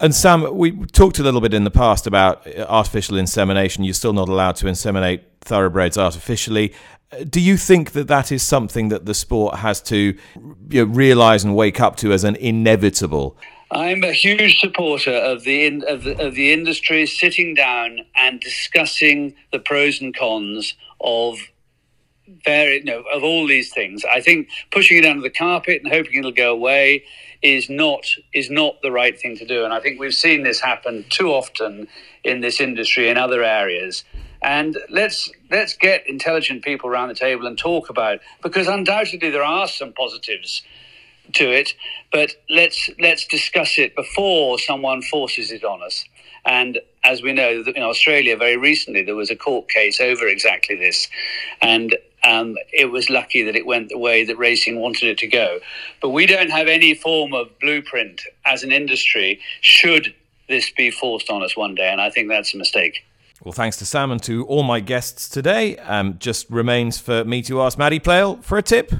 And 0.00 0.14
Sam, 0.14 0.56
we 0.56 0.72
talked 0.86 1.18
a 1.18 1.22
little 1.22 1.42
bit 1.42 1.52
in 1.52 1.64
the 1.64 1.70
past 1.70 2.06
about 2.06 2.46
uh, 2.46 2.64
artificial 2.68 3.18
insemination. 3.18 3.84
You're 3.84 3.94
still 3.94 4.14
not 4.14 4.28
allowed 4.28 4.56
to 4.56 4.66
inseminate 4.66 5.20
thoroughbreds 5.42 5.98
artificially. 5.98 6.72
Uh, 7.12 7.24
do 7.28 7.40
you 7.40 7.56
think 7.56 7.92
that 7.92 8.08
that 8.08 8.32
is 8.32 8.42
something 8.42 8.88
that 8.88 9.04
the 9.04 9.14
sport 9.14 9.56
has 9.56 9.82
to 9.82 9.96
you 9.96 10.56
know, 10.70 10.84
realize 10.84 11.44
and 11.44 11.54
wake 11.54 11.78
up 11.80 11.96
to 11.96 12.12
as 12.12 12.24
an 12.24 12.36
inevitable? 12.36 13.36
I'm 13.74 14.04
a 14.04 14.12
huge 14.12 14.60
supporter 14.60 15.14
of 15.14 15.44
the, 15.44 15.64
in, 15.64 15.82
of 15.88 16.04
the 16.04 16.22
of 16.22 16.34
the 16.34 16.52
industry 16.52 17.06
sitting 17.06 17.54
down 17.54 18.00
and 18.14 18.38
discussing 18.38 19.34
the 19.50 19.58
pros 19.58 19.98
and 19.98 20.14
cons 20.14 20.74
of 21.00 21.38
very 22.44 22.80
you 22.80 22.84
know, 22.84 23.02
of 23.10 23.22
all 23.22 23.46
these 23.46 23.72
things. 23.72 24.04
I 24.04 24.20
think 24.20 24.48
pushing 24.70 24.98
it 24.98 25.06
under 25.06 25.22
the 25.22 25.30
carpet 25.30 25.80
and 25.82 25.90
hoping 25.90 26.18
it'll 26.18 26.32
go 26.32 26.52
away 26.52 27.04
is 27.40 27.70
not 27.70 28.04
is 28.34 28.50
not 28.50 28.82
the 28.82 28.92
right 28.92 29.18
thing 29.18 29.38
to 29.38 29.46
do. 29.46 29.64
And 29.64 29.72
I 29.72 29.80
think 29.80 29.98
we've 29.98 30.14
seen 30.14 30.42
this 30.42 30.60
happen 30.60 31.06
too 31.08 31.28
often 31.30 31.88
in 32.24 32.42
this 32.42 32.60
industry 32.60 33.08
in 33.08 33.16
other 33.16 33.42
areas. 33.42 34.04
And 34.42 34.76
let's 34.90 35.30
let's 35.50 35.76
get 35.78 36.06
intelligent 36.06 36.62
people 36.62 36.90
around 36.90 37.08
the 37.08 37.14
table 37.14 37.46
and 37.46 37.56
talk 37.56 37.88
about 37.88 38.18
because 38.42 38.68
undoubtedly 38.68 39.30
there 39.30 39.42
are 39.42 39.66
some 39.66 39.94
positives 39.94 40.62
to 41.34 41.50
it, 41.50 41.74
but 42.12 42.34
let's 42.50 42.90
let's 43.00 43.26
discuss 43.26 43.78
it 43.78 43.94
before 43.96 44.58
someone 44.58 45.02
forces 45.02 45.50
it 45.50 45.64
on 45.64 45.82
us. 45.82 46.04
And 46.44 46.80
as 47.04 47.22
we 47.22 47.32
know, 47.32 47.62
in 47.74 47.82
Australia, 47.82 48.36
very 48.36 48.56
recently 48.56 49.02
there 49.02 49.14
was 49.14 49.30
a 49.30 49.36
court 49.36 49.68
case 49.68 50.00
over 50.00 50.26
exactly 50.26 50.76
this, 50.76 51.08
and 51.60 51.96
um, 52.24 52.56
it 52.72 52.90
was 52.90 53.10
lucky 53.10 53.42
that 53.42 53.56
it 53.56 53.66
went 53.66 53.88
the 53.88 53.98
way 53.98 54.24
that 54.24 54.36
racing 54.36 54.80
wanted 54.80 55.08
it 55.08 55.18
to 55.18 55.26
go. 55.26 55.58
But 56.00 56.10
we 56.10 56.26
don't 56.26 56.50
have 56.50 56.68
any 56.68 56.94
form 56.94 57.32
of 57.34 57.48
blueprint 57.60 58.22
as 58.44 58.62
an 58.62 58.72
industry. 58.72 59.40
Should 59.60 60.14
this 60.48 60.70
be 60.70 60.90
forced 60.90 61.30
on 61.30 61.42
us 61.42 61.56
one 61.56 61.74
day, 61.74 61.90
and 61.90 62.00
I 62.00 62.10
think 62.10 62.28
that's 62.28 62.54
a 62.54 62.56
mistake. 62.56 63.04
Well, 63.42 63.52
thanks 63.52 63.76
to 63.78 63.86
Sam 63.86 64.12
and 64.12 64.22
to 64.22 64.44
all 64.46 64.62
my 64.62 64.78
guests 64.78 65.28
today. 65.28 65.76
Um, 65.78 66.16
just 66.18 66.48
remains 66.48 66.98
for 66.98 67.24
me 67.24 67.42
to 67.42 67.60
ask 67.62 67.76
Maddie 67.76 67.98
Playle 67.98 68.36
for 68.36 68.56
a 68.56 68.62
tip. 68.62 68.92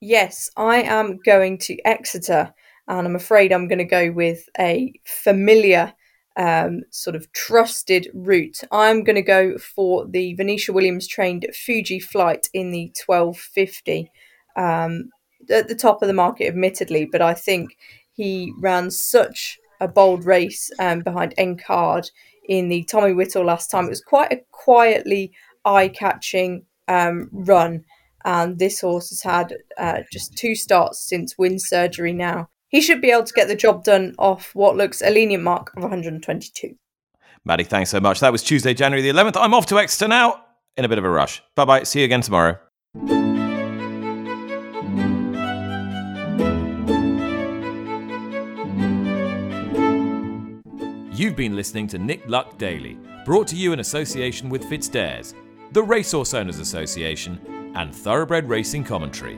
Yes, 0.00 0.48
I 0.56 0.80
am 0.80 1.18
going 1.26 1.58
to 1.58 1.76
Exeter, 1.84 2.54
and 2.88 3.06
I'm 3.06 3.16
afraid 3.16 3.52
I'm 3.52 3.68
going 3.68 3.78
to 3.78 3.84
go 3.84 4.10
with 4.10 4.48
a 4.58 4.94
familiar, 5.04 5.92
um, 6.38 6.80
sort 6.90 7.16
of 7.16 7.30
trusted 7.32 8.08
route. 8.14 8.62
I'm 8.72 9.04
going 9.04 9.16
to 9.16 9.22
go 9.22 9.58
for 9.58 10.06
the 10.06 10.32
Venetia 10.34 10.72
Williams 10.72 11.06
trained 11.06 11.46
Fuji 11.52 12.00
flight 12.00 12.48
in 12.54 12.70
the 12.70 12.90
1250. 13.06 14.10
Um, 14.56 15.10
at 15.50 15.68
the 15.68 15.74
top 15.74 16.00
of 16.00 16.08
the 16.08 16.14
market, 16.14 16.46
admittedly, 16.46 17.06
but 17.10 17.20
I 17.20 17.34
think 17.34 17.76
he 18.12 18.54
ran 18.58 18.90
such 18.90 19.58
a 19.80 19.88
bold 19.88 20.24
race 20.24 20.70
um, 20.78 21.00
behind 21.00 21.34
Encard 21.36 22.10
in 22.48 22.68
the 22.68 22.84
Tommy 22.84 23.12
Whittle 23.12 23.44
last 23.44 23.70
time. 23.70 23.84
It 23.84 23.90
was 23.90 24.02
quite 24.02 24.32
a 24.32 24.40
quietly 24.50 25.32
eye 25.64 25.88
catching 25.88 26.64
um, 26.88 27.28
run 27.32 27.84
and 28.24 28.58
this 28.58 28.80
horse 28.80 29.10
has 29.10 29.22
had 29.22 29.54
uh, 29.78 30.00
just 30.12 30.36
two 30.36 30.54
starts 30.54 31.00
since 31.00 31.38
wind 31.38 31.62
surgery 31.62 32.12
now. 32.12 32.48
He 32.68 32.80
should 32.80 33.00
be 33.00 33.10
able 33.10 33.24
to 33.24 33.32
get 33.32 33.48
the 33.48 33.56
job 33.56 33.84
done 33.84 34.14
off 34.18 34.54
what 34.54 34.76
looks 34.76 35.02
a 35.02 35.10
lenient 35.10 35.42
mark 35.42 35.72
of 35.76 35.82
122. 35.82 36.76
Maddie, 37.44 37.64
thanks 37.64 37.90
so 37.90 38.00
much. 38.00 38.20
That 38.20 38.32
was 38.32 38.42
Tuesday, 38.42 38.74
January 38.74 39.02
the 39.02 39.16
11th. 39.16 39.36
I'm 39.36 39.54
off 39.54 39.66
to 39.66 39.78
Exeter 39.78 40.08
now 40.08 40.44
in 40.76 40.84
a 40.84 40.88
bit 40.88 40.98
of 40.98 41.04
a 41.04 41.10
rush. 41.10 41.42
Bye 41.56 41.64
bye. 41.64 41.82
See 41.82 42.00
you 42.00 42.04
again 42.04 42.20
tomorrow. 42.20 42.58
You've 51.12 51.36
been 51.36 51.54
listening 51.54 51.86
to 51.88 51.98
Nick 51.98 52.26
Luck 52.26 52.56
Daily, 52.56 52.96
brought 53.26 53.46
to 53.48 53.56
you 53.56 53.74
in 53.74 53.80
association 53.80 54.48
with 54.48 54.64
FitzDares, 54.64 55.34
the 55.72 55.82
Racehorse 55.82 56.32
Owners 56.32 56.58
Association 56.58 57.38
and 57.74 57.94
thoroughbred 57.94 58.48
racing 58.48 58.84
commentary. 58.84 59.36